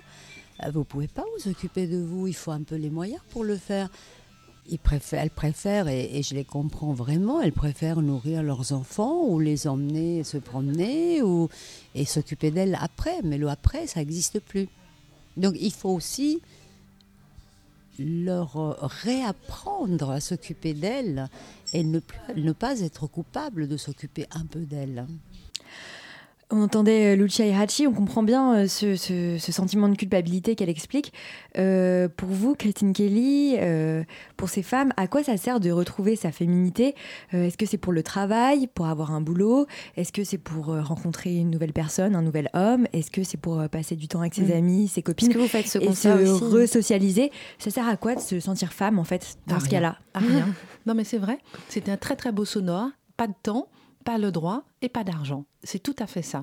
euh, 0.64 0.72
vous 0.72 0.86
pouvez 0.86 1.08
pas 1.08 1.26
vous 1.38 1.52
occuper 1.52 1.88
de 1.88 1.98
vous. 1.98 2.28
Il 2.28 2.36
faut 2.36 2.52
un 2.52 2.64
peu 2.64 2.76
les 2.76 2.90
moyens 2.90 3.22
pour 3.32 3.44
le 3.44 3.58
faire. 3.58 3.90
Ils 4.72 4.80
préfèrent, 4.80 5.24
elles 5.24 5.32
préfèrent, 5.32 5.88
et, 5.88 6.18
et 6.18 6.22
je 6.22 6.36
les 6.36 6.46
comprends 6.46 6.94
vraiment, 6.94 7.42
elles 7.42 7.52
préfèrent 7.52 8.02
nourrir 8.02 8.44
leurs 8.44 8.72
enfants 8.72 9.26
ou 9.26 9.40
les 9.40 9.68
emmener 9.68 10.24
se 10.24 10.38
promener 10.38 11.24
ou, 11.24 11.50
et 11.96 12.06
s'occuper 12.06 12.52
d'elles 12.52 12.78
après. 12.80 13.22
Mais 13.24 13.38
le 13.38 13.50
après, 13.50 13.88
ça 13.88 14.00
n'existe 14.00 14.40
plus. 14.40 14.70
Donc 15.38 15.56
il 15.60 15.74
faut 15.74 15.90
aussi 15.90 16.40
leur 18.00 18.58
euh, 18.58 18.76
réapprendre 18.82 20.10
à 20.10 20.20
s'occuper 20.20 20.74
d'elles 20.74 21.28
et 21.74 21.84
ne, 21.84 22.00
pas 22.52 22.80
être 22.80 23.08
coupable 23.08 23.68
de 23.68 23.78
s'occuper 23.78 24.26
un 24.32 24.46
peu 24.46 24.62
d'elles. 24.62 25.06
On 26.52 26.64
entendait 26.64 27.14
euh, 27.14 27.16
Lucia 27.16 27.46
Irachi, 27.46 27.86
on 27.86 27.94
comprend 27.94 28.24
bien 28.24 28.56
euh, 28.56 28.68
ce, 28.68 28.96
ce- 28.96 29.38
ce 29.40 29.52
sentiment 29.52 29.88
de 29.88 29.96
culpabilité 29.96 30.56
qu'elle 30.56 30.70
explique. 30.70 31.14
Euh, 31.60 32.08
pour 32.10 32.30
vous, 32.30 32.56
Christine 32.56 32.92
Kelly, 32.92 33.56
euh, 33.60 34.04
pour 34.36 34.50
ces 34.50 34.64
femmes, 34.64 34.92
à 34.98 35.08
quoi 35.08 35.24
ça 35.24 35.38
sert 35.38 35.60
de 35.60 35.70
retrouver 35.70 36.16
sa 36.16 36.32
féminité? 36.32 36.96
Euh, 37.36 37.46
Est-ce 37.46 37.56
que 37.56 37.68
c'est 37.68 37.78
pour 37.78 37.94
le 37.94 38.02
travail, 38.02 38.66
pour 38.66 38.88
avoir 38.88 39.12
un 39.12 39.22
boulot? 39.22 39.68
Est-ce 39.96 40.12
que 40.12 40.24
c'est 40.24 40.40
pour 40.40 40.66
rencontrer 40.84 41.36
une 41.36 41.52
nouvelle 41.52 41.72
personne, 41.72 42.16
un 42.16 42.24
nouvel 42.24 42.50
homme? 42.56 42.88
Est-ce 42.94 43.12
que 43.12 43.24
c'est 43.24 43.38
pour 43.38 43.70
passer 43.70 43.96
du 43.96 44.08
temps 44.08 44.22
avec 44.22 44.34
ses 44.34 44.42
Mm. 44.46 44.52
amis, 44.58 44.88
ses 44.88 45.04
copines 45.04 45.28
Est-ce 45.30 45.38
que 45.38 45.42
vous 45.44 45.48
faites 45.48 45.68
ce 45.68 45.78
Et 45.78 45.94
se 45.94 46.10
resocialiser? 46.44 47.32
Ça 47.60 47.70
sert 47.70 47.88
à 47.88 47.96
quoi 47.96 48.16
de 48.16 48.22
se 48.22 48.40
sentir 48.40 48.74
femme, 48.74 48.98
en 48.98 49.04
fait, 49.04 49.38
dans 49.46 49.58
À 49.58 49.60
ce 49.60 49.70
cas-là? 49.70 49.98
À 50.16 50.20
rien. 50.20 50.48
Non, 50.88 50.96
mais 50.96 51.04
c'est 51.04 51.20
vrai. 51.20 51.38
C'était 51.68 51.92
un 51.92 51.98
très 51.98 52.16
très 52.16 52.32
beau 52.32 52.44
sonore. 52.46 52.88
Pas 53.18 53.28
de 53.28 53.34
temps, 53.44 53.68
pas 54.06 54.18
le 54.18 54.32
droit 54.32 54.64
et 54.82 54.90
pas 54.90 55.04
d'argent. 55.04 55.46
C'est 55.64 55.80
tout 55.84 55.96
à 56.00 56.08
fait 56.08 56.22
ça. 56.22 56.42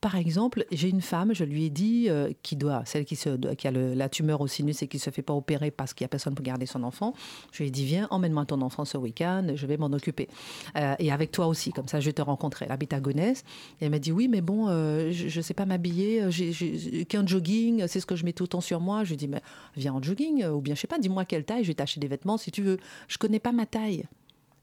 Par 0.00 0.16
exemple, 0.16 0.64
j'ai 0.70 0.88
une 0.88 1.00
femme, 1.00 1.34
je 1.34 1.44
lui 1.44 1.64
ai 1.64 1.70
dit, 1.70 2.06
euh, 2.08 2.30
qui 2.42 2.56
doit, 2.56 2.82
celle 2.84 3.04
qui, 3.04 3.18
a 3.28 3.70
la 3.70 4.08
tumeur 4.08 4.40
au 4.40 4.46
sinus 4.46 4.82
et 4.82 4.88
qui 4.88 4.98
se 4.98 5.10
fait 5.10 5.22
pas 5.22 5.34
opérer 5.34 5.70
parce 5.70 5.92
qu'il 5.92 6.04
y 6.04 6.06
a 6.06 6.08
personne 6.08 6.34
pour 6.34 6.44
garder 6.44 6.66
son 6.66 6.82
enfant, 6.82 7.14
je 7.52 7.62
lui 7.62 7.68
ai 7.68 7.70
dit, 7.70 7.84
viens, 7.84 8.06
emmène-moi 8.10 8.46
ton 8.46 8.60
enfant 8.62 8.84
ce 8.84 8.96
week-end, 8.96 9.46
je 9.54 9.66
vais 9.66 9.76
m'en 9.76 9.86
occuper. 9.92 10.28
Euh, 10.76 10.94
et 10.98 11.10
avec 11.12 11.32
toi 11.32 11.46
aussi, 11.46 11.72
comme 11.72 11.88
ça 11.88 12.00
je 12.00 12.10
te 12.10 12.22
rencontrer. 12.22 12.66
Elle 12.66 12.72
habite 12.72 12.92
à 12.92 13.00
Gonesse. 13.00 13.44
Et 13.80 13.86
elle 13.86 13.90
m'a 13.90 13.98
dit, 13.98 14.12
oui, 14.12 14.28
mais 14.28 14.40
bon, 14.40 14.68
euh, 14.68 15.10
je 15.10 15.36
ne 15.36 15.42
sais 15.42 15.54
pas 15.54 15.66
m'habiller, 15.66 16.30
j'ai- 16.30 17.04
qu'un 17.06 17.26
jogging, 17.26 17.86
c'est 17.86 18.00
ce 18.00 18.06
que 18.06 18.16
je 18.16 18.24
mets 18.24 18.32
tout 18.32 18.44
le 18.44 18.48
temps 18.48 18.60
sur 18.60 18.80
moi. 18.80 19.04
Je 19.04 19.08
lui 19.08 19.14
ai 19.14 19.18
dit, 19.18 19.28
mais 19.28 19.42
viens 19.76 19.94
en 19.94 20.02
jogging, 20.02 20.46
ou 20.46 20.60
bien, 20.60 20.74
je 20.74 20.80
sais 20.80 20.86
pas, 20.86 20.98
dis-moi 20.98 21.24
quelle 21.24 21.44
taille, 21.44 21.62
je 21.64 21.68
vais 21.68 21.74
t'acheter 21.74 22.00
des 22.00 22.08
vêtements 22.08 22.36
si 22.36 22.50
tu 22.50 22.62
veux. 22.62 22.78
Je 23.08 23.18
connais 23.18 23.40
pas 23.40 23.52
ma 23.52 23.66
taille. 23.66 24.06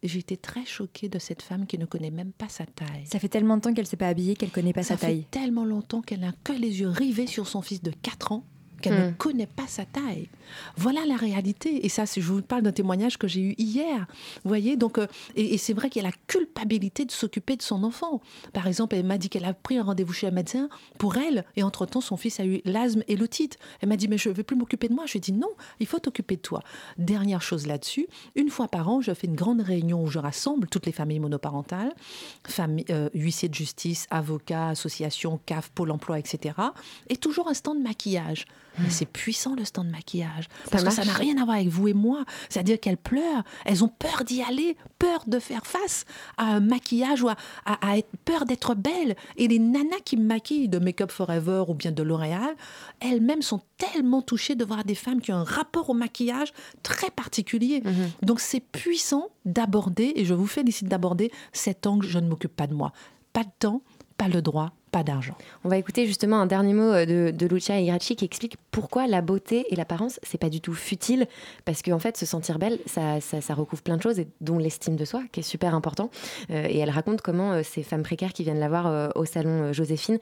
J'ai 0.08 0.20
été 0.20 0.38
très 0.38 0.66
choquée 0.66 1.10
de 1.10 1.20
cette 1.20 1.42
femme 1.42 1.66
qui 1.66 1.78
ne 1.78 1.86
connaît 1.86 2.12
même 2.12 2.32
pas 2.32 2.50
sa 2.50 2.66
taille. 2.66 3.06
Ça 3.06 3.20
fait 3.20 3.30
tellement 3.30 3.58
de 3.58 3.62
temps 3.62 3.74
qu'elle 3.74 3.88
s'est 3.88 3.98
pas 3.98 4.08
habillée 4.08 4.36
qu'elle 4.36 4.52
connaît 4.52 4.74
pas 4.74 4.84
Ça 4.84 4.96
sa 4.98 5.08
taille. 5.08 5.22
fait 5.32 5.40
tellement 5.40 5.66
longtemps 5.66 6.02
qu'elle 6.02 6.22
n'a 6.22 6.34
que 6.44 6.54
les 6.54 6.80
yeux 6.80 6.90
rivés 6.90 7.28
sur 7.28 7.48
son 7.48 7.62
fils 7.62 7.82
de 7.82 7.92
4 8.02 8.32
ans 8.32 8.44
qu'elle 8.82 8.96
ne 9.00 9.10
Hmm. 9.10 9.14
connaît 9.16 9.48
pas 9.48 9.68
sa 9.68 9.86
taille. 9.86 10.30
Voilà 10.76 11.06
la 11.06 11.16
réalité. 11.16 11.86
Et 11.86 11.90
ça, 11.90 12.06
je 12.06 12.20
vous 12.22 12.42
parle 12.42 12.62
d'un 12.64 12.72
témoignage 12.72 13.18
que 13.18 13.28
j'ai 13.28 13.42
eu 13.42 13.56
hier. 13.58 14.08
Vous 14.44 14.48
voyez, 14.50 14.76
donc, 14.78 14.98
euh, 14.98 15.08
et, 15.36 15.54
et 15.54 15.58
c'est 15.58 15.74
vrai 15.74 15.90
qu'il 15.90 16.02
y 16.02 16.06
a 16.06 16.10
la 16.10 16.16
culpabilité 16.28 17.06
de 17.06 17.12
s'occuper 17.12 17.56
de 17.58 17.62
son 17.62 17.84
enfant. 17.84 18.22
Par 18.54 18.68
exemple, 18.68 18.96
elle 18.96 19.06
m'a 19.06 19.18
dit 19.18 19.30
qu'elle 19.30 19.46
a 19.46 19.54
pris 19.54 19.78
un 19.78 19.84
rendez-vous 19.84 20.14
chez 20.14 20.28
un 20.28 20.32
médecin 20.32 20.70
pour 20.98 21.18
elle, 21.18 21.44
et 21.56 21.64
entre-temps, 21.64 22.02
son 22.02 22.18
fils 22.18 22.40
a 22.40 22.46
eu 22.46 22.62
l'asthme 22.66 23.04
et 23.08 23.16
l'otite. 23.16 23.58
Elle 23.82 23.90
m'a 23.90 23.98
dit, 23.98 24.08
mais 24.08 24.18
je 24.18 24.30
ne 24.30 24.34
veux 24.34 24.44
plus 24.44 24.56
m'occuper 24.56 24.88
de 24.88 24.94
moi. 24.94 25.06
Je 25.06 25.14
lui 25.14 25.18
ai 25.18 25.22
dit, 25.22 25.34
non, 25.34 25.50
il 25.80 25.88
faut 25.88 26.00
t'occuper 26.00 26.36
de 26.38 26.42
toi. 26.42 26.62
Dernière 26.98 27.42
chose 27.42 27.68
là-dessus, 27.68 28.08
une 28.36 28.50
fois 28.50 28.68
par 28.68 28.90
an, 28.90 29.02
je 29.02 29.14
fais 29.14 29.28
une 29.28 29.36
grande 29.36 29.62
réunion 29.62 30.04
où 30.04 30.08
je 30.08 30.20
rassemble 30.20 30.68
toutes 30.68 30.86
les 30.86 30.92
familles 30.92 31.20
monoparentales, 31.20 31.94
euh, 32.90 33.10
huissiers 33.14 33.50
de 33.50 33.54
justice, 33.54 34.08
avocats, 34.10 34.70
associations, 34.70 35.40
CAF, 35.46 35.70
Pôle 35.72 35.92
emploi, 35.92 36.20
etc. 36.20 36.56
Et 37.10 37.18
toujours 37.18 37.48
un 37.48 37.54
stand 37.54 37.78
de 37.80 37.84
maquillage. 37.84 38.46
Mais 38.80 38.90
c'est 38.90 39.06
puissant 39.06 39.56
le 39.56 39.66
stand 39.66 39.88
de 39.88 39.92
maquillage. 39.92 40.48
Parce 40.72 40.84
que 40.84 40.90
ça 40.92 41.04
n'a 41.06 41.14
rien 41.14 41.38
à 41.42 41.46
voir 41.46 41.58
avec 41.58 41.70
vous 41.70 41.88
et 41.88 41.94
moi. 41.94 42.26
C'est-à-dire 42.50 42.80
qu'elles 42.80 42.98
pleurent, 42.98 43.44
elles 43.66 43.84
ont 43.84 43.88
peur 43.88 44.24
d'y 44.24 44.42
aller, 44.44 44.78
peur 45.00 45.24
de 45.28 45.40
faire 45.40 45.66
face 45.66 46.06
à 46.38 46.46
un 46.56 46.60
maquillage 46.60 47.22
ou 47.24 47.30
à, 47.30 47.36
à- 47.66 47.90
à 47.92 47.98
être 47.98 48.10
peur 48.26 48.46
d'être 48.46 48.76
belles. 48.76 49.16
Et 49.38 49.48
les 49.48 49.60
nanas 49.60 50.00
qui 50.06 50.18
me 50.18 50.24
maquillent 50.26 50.70
de 50.70 50.80
Make 50.80 51.02
Up 51.02 51.12
Forever 51.12 51.64
ou 51.68 51.74
bien 51.74 51.92
de 51.92 52.04
L'Oréal, 52.04 52.56
elles-mêmes 53.00 53.42
sont 53.42 53.62
tellement 53.78 54.22
touchées 54.22 54.56
de 54.56 54.64
voir 54.66 54.84
des 54.84 54.96
femmes 54.96 55.22
qui 55.22 55.32
ont 55.32 55.38
un 55.38 55.44
rapport 55.44 55.90
au 55.90 55.94
maquillage 55.94 56.54
très 56.84 57.10
particulier. 57.10 57.82
Donc 58.22 58.40
c'est 58.40 58.60
puissant 58.60 59.30
d'aborder, 59.46 60.14
et 60.16 60.26
je 60.26 60.34
vous 60.34 60.48
félicite 60.48 60.88
d'aborder 60.88 61.32
cet 61.54 61.88
angle, 61.88 62.06
je 62.08 62.20
ne 62.20 62.28
m'occupe 62.28 62.56
pas 62.56 62.68
de 62.68 62.74
moi. 62.74 62.92
Pas 63.34 63.44
de 63.44 63.50
temps, 63.60 63.82
pas 64.18 64.28
le 64.28 64.42
droit, 64.42 64.72
pas 64.92 65.04
d'argent. 65.04 65.36
On 65.64 65.70
va 65.70 65.78
écouter 65.78 66.06
justement 66.06 66.40
un 66.40 66.46
dernier 66.46 66.74
mot 66.74 66.92
euh, 66.92 67.06
de, 67.06 67.32
de 67.32 67.46
Lucia 67.46 67.80
Irachi 67.80 68.16
qui 68.16 68.26
explique 68.26 68.58
pourquoi 68.72 69.08
la 69.08 69.22
beauté 69.22 69.66
et 69.70 69.76
l'apparence, 69.76 70.20
c'est 70.24 70.38
pas 70.38 70.50
du 70.50 70.62
tout 70.62 70.74
futile, 70.74 71.28
parce 71.66 71.82
qu'en 71.82 72.00
fait, 72.00 72.18
se 72.18 72.26
sentir 72.26 72.58
belle, 72.60 72.80
ça, 72.86 73.20
ça, 73.22 73.42
ça 73.42 73.54
recouvre 73.54 73.82
plein 73.82 73.98
de 73.98 74.02
choses, 74.02 74.20
et 74.20 74.28
dont 74.42 74.58
l'estime 74.58 74.96
de 74.96 75.06
soi, 75.06 75.24
qui 75.32 75.42
est 75.42 75.44
super 75.44 75.76
important. 75.76 76.10
Euh, 76.50 76.68
et 76.70 76.78
elle 76.78 76.90
raconte 76.90 77.22
comment 77.22 77.52
euh, 77.52 77.64
ces 77.64 77.84
femmes 77.84 78.04
précaires 78.04 78.34
qui 78.34 78.44
viennent 78.44 78.60
la 78.60 78.70
voir 78.70 78.88
euh, 78.88 79.10
au 79.16 79.26
salon 79.26 79.64
euh, 79.64 79.74
Joséphine 79.74 80.20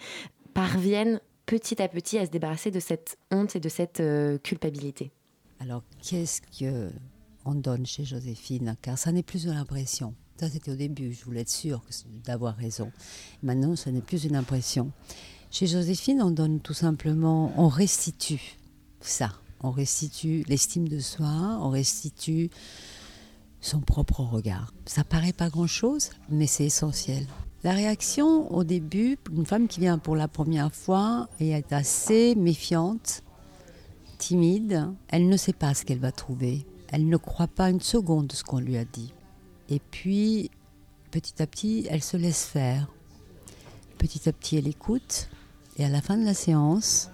parviennent 0.54 1.20
petit 1.46 1.82
à 1.82 1.88
petit 1.88 2.18
à 2.18 2.26
se 2.26 2.32
débarrasser 2.32 2.72
de 2.72 2.80
cette 2.80 3.18
honte 3.32 3.56
et 3.56 3.60
de 3.60 3.70
cette 3.70 4.00
euh, 4.00 4.38
culpabilité. 4.40 5.12
Alors, 5.60 5.84
qu'est-ce 6.02 6.42
que 6.42 6.90
on 7.46 7.54
donne 7.54 7.86
chez 7.86 8.04
Joséphine? 8.04 8.76
Car 8.82 8.98
ça 8.98 9.12
n'est 9.12 9.24
plus 9.24 9.46
de 9.46 9.52
l'impression. 9.52 10.16
Ça, 10.38 10.50
c'était 10.50 10.72
au 10.72 10.76
début, 10.76 11.14
je 11.14 11.24
voulais 11.24 11.42
être 11.42 11.50
sûre 11.50 11.82
d'avoir 12.26 12.58
raison. 12.58 12.92
Maintenant, 13.42 13.76
ce 13.78 13.90
n'est 13.90 14.02
plus 14.02 14.26
une 14.26 14.36
impression. 14.36 14.92
Chez 15.50 15.66
Joséphine, 15.66 16.22
on 16.22 16.32
donne 16.32 16.60
tout 16.60 16.74
simplement, 16.74 17.54
on 17.58 17.70
restitue 17.70 18.58
ça. 19.00 19.32
On 19.62 19.72
restitue 19.72 20.44
l'estime 20.48 20.90
de 20.90 21.00
soi, 21.00 21.58
on 21.62 21.70
restitue 21.70 22.50
son 23.62 23.80
propre 23.80 24.20
regard. 24.20 24.74
Ça 24.86 25.04
paraît 25.04 25.34
pas 25.34 25.50
grand-chose, 25.50 26.10
mais 26.30 26.46
c'est 26.46 26.66
essentiel. 26.66 27.26
La 27.64 27.72
réaction 27.72 28.54
au 28.54 28.64
début, 28.64 29.18
une 29.32 29.46
femme 29.46 29.68
qui 29.68 29.80
vient 29.80 29.98
pour 29.98 30.16
la 30.16 30.28
première 30.28 30.72
fois 30.72 31.30
et 31.40 31.50
est 31.50 31.74
assez 31.74 32.36
méfiante, 32.36 33.24
timide, 34.20 34.92
elle 35.08 35.30
ne 35.30 35.38
sait 35.38 35.54
pas 35.54 35.74
ce 35.74 35.84
qu'elle 35.84 36.00
va 36.00 36.12
trouver. 36.12 36.66
Elle 36.90 37.10
ne 37.10 37.18
croit 37.18 37.48
pas 37.48 37.72
une 37.72 37.82
seconde 37.82 38.28
de 38.28 38.36
ce 38.36 38.44
qu'on 38.44 38.60
lui 38.60 38.78
a 38.78 38.86
dit. 38.86 39.15
Et 39.70 39.80
puis, 39.92 40.52
petit 41.12 41.42
à 41.42 41.48
petit, 41.48 41.88
elle 41.90 42.04
se 42.04 42.18
laisse 42.18 42.46
faire. 42.46 42.88
Petit 43.98 44.30
à 44.30 44.34
petit, 44.34 44.58
elle 44.58 44.68
écoute. 44.68 45.30
Et 45.78 45.86
à 45.86 45.90
la 45.90 46.02
fin 46.02 46.18
de 46.18 46.26
la 46.26 46.34
séance, 46.34 47.10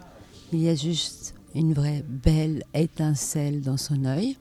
il 0.51 0.61
y 0.61 0.69
a 0.69 0.75
juste 0.75 1.35
une 1.55 1.73
vraie 1.73 2.03
belle 2.07 2.63
étincelle 2.73 3.61
dans 3.61 3.77
son 3.77 4.05
œil. 4.05 4.37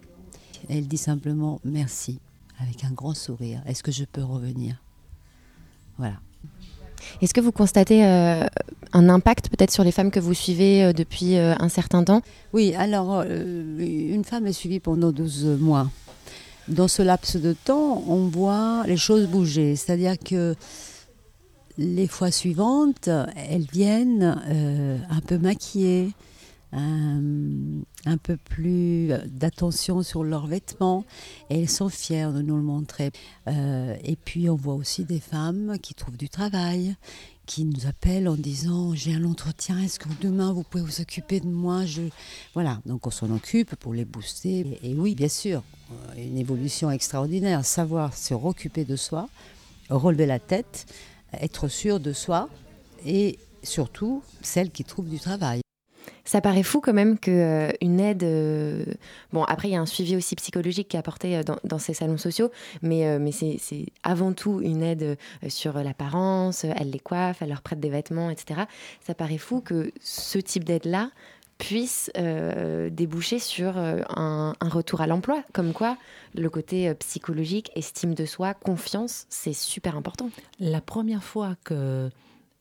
Elle 0.69 0.89
dit 0.89 0.99
simplement 0.99 1.61
merci, 1.65 2.19
avec 2.59 2.85
un 2.85 2.91
grand 2.91 3.15
sourire. 3.15 3.63
Est-ce 3.67 3.83
que 3.83 3.93
je 3.93 4.05
peux 4.05 4.23
revenir? 4.23 4.77
Voilà. 5.99 6.17
Est-ce 7.23 7.35
que 7.35 7.41
vous 7.41 7.53
constatez 7.53 8.05
euh, 8.05 8.47
un 8.93 9.09
impact 9.09 9.49
peut-être 9.49 9.71
sur 9.71 9.85
les 9.85 9.93
femmes 9.93 10.11
que 10.11 10.21
vous 10.21 10.35
suivez 10.35 10.85
euh, 10.85 10.93
depuis 10.93 11.37
euh, 11.37 11.55
un 11.59 11.69
certain 11.69 12.05
temps? 12.05 12.23
Oui, 12.53 12.75
alors 12.75 13.23
une 13.23 14.25
femme 14.25 14.47
est 14.47 14.53
suivie 14.53 14.81
pendant 14.81 15.13
12 15.13 15.59
mois. 15.61 15.91
Dans 16.71 16.87
ce 16.87 17.03
laps 17.03 17.37
de 17.37 17.53
temps, 17.53 18.05
on 18.07 18.29
voit 18.29 18.85
les 18.87 18.97
choses 18.97 19.27
bouger. 19.27 19.75
C'est-à-dire 19.75 20.17
que 20.19 20.55
les 21.79 22.07
fois 22.07 22.31
suivantes, 22.31 23.09
elles 23.35 23.67
viennent 23.73 24.41
euh, 24.49 24.99
un 25.11 25.21
peu 25.21 25.37
maquillées, 25.37 26.13
un, 26.73 27.21
un 28.07 28.17
peu 28.19 28.37
plus 28.37 29.09
d'attention 29.27 30.05
sur 30.05 30.23
leurs 30.23 30.47
vêtements 30.47 31.05
et 31.49 31.61
elles 31.61 31.69
sont 31.69 31.89
fières 31.89 32.33
de 32.33 32.41
nous 32.41 32.57
le 32.57 32.63
montrer. 32.63 33.11
Euh, 33.49 33.97
et 34.05 34.15
puis 34.15 34.49
on 34.49 34.55
voit 34.55 34.75
aussi 34.75 35.05
des 35.05 35.19
femmes 35.19 35.77
qui 35.83 35.95
trouvent 35.95 36.17
du 36.17 36.29
travail, 36.29 36.95
qui 37.51 37.65
nous 37.65 37.89
appellent 37.89 38.29
en 38.29 38.37
disant 38.37 38.95
j'ai 38.95 39.13
un 39.13 39.25
entretien, 39.25 39.77
est-ce 39.81 39.99
que 39.99 40.09
demain 40.21 40.53
vous 40.53 40.63
pouvez 40.63 40.85
vous 40.85 41.01
occuper 41.01 41.41
de 41.41 41.49
moi 41.49 41.85
Je... 41.85 42.03
Voilà, 42.55 42.79
donc 42.87 43.09
on 43.09 43.11
s'en 43.11 43.29
occupe 43.35 43.75
pour 43.75 43.93
les 43.93 44.05
booster. 44.05 44.79
Et, 44.85 44.95
oui, 44.95 45.17
bien 45.17 45.29
sûr, 45.29 45.65
euh, 45.91 46.15
une 46.17 46.39
évolution 46.39 46.93
extraordinaire, 46.93 47.65
savoir 47.65 48.17
se 48.17 48.35
occuper 48.35 48.85
de 48.85 48.95
soi, 48.95 49.29
relever 49.89 50.27
la 50.27 50.39
tête, 50.39 50.87
être 51.33 51.67
sûr 51.67 51.99
de 51.99 52.13
soi 52.13 52.49
et 53.05 53.37
surtout 53.65 54.23
celle 54.43 54.71
qui 54.71 54.85
trouve 54.85 55.09
du 55.09 55.19
travail. 55.19 55.61
Ça 56.31 56.41
paraît 56.41 56.63
fou 56.63 56.81
quand 56.81 56.93
même 56.93 57.19
qu'une 57.19 57.99
aide. 57.99 58.23
euh, 58.23 58.85
Bon, 59.33 59.43
après, 59.43 59.67
il 59.67 59.73
y 59.73 59.75
a 59.75 59.81
un 59.81 59.87
suivi 59.87 60.15
aussi 60.15 60.37
psychologique 60.37 60.87
qui 60.87 60.97
est 60.97 61.01
apporté 61.01 61.37
euh, 61.37 61.43
dans, 61.65 61.81
ces 61.81 61.93
salons 61.93 62.19
sociaux, 62.19 62.53
mais, 62.83 63.05
euh, 63.05 63.31
c'est 63.33 63.87
avant 64.05 64.33
tout 64.33 64.61
une 64.61 64.85
aide 64.85 65.03
euh, 65.03 65.49
sur 65.49 65.73
l'apparence. 65.83 66.63
Elle 66.63 66.91
les 66.91 67.01
coiffe, 67.01 67.43
elle 67.43 67.49
leur 67.49 67.63
prête 67.63 67.81
des 67.81 67.91
vêtements, 67.91 68.31
etc. 68.31 68.61
Ça 69.05 69.13
paraît 69.13 69.39
fou 69.39 69.61
que 69.61 69.91
ce 70.05 70.39
type 70.39 70.63
d'aide-là 70.63 71.11
puisse 71.61 72.11
euh, 72.17 72.91
déboucher 72.91 73.39
sur 73.39 73.77
euh, 73.77 74.01
un, 74.17 74.55
retour 74.61 75.01
à 75.01 75.07
l'emploi. 75.07 75.43
Comme 75.53 75.73
quoi, 75.73 75.97
le 76.35 76.49
côté 76.49 76.89
euh, 76.89 76.95
psychologique, 76.95 77.71
estime 77.77 78.15
de 78.15 78.25
soi, 78.25 78.55
confiance, 78.55 79.27
c'est 79.29 79.53
super 79.53 79.97
important. 79.97 80.31
La 80.59 80.81
première 80.81 81.23
fois 81.23 81.57
que 81.65 82.09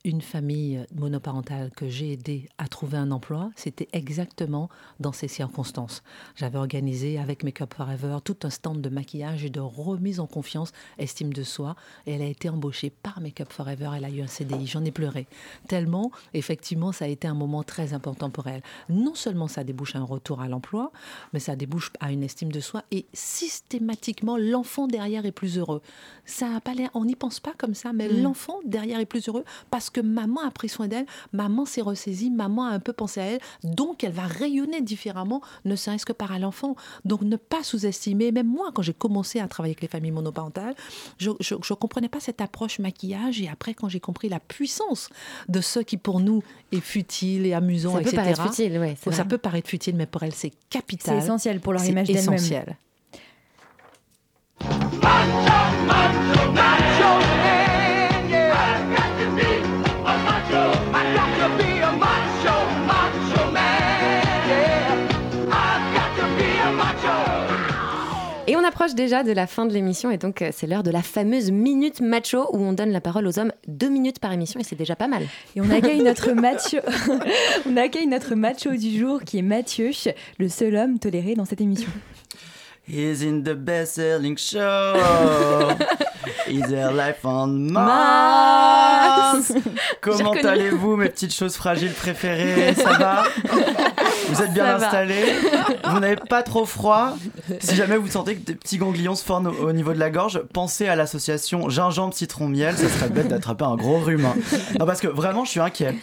une 0.09 0.21
famille 0.21 0.83
monoparentale 0.95 1.69
que 1.71 1.87
j'ai 1.87 2.13
aidé 2.13 2.49
à 2.57 2.67
trouver 2.67 2.97
un 2.97 3.11
emploi, 3.11 3.51
c'était 3.55 3.87
exactement 3.93 4.67
dans 4.99 5.11
ces 5.11 5.27
circonstances. 5.27 6.01
J'avais 6.35 6.57
organisé 6.57 7.19
avec 7.19 7.43
Make 7.43 7.61
Up 7.61 7.73
Forever 7.75 8.17
tout 8.23 8.37
un 8.43 8.49
stand 8.49 8.81
de 8.81 8.89
maquillage 8.89 9.45
et 9.45 9.49
de 9.51 9.59
remise 9.59 10.19
en 10.19 10.25
confiance, 10.25 10.71
estime 10.97 11.31
de 11.31 11.43
soi, 11.43 11.75
et 12.07 12.13
elle 12.13 12.23
a 12.23 12.25
été 12.25 12.49
embauchée 12.49 12.89
par 12.89 13.21
Make 13.21 13.41
Up 13.41 13.53
Forever, 13.53 13.91
elle 13.95 14.05
a 14.05 14.09
eu 14.09 14.21
un 14.21 14.27
CDI, 14.27 14.65
j'en 14.65 14.83
ai 14.83 14.91
pleuré. 14.91 15.27
Tellement, 15.67 16.11
effectivement, 16.33 16.91
ça 16.91 17.05
a 17.05 17.07
été 17.07 17.27
un 17.27 17.35
moment 17.35 17.61
très 17.63 17.93
important 17.93 18.31
pour 18.31 18.47
elle. 18.47 18.63
Non 18.89 19.13
seulement 19.13 19.47
ça 19.47 19.63
débouche 19.63 19.95
à 19.95 19.99
un 19.99 20.03
retour 20.03 20.41
à 20.41 20.47
l'emploi, 20.47 20.91
mais 21.33 21.39
ça 21.39 21.55
débouche 21.55 21.91
à 21.99 22.11
une 22.11 22.23
estime 22.23 22.51
de 22.51 22.59
soi, 22.59 22.83
et 22.91 23.05
systématiquement, 23.13 24.37
l'enfant 24.37 24.87
derrière 24.87 25.25
est 25.25 25.31
plus 25.31 25.57
heureux. 25.59 25.81
Ça 26.25 26.55
a 26.55 26.61
pas 26.61 26.73
l'air, 26.73 26.89
on 26.95 27.05
n'y 27.05 27.15
pense 27.15 27.39
pas 27.39 27.53
comme 27.57 27.75
ça, 27.75 27.93
mais 27.93 28.09
Mm. 28.09 28.23
l'enfant 28.23 28.59
derrière 28.65 28.99
est 28.99 29.05
plus 29.05 29.27
heureux 29.27 29.43
parce 29.69 29.89
que 29.89 29.98
maman 30.01 30.41
a 30.41 30.51
pris 30.51 30.69
soin 30.69 30.87
d'elle, 30.87 31.05
maman 31.33 31.65
s'est 31.65 31.81
ressaisie, 31.81 32.29
maman 32.29 32.65
a 32.65 32.69
un 32.71 32.79
peu 32.79 32.93
pensé 32.93 33.19
à 33.19 33.23
elle, 33.25 33.39
donc 33.63 34.03
elle 34.03 34.11
va 34.11 34.23
rayonner 34.23 34.81
différemment, 34.81 35.41
ne 35.65 35.75
serait-ce 35.75 36.05
que 36.05 36.13
par 36.13 36.31
à 36.31 36.39
l'enfant. 36.39 36.75
Donc 37.05 37.21
ne 37.21 37.35
pas 37.35 37.63
sous-estimer, 37.63 38.31
même 38.31 38.47
moi, 38.47 38.71
quand 38.73 38.81
j'ai 38.81 38.93
commencé 38.93 39.39
à 39.39 39.47
travailler 39.47 39.71
avec 39.73 39.81
les 39.81 39.87
familles 39.87 40.11
monoparentales, 40.11 40.75
je 41.17 41.29
ne 41.31 41.75
comprenais 41.75 42.09
pas 42.09 42.19
cette 42.19 42.41
approche 42.41 42.79
maquillage, 42.79 43.41
et 43.41 43.49
après, 43.49 43.73
quand 43.73 43.89
j'ai 43.89 43.99
compris 43.99 44.29
la 44.29 44.39
puissance 44.39 45.09
de 45.47 45.61
ce 45.61 45.79
qui 45.79 45.97
pour 45.97 46.19
nous 46.19 46.43
est 46.71 46.79
futile 46.81 47.45
et 47.45 47.53
amusant, 47.53 47.93
Ça 47.93 47.97
peut 47.99 48.01
etc. 48.09 48.15
paraître 48.17 48.43
futile, 48.43 48.79
ouais, 48.79 48.97
c'est 49.01 49.11
ça 49.11 49.23
vrai. 49.23 49.27
peut 49.29 49.37
paraître 49.37 49.69
futile, 49.69 49.95
mais 49.95 50.05
pour 50.05 50.23
elle, 50.23 50.33
c'est 50.33 50.51
capital. 50.69 51.17
C'est 51.19 51.25
essentiel 51.25 51.59
pour 51.59 51.73
leur 51.73 51.83
image 51.85 52.07
d'elle-même. 52.07 52.33
essentiel. 52.35 52.77
Approche 68.89 68.95
déjà 68.95 69.23
de 69.23 69.31
la 69.31 69.47
fin 69.47 69.65
de 69.65 69.73
l'émission 69.73 70.11
et 70.11 70.17
donc 70.17 70.41
euh, 70.41 70.49
c'est 70.53 70.67
l'heure 70.67 70.83
de 70.83 70.91
la 70.91 71.01
fameuse 71.01 71.51
minute 71.51 72.01
macho 72.01 72.47
où 72.53 72.63
on 72.63 72.73
donne 72.73 72.91
la 72.91 73.01
parole 73.01 73.27
aux 73.27 73.39
hommes 73.39 73.51
deux 73.67 73.89
minutes 73.89 74.19
par 74.19 74.31
émission 74.31 74.59
et 74.59 74.63
c'est 74.63 74.75
déjà 74.75 74.95
pas 74.95 75.07
mal. 75.07 75.23
Et 75.55 75.61
on 75.61 75.69
accueille 75.69 76.01
notre 76.01 76.31
macho, 76.33 76.77
on 77.69 77.77
accueille 77.77 78.07
notre 78.07 78.35
macho 78.35 78.71
du 78.71 78.97
jour 78.97 79.21
qui 79.23 79.39
est 79.39 79.43
Mathieu, 79.43 79.91
le 80.37 80.49
seul 80.49 80.75
homme 80.75 80.99
toléré 80.99 81.35
dans 81.35 81.45
cette 81.45 81.61
émission. 81.61 81.89
He's 82.87 83.21
in 83.21 83.43
the 83.43 83.53
best-selling 83.53 84.35
show. 84.35 84.57
Is 86.47 86.67
there 86.69 86.91
life 86.91 87.23
on 87.23 87.71
Mars? 87.71 89.51
Comment 90.01 90.31
allez-vous, 90.31 90.95
mes 90.95 91.09
petites 91.09 91.35
choses 91.35 91.55
fragiles 91.55 91.93
préférées? 91.93 92.73
Ça 92.73 92.93
va? 92.93 93.23
Vous 94.29 94.41
êtes 94.41 94.53
bien 94.53 94.65
Ça 94.65 94.77
va. 94.77 94.85
installés 94.87 95.25
Vous 95.85 95.99
n'avez 95.99 96.15
pas 96.15 96.43
trop 96.43 96.65
froid 96.65 97.15
Si 97.59 97.75
jamais 97.75 97.97
vous 97.97 98.07
sentez 98.07 98.35
que 98.35 98.45
des 98.45 98.55
petits 98.55 98.77
ganglions 98.77 99.15
se 99.15 99.23
forment 99.23 99.47
au, 99.47 99.69
au 99.69 99.71
niveau 99.73 99.93
de 99.93 99.99
la 99.99 100.09
gorge, 100.09 100.41
pensez 100.53 100.87
à 100.87 100.95
l'association 100.95 101.69
gingembre 101.69 102.13
citron 102.13 102.47
miel. 102.47 102.75
Ça 102.77 102.89
serait 102.89 103.09
bête 103.09 103.27
d'attraper 103.27 103.65
un 103.65 103.75
gros 103.75 103.97
rhume. 103.99 104.25
hein. 104.25 104.35
Non, 104.79 104.85
parce 104.85 105.01
que 105.01 105.07
vraiment, 105.07 105.45
je 105.45 105.51
suis 105.51 105.59
inquiet. 105.59 105.95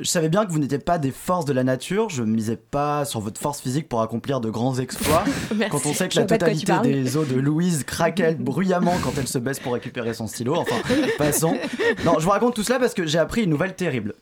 Je 0.00 0.08
savais 0.08 0.28
bien 0.28 0.46
que 0.46 0.52
vous 0.52 0.60
n'étiez 0.60 0.78
pas 0.78 0.98
des 0.98 1.10
forces 1.10 1.44
de 1.44 1.52
la 1.52 1.64
nature. 1.64 2.08
Je 2.08 2.22
ne 2.22 2.30
misais 2.30 2.56
pas 2.56 3.04
sur 3.04 3.18
votre 3.20 3.40
force 3.40 3.60
physique 3.60 3.88
pour 3.88 4.00
accomplir 4.00 4.40
de 4.40 4.48
grands 4.48 4.78
exploits. 4.78 5.24
Merci. 5.56 5.70
Quand 5.70 5.90
on 5.90 5.92
sait 5.92 6.06
que 6.06 6.14
Je 6.14 6.20
la 6.20 6.26
de 6.26 6.36
totalité 6.36 6.72
des 6.82 7.16
os 7.16 7.26
de 7.26 7.34
Louise 7.34 7.82
craquellent 7.84 8.36
bruyamment 8.38 8.94
quand 9.02 9.10
elle 9.18 9.26
se 9.26 9.38
baisse 9.38 9.58
pour 9.58 9.72
récupérer 9.72 10.14
son 10.14 10.28
stylo. 10.28 10.54
Enfin, 10.54 10.76
passons. 11.16 11.56
Non, 12.04 12.14
je 12.20 12.24
vous 12.24 12.30
raconte 12.30 12.54
tout 12.54 12.62
cela 12.62 12.78
parce 12.78 12.94
que 12.94 13.06
j'ai 13.06 13.18
appris 13.18 13.42
une 13.42 13.50
nouvelle 13.50 13.74
terrible. 13.74 14.14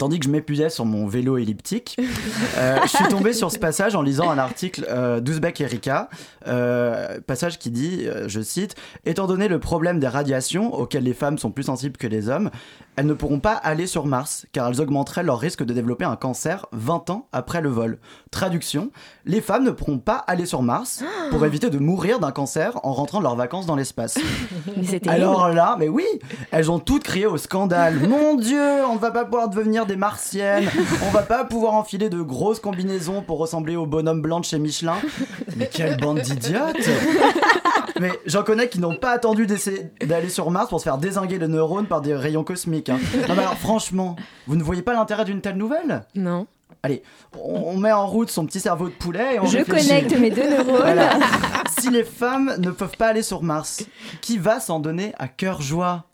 Tandis 0.00 0.18
que 0.18 0.24
je 0.24 0.30
m'épuisais 0.30 0.70
sur 0.70 0.86
mon 0.86 1.06
vélo 1.06 1.36
elliptique, 1.36 1.98
euh, 2.56 2.78
je 2.84 2.88
suis 2.88 3.04
tombé 3.08 3.34
sur 3.34 3.52
ce 3.52 3.58
passage 3.58 3.94
en 3.94 4.00
lisant 4.00 4.30
un 4.30 4.38
article 4.38 4.86
euh, 4.88 5.20
d'Ouzbek 5.20 5.60
Erika, 5.60 6.08
euh, 6.46 7.20
passage 7.20 7.58
qui 7.58 7.70
dit, 7.70 8.06
euh, 8.06 8.26
je 8.26 8.40
cite, 8.40 8.76
Étant 9.04 9.26
donné 9.26 9.46
le 9.46 9.58
problème 9.58 10.00
des 10.00 10.08
radiations 10.08 10.72
auxquelles 10.72 11.04
les 11.04 11.12
femmes 11.12 11.36
sont 11.36 11.50
plus 11.50 11.64
sensibles 11.64 11.98
que 11.98 12.06
les 12.06 12.30
hommes, 12.30 12.48
elles 12.96 13.04
ne 13.04 13.12
pourront 13.12 13.40
pas 13.40 13.52
aller 13.52 13.86
sur 13.86 14.06
Mars 14.06 14.46
car 14.52 14.68
elles 14.68 14.80
augmenteraient 14.80 15.22
leur 15.22 15.38
risque 15.38 15.64
de 15.64 15.74
développer 15.74 16.06
un 16.06 16.16
cancer 16.16 16.64
20 16.72 17.10
ans 17.10 17.28
après 17.32 17.60
le 17.60 17.68
vol. 17.68 17.98
Traduction, 18.30 18.90
les 19.26 19.42
femmes 19.42 19.64
ne 19.64 19.70
pourront 19.70 19.98
pas 19.98 20.16
aller 20.26 20.46
sur 20.46 20.62
Mars 20.62 21.04
pour 21.30 21.44
éviter 21.44 21.68
de 21.68 21.78
mourir 21.78 22.20
d'un 22.20 22.32
cancer 22.32 22.78
en 22.84 22.92
rentrant 22.94 23.18
de 23.18 23.24
leurs 23.24 23.36
vacances 23.36 23.66
dans 23.66 23.76
l'espace. 23.76 24.18
Alors 25.06 25.50
là, 25.50 25.76
mais 25.78 25.88
oui, 25.88 26.06
elles 26.52 26.70
ont 26.70 26.78
toutes 26.78 27.04
crié 27.04 27.26
au 27.26 27.36
scandale. 27.36 28.00
Mon 28.08 28.34
Dieu, 28.34 28.84
on 28.88 28.94
ne 28.94 28.98
va 28.98 29.10
pas 29.10 29.24
pouvoir 29.24 29.48
devenir 29.48 29.86
des 29.90 29.96
martiennes. 29.96 30.68
On 31.06 31.10
va 31.10 31.22
pas 31.22 31.44
pouvoir 31.44 31.74
enfiler 31.74 32.08
de 32.08 32.20
grosses 32.22 32.60
combinaisons 32.60 33.22
pour 33.22 33.38
ressembler 33.38 33.76
au 33.76 33.86
bonhomme 33.86 34.22
blanc 34.22 34.40
de 34.40 34.44
chez 34.44 34.58
Michelin. 34.58 34.94
Mais 35.56 35.66
quelle 35.66 35.96
bande 35.96 36.20
d'idiotes 36.20 36.88
Mais 38.00 38.12
j'en 38.26 38.42
connais 38.42 38.68
qui 38.68 38.78
n'ont 38.80 38.94
pas 38.94 39.10
attendu 39.10 39.46
d'essayer 39.46 39.90
d'aller 40.06 40.28
sur 40.28 40.50
Mars 40.50 40.68
pour 40.68 40.78
se 40.80 40.84
faire 40.84 40.98
désinguer 40.98 41.38
le 41.38 41.48
neurone 41.48 41.86
par 41.86 42.00
des 42.00 42.14
rayons 42.14 42.44
cosmiques. 42.44 42.88
hein. 42.88 42.98
Non 43.28 43.34
mais 43.34 43.42
alors 43.42 43.58
franchement, 43.58 44.16
vous 44.46 44.56
ne 44.56 44.62
voyez 44.62 44.82
pas 44.82 44.94
l'intérêt 44.94 45.24
d'une 45.24 45.40
telle 45.40 45.56
nouvelle? 45.56 46.04
Non. 46.14 46.46
Allez, 46.82 47.02
on 47.38 47.72
on 47.72 47.76
met 47.76 47.92
en 47.92 48.06
route 48.06 48.30
son 48.30 48.46
petit 48.46 48.60
cerveau 48.60 48.86
de 48.88 48.94
poulet 48.94 49.34
et 49.34 49.40
on 49.40 49.44
Je 49.46 49.58
réfléchit. 49.58 49.88
connecte 49.88 50.18
mes 50.18 50.30
deux 50.30 50.48
neurones. 50.48 50.76
Voilà. 50.76 51.10
Si 51.78 51.90
les 51.90 52.04
femmes 52.04 52.54
ne 52.58 52.70
peuvent 52.70 52.96
pas 52.96 53.08
aller 53.08 53.22
sur 53.22 53.42
Mars, 53.42 53.84
qui 54.22 54.38
va 54.38 54.60
s'en 54.60 54.80
donner 54.80 55.12
à 55.18 55.28
cœur 55.28 55.60
joie? 55.60 56.04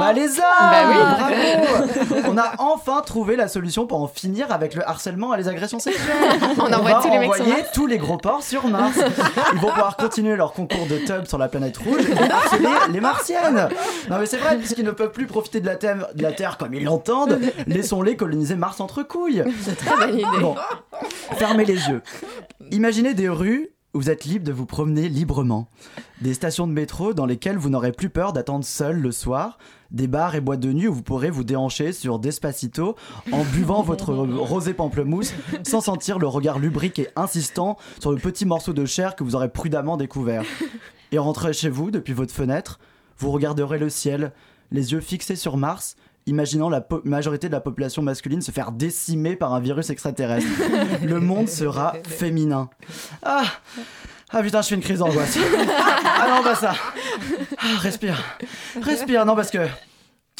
Bah 0.00 0.12
les 0.12 0.28
oui. 0.28 0.96
Bravo 1.18 2.22
On 2.28 2.38
a 2.38 2.52
enfin 2.58 3.00
trouvé 3.04 3.36
la 3.36 3.48
solution 3.48 3.86
pour 3.86 4.00
en 4.02 4.06
finir 4.08 4.50
avec 4.52 4.74
le 4.74 4.88
harcèlement 4.88 5.34
et 5.34 5.38
les 5.38 5.48
agressions 5.48 5.78
sexuelles. 5.78 6.14
On 6.58 6.72
envoie 6.72 6.90
va 6.92 7.00
tous 7.00 7.10
les 7.10 7.64
tous 7.72 7.86
les 7.86 7.98
gros 7.98 8.16
porcs 8.16 8.42
sur 8.42 8.66
Mars. 8.68 8.98
Ils 9.52 9.58
vont 9.60 9.68
pouvoir 9.70 9.96
continuer 9.96 10.36
leur 10.36 10.52
concours 10.52 10.86
de 10.86 10.98
tub 10.98 11.26
sur 11.26 11.38
la 11.38 11.48
planète 11.48 11.76
rouge 11.78 12.04
et 12.08 12.30
harceler 12.30 12.68
les 12.92 13.00
martiennes. 13.00 13.68
Non 14.10 14.18
mais 14.18 14.26
c'est 14.26 14.36
vrai, 14.38 14.56
puisqu'ils 14.56 14.84
ne 14.84 14.90
peuvent 14.90 15.12
plus 15.12 15.26
profiter 15.26 15.60
de 15.60 15.66
la, 15.66 15.76
Terre- 15.76 16.56
comme 16.58 16.74
ils 16.74 16.84
l'entendent, 16.84 17.38
laissons-les 17.66 18.16
coloniser 18.16 18.56
Mars 18.56 18.80
entre 18.80 19.02
couilles. 19.02 19.44
Très 19.78 19.96
bonne 19.96 20.18
idée. 20.18 20.24
Bon, 20.40 20.54
fermez 21.36 21.64
les 21.64 21.88
yeux. 21.88 22.02
Imaginez 22.70 23.14
des 23.14 23.28
rues 23.28 23.70
vous 23.94 24.10
êtes 24.10 24.24
libre 24.24 24.44
de 24.44 24.52
vous 24.52 24.66
promener 24.66 25.08
librement. 25.08 25.68
Des 26.20 26.34
stations 26.34 26.66
de 26.66 26.72
métro 26.72 27.14
dans 27.14 27.26
lesquelles 27.26 27.56
vous 27.56 27.70
n'aurez 27.70 27.92
plus 27.92 28.10
peur 28.10 28.32
d'attendre 28.32 28.64
seul 28.64 29.00
le 29.00 29.12
soir. 29.12 29.58
Des 29.92 30.08
bars 30.08 30.34
et 30.34 30.40
boîtes 30.40 30.60
de 30.60 30.72
nuit 30.72 30.88
où 30.88 30.94
vous 30.94 31.02
pourrez 31.02 31.30
vous 31.30 31.44
déhancher 31.44 31.92
sur 31.92 32.18
Despacito 32.18 32.96
en 33.30 33.44
buvant 33.44 33.82
votre 33.84 34.12
rosé 34.12 34.74
pamplemousse 34.74 35.32
sans 35.62 35.80
sentir 35.80 36.18
le 36.18 36.26
regard 36.26 36.58
lubrique 36.58 36.98
et 36.98 37.08
insistant 37.14 37.78
sur 38.00 38.10
le 38.10 38.18
petit 38.18 38.44
morceau 38.44 38.72
de 38.72 38.84
chair 38.84 39.14
que 39.14 39.22
vous 39.22 39.36
aurez 39.36 39.48
prudemment 39.48 39.96
découvert. 39.96 40.42
Et 41.12 41.18
en 41.18 41.24
rentrant 41.24 41.52
chez 41.52 41.68
vous 41.68 41.92
depuis 41.92 42.12
votre 42.14 42.34
fenêtre, 42.34 42.80
vous 43.18 43.30
regarderez 43.30 43.78
le 43.78 43.88
ciel, 43.88 44.32
les 44.72 44.92
yeux 44.92 45.00
fixés 45.00 45.36
sur 45.36 45.56
Mars, 45.56 45.94
imaginant 46.26 46.68
la 46.68 46.86
majorité 47.04 47.48
de 47.48 47.52
la 47.52 47.60
population 47.60 48.02
masculine 48.02 48.42
se 48.42 48.50
faire 48.50 48.72
décimer 48.72 49.36
par 49.36 49.54
un 49.54 49.60
virus 49.60 49.90
extraterrestre. 49.90 50.48
Le 51.02 51.20
monde 51.20 51.48
sera 51.48 51.94
féminin. 52.06 52.70
Ah 53.22 53.44
ah 54.36 54.42
putain, 54.42 54.62
je 54.62 54.68
fais 54.68 54.74
une 54.74 54.80
crise 54.80 54.98
d'angoisse. 54.98 55.38
Ah 56.16 56.26
non, 56.28 56.42
pas 56.42 56.56
ça. 56.56 56.74
Ah, 57.58 57.78
respire. 57.78 58.20
Respire, 58.80 59.24
non, 59.26 59.36
parce 59.36 59.50
que. 59.50 59.58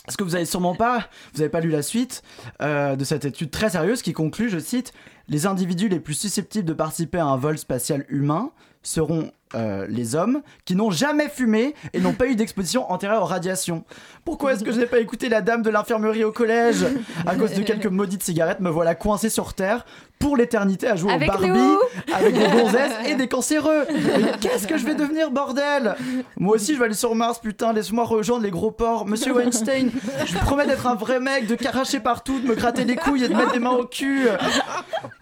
Parce 0.04 0.16
que 0.16 0.24
vous 0.24 0.34
avez 0.34 0.44
sûrement 0.44 0.74
pas, 0.74 1.08
vous 1.32 1.40
avez 1.40 1.48
pas 1.48 1.60
lu 1.60 1.70
la 1.70 1.80
suite 1.80 2.22
euh, 2.60 2.94
de 2.94 3.04
cette 3.04 3.24
étude 3.24 3.50
très 3.50 3.70
sérieuse 3.70 4.02
qui 4.02 4.12
conclut, 4.12 4.50
je 4.50 4.58
cite, 4.58 4.92
les 5.28 5.46
individus 5.46 5.88
les 5.88 6.00
plus 6.00 6.14
susceptibles 6.14 6.66
de 6.66 6.74
participer 6.74 7.18
à 7.18 7.24
un 7.24 7.36
vol 7.36 7.56
spatial 7.56 8.04
humain 8.08 8.50
seront 8.82 9.30
euh, 9.54 9.86
les 9.88 10.14
hommes 10.14 10.42
qui 10.64 10.74
n'ont 10.74 10.90
jamais 10.90 11.28
fumé 11.28 11.74
et 11.92 12.00
n'ont 12.00 12.12
pas 12.12 12.26
eu 12.26 12.36
d'exposition 12.36 12.90
antérieure 12.90 13.22
aux 13.22 13.26
radiations. 13.26 13.84
Pourquoi 14.24 14.52
est-ce 14.54 14.64
que 14.64 14.72
je 14.72 14.78
n'ai 14.80 14.86
pas 14.86 14.98
écouté 15.00 15.28
la 15.28 15.40
dame 15.40 15.62
de 15.62 15.70
l'infirmerie 15.70 16.24
au 16.24 16.32
collège 16.32 16.84
À 17.26 17.34
cause 17.36 17.52
de 17.54 17.62
quelques 17.62 17.86
maudites 17.86 18.22
cigarettes, 18.22 18.60
me 18.60 18.70
voilà 18.70 18.94
coincé 18.94 19.28
sur 19.30 19.54
Terre 19.54 19.84
pour 20.18 20.36
l'éternité 20.36 20.86
à 20.88 20.96
jouer 20.96 21.12
Avec 21.12 21.28
au 21.28 21.32
Barbie 21.32 21.48
nous. 21.50 21.78
avec 22.14 22.34
des 22.34 22.46
gonzesses 22.48 22.92
et 23.06 23.14
des 23.14 23.28
cancéreux. 23.28 23.84
Qu'est-ce 24.40 24.66
que 24.66 24.78
je 24.78 24.86
vais 24.86 24.94
devenir, 24.94 25.30
bordel? 25.30 25.96
Moi 26.38 26.54
aussi, 26.54 26.72
je 26.74 26.78
vais 26.78 26.86
aller 26.86 26.94
sur 26.94 27.14
Mars, 27.14 27.38
putain, 27.40 27.72
laisse-moi 27.72 28.04
rejoindre 28.04 28.42
les 28.44 28.50
gros 28.50 28.70
porcs. 28.70 29.06
Monsieur 29.06 29.34
Weinstein, 29.34 29.90
je 30.24 30.32
vous 30.32 30.38
promets 30.40 30.66
d'être 30.66 30.86
un 30.86 30.94
vrai 30.94 31.20
mec, 31.20 31.46
de 31.46 31.54
caracher 31.54 32.00
partout, 32.00 32.40
de 32.40 32.46
me 32.46 32.54
gratter 32.54 32.84
les 32.84 32.96
couilles 32.96 33.24
et 33.24 33.28
de 33.28 33.34
mettre 33.34 33.52
des 33.52 33.58
mains 33.58 33.70
au 33.72 33.84
cul. 33.84 34.28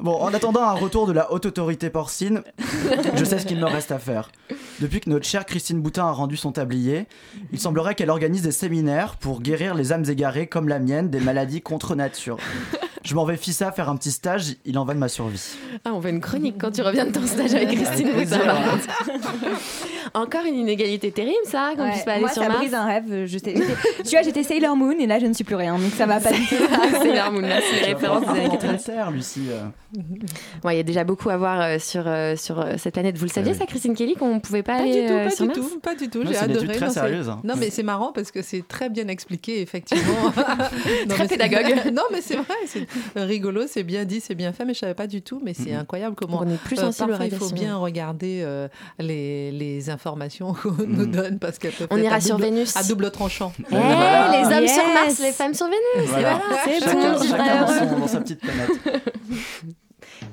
Bon, 0.02 0.16
en 0.16 0.34
attendant 0.34 0.62
un 0.62 0.72
retour 0.72 1.06
de 1.06 1.12
la 1.12 1.32
haute 1.32 1.46
autorité 1.46 1.88
porcine, 1.88 2.42
je 3.14 3.24
sais 3.24 3.38
ce 3.38 3.46
qu'il 3.46 3.60
me 3.60 3.66
reste 3.66 3.92
à 3.92 4.00
faire. 4.00 4.32
Depuis 4.80 4.98
que 4.98 5.08
notre 5.08 5.24
chère 5.24 5.46
Christine 5.46 5.80
Boutin 5.80 6.06
a 6.06 6.10
rendu 6.10 6.36
son 6.36 6.50
tablier, 6.50 7.06
il 7.52 7.60
semblerait 7.60 7.94
qu'elle 7.94 8.10
organise 8.10 8.42
des 8.42 8.50
séminaires 8.50 9.14
pour 9.16 9.40
guérir 9.40 9.76
les 9.76 9.92
âmes 9.92 10.04
égarées 10.08 10.48
comme 10.48 10.66
la 10.66 10.80
mienne 10.80 11.08
des 11.08 11.20
maladies 11.20 11.62
contre 11.62 11.94
nature. 11.94 12.38
Je 13.04 13.14
m'en 13.14 13.24
vais 13.24 13.36
fissa 13.36 13.70
faire 13.70 13.88
un 13.88 13.96
petit 13.96 14.10
stage, 14.10 14.56
il 14.64 14.76
en 14.76 14.84
va 14.84 14.94
de 14.94 14.98
ma 14.98 15.08
survie. 15.08 15.54
Ah, 15.84 15.90
on 15.92 16.00
veut 16.00 16.10
une 16.10 16.20
chronique 16.20 16.56
quand 16.60 16.72
tu 16.72 16.82
reviens 16.82 17.06
de 17.06 17.12
ton 17.12 17.24
stage 17.24 17.54
avec 17.54 17.70
Christine 17.70 18.12
Boutin. 18.12 18.54
Encore 20.14 20.44
une 20.44 20.56
inégalité 20.56 21.10
terrible, 21.10 21.36
ça, 21.44 21.72
qu'on 21.76 21.82
Ouais, 21.84 21.90
puisse 21.92 22.04
pas 22.04 22.12
aller 22.12 22.20
moi, 22.20 22.30
sur 22.30 22.42
ça 22.42 22.48
Mars. 22.48 22.60
brise 22.60 22.74
un 22.74 22.84
rêve. 22.84 23.24
Je 23.26 23.38
sais- 23.38 23.54
tu 24.04 24.10
vois, 24.10 24.22
j'étais 24.22 24.42
Sailor 24.42 24.76
Moon 24.76 24.92
et 24.98 25.06
là, 25.06 25.18
je 25.18 25.26
ne 25.26 25.32
suis 25.32 25.44
plus 25.44 25.54
rien. 25.54 25.78
Donc 25.78 25.90
ça 25.96 26.06
va 26.06 26.20
pas 26.20 26.32
du 26.32 26.40
tout. 26.46 26.54
Sailor 27.02 27.32
Moon, 27.32 27.40
là, 27.40 27.60
c'est 27.60 27.84
références 27.92 28.18
pouvoir 28.20 28.34
des 28.34 28.40
années 28.40 28.48
inventer 28.48 28.66
80. 28.68 28.72
la 28.72 28.78
Terre, 28.78 29.10
Lucie. 29.10 29.46
euh. 29.50 29.64
Il 30.70 30.76
y 30.76 30.80
a 30.80 30.82
déjà 30.82 31.04
beaucoup 31.04 31.28
à 31.30 31.36
voir 31.36 31.60
euh, 31.60 31.78
sur, 31.78 32.04
euh, 32.06 32.36
sur 32.36 32.60
euh, 32.60 32.74
cette 32.78 32.94
planète. 32.94 33.16
Vous 33.16 33.24
le 33.24 33.30
saviez, 33.30 33.52
oui. 33.52 33.58
ça, 33.58 33.66
Christine 33.66 33.94
Kelly, 33.94 34.14
qu'on 34.14 34.40
pouvait 34.40 34.62
pas, 34.62 34.76
Pas 34.76 34.82
aller 34.82 35.02
du 35.02 35.06
tout, 35.06 35.12
euh, 35.12 35.24
pas 35.24 35.30
sur 35.30 35.44
du 35.46 35.58
Mars 35.58 35.70
tout, 35.72 35.80
pas 35.80 35.94
du 35.94 36.08
tout. 36.08 36.22
J'ai 36.26 36.36
adoré. 36.36 36.66
très 36.76 36.86
non, 36.86 36.92
sérieuse, 36.92 37.28
hein. 37.28 37.40
Non, 37.44 37.54
mais 37.58 37.70
c'est 37.70 37.82
marrant 37.82 38.12
parce 38.12 38.30
que 38.30 38.42
c'est 38.42 38.66
très 38.66 38.88
bien 38.90 39.08
expliqué, 39.08 39.60
effectivement. 39.60 40.02
Non, 41.08 41.14
Très 41.14 41.24
mais 41.24 41.28
c'est- 41.28 41.36
pédagogue. 41.38 41.92
non, 41.92 42.02
mais 42.12 42.20
c'est 42.20 42.36
vrai, 42.36 42.54
c'est 42.66 42.86
rigolo, 43.16 43.62
c'est 43.66 43.82
bien 43.82 44.04
dit, 44.04 44.20
c'est 44.20 44.34
bien 44.34 44.52
fait, 44.52 44.64
mais 44.64 44.74
je 44.74 44.78
savais 44.80 44.94
pas 44.94 45.06
du 45.06 45.22
tout. 45.22 45.40
Mais 45.44 45.54
c'est 45.54 45.72
incroyable 45.74 46.14
comment 46.16 46.40
On 46.42 46.48
est 46.48 46.56
plus 46.62 46.78
euh, 46.78 46.82
sensible 46.82 47.16
il 47.22 47.30
faut 47.34 47.50
bien 47.50 47.76
regarder 47.76 48.42
euh, 48.44 48.68
les, 48.98 49.50
les 49.52 49.90
informations 49.90 50.01
qu'on 50.62 50.74
nous 50.86 51.06
donne 51.06 51.38
parce 51.38 51.58
qu'elles 51.58 51.72
peuvent 51.72 51.88
On 51.90 51.96
ira 51.96 52.16
à 52.16 52.20
sur 52.20 52.36
double- 52.36 52.44
Vénus. 52.50 52.76
à 52.76 52.82
double 52.82 53.10
tranchant. 53.10 53.52
Eh, 53.70 53.74
les 53.74 53.78
hommes 54.56 54.68
sur. 54.68 54.86
Mars, 54.92 55.18
les 55.20 55.32
femmes 55.32 55.54
sur 55.54 55.66
Vénus. 55.66 56.08
Voilà. 56.10 56.32
Et 56.32 56.34
voilà, 56.34 56.62
c'est 56.64 56.80
Chacun, 56.80 57.12
bon, 57.14 57.20
tu 57.20 57.28
chacun 57.28 57.44
seras 57.44 57.58
dans, 57.58 57.72
heureux. 57.72 57.88
son- 57.90 57.98
dans 58.00 58.08
sa 58.08 58.20
petite 58.20 58.40
planète. 58.40 58.70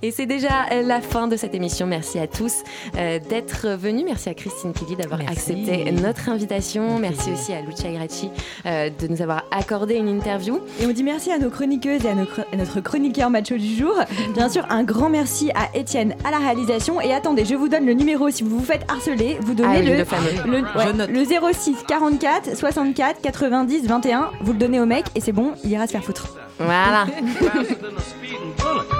Et 0.01 0.11
c'est 0.11 0.25
déjà 0.25 0.65
la 0.83 1.01
fin 1.01 1.27
de 1.27 1.35
cette 1.35 1.53
émission. 1.53 1.85
Merci 1.85 2.19
à 2.19 2.27
tous 2.27 2.63
euh, 2.97 3.19
d'être 3.29 3.67
venus. 3.77 4.05
Merci 4.05 4.29
à 4.29 4.33
Christine 4.33 4.71
Kelly 4.73 4.95
d'avoir 4.95 5.21
accepté 5.21 5.91
notre 5.91 6.29
invitation. 6.29 6.99
Merci 6.99 7.31
aussi 7.31 7.53
à 7.53 7.61
Lucia 7.61 7.91
Gracci 7.91 8.29
euh, 8.65 8.89
de 8.89 9.07
nous 9.07 9.21
avoir 9.21 9.43
accordé 9.51 9.95
une 9.95 10.07
interview. 10.07 10.59
Et 10.81 10.85
on 10.85 10.91
dit 10.91 11.03
merci 11.03 11.31
à 11.31 11.37
nos 11.37 11.49
chroniqueuses 11.49 12.05
et 12.05 12.09
à, 12.09 12.15
nos 12.15 12.23
à 12.23 12.55
notre 12.55 12.79
chroniqueur 12.79 13.29
macho 13.29 13.57
du 13.57 13.75
jour. 13.75 13.93
Bien 14.33 14.49
sûr, 14.49 14.65
un 14.69 14.83
grand 14.83 15.09
merci 15.09 15.51
à 15.53 15.75
Étienne 15.77 16.15
à 16.23 16.31
la 16.31 16.37
réalisation. 16.37 17.01
Et 17.01 17.13
attendez, 17.13 17.45
je 17.45 17.55
vous 17.55 17.67
donne 17.67 17.85
le 17.85 17.93
numéro 17.93 18.29
si 18.29 18.43
vous 18.43 18.59
vous 18.59 18.65
faites 18.65 18.85
harceler. 18.89 19.37
Vous 19.41 19.53
donnez 19.53 19.75
Ah 19.75 19.81
le, 19.81 20.51
le 20.51 20.61
ouais, 20.61 21.07
le 21.07 21.53
06 21.53 21.75
44 21.87 22.55
64 22.55 23.21
90 23.21 23.85
21. 23.87 24.31
Vous 24.41 24.53
le 24.53 24.59
donnez 24.59 24.79
au 24.79 24.85
mec 24.85 25.05
et 25.15 25.21
c'est 25.21 25.31
bon, 25.31 25.53
il 25.63 25.71
ira 25.71 25.87
se 25.87 25.91
faire 25.91 26.03
foutre. 26.03 26.35
Voilà. 26.57 27.07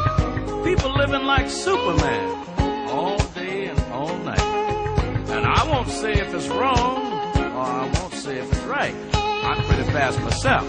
People 0.64 0.96
living 0.96 1.26
like 1.26 1.50
Superman 1.50 2.90
all 2.90 3.18
day 3.34 3.68
and 3.68 3.80
all 3.92 4.16
night. 4.18 4.40
And 4.40 5.46
I 5.46 5.64
won't 5.70 5.90
say 5.90 6.14
if 6.14 6.34
it's 6.34 6.48
wrong 6.48 6.98
or 7.36 7.62
I 7.62 7.92
won't 8.00 8.14
say 8.14 8.38
if 8.40 8.52
it's 8.52 8.62
right. 8.64 8.96
I'm 9.14 9.64
pretty 9.66 9.84
fast 9.92 10.20
myself. 10.22 10.68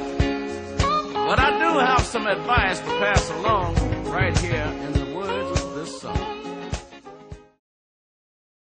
But 1.12 1.38
I 1.38 1.59
do 1.59 1.78
have 1.78 2.03
some 2.03 2.26
advice 2.26 2.78
to 2.80 2.86
pass 2.86 3.30
along 3.30 3.74
right 4.05 4.36
here 4.38 4.72
in 4.84 4.93
the 4.93 5.14
words 5.14 5.61
of 5.61 5.74
this 5.74 6.01
song. 6.01 6.39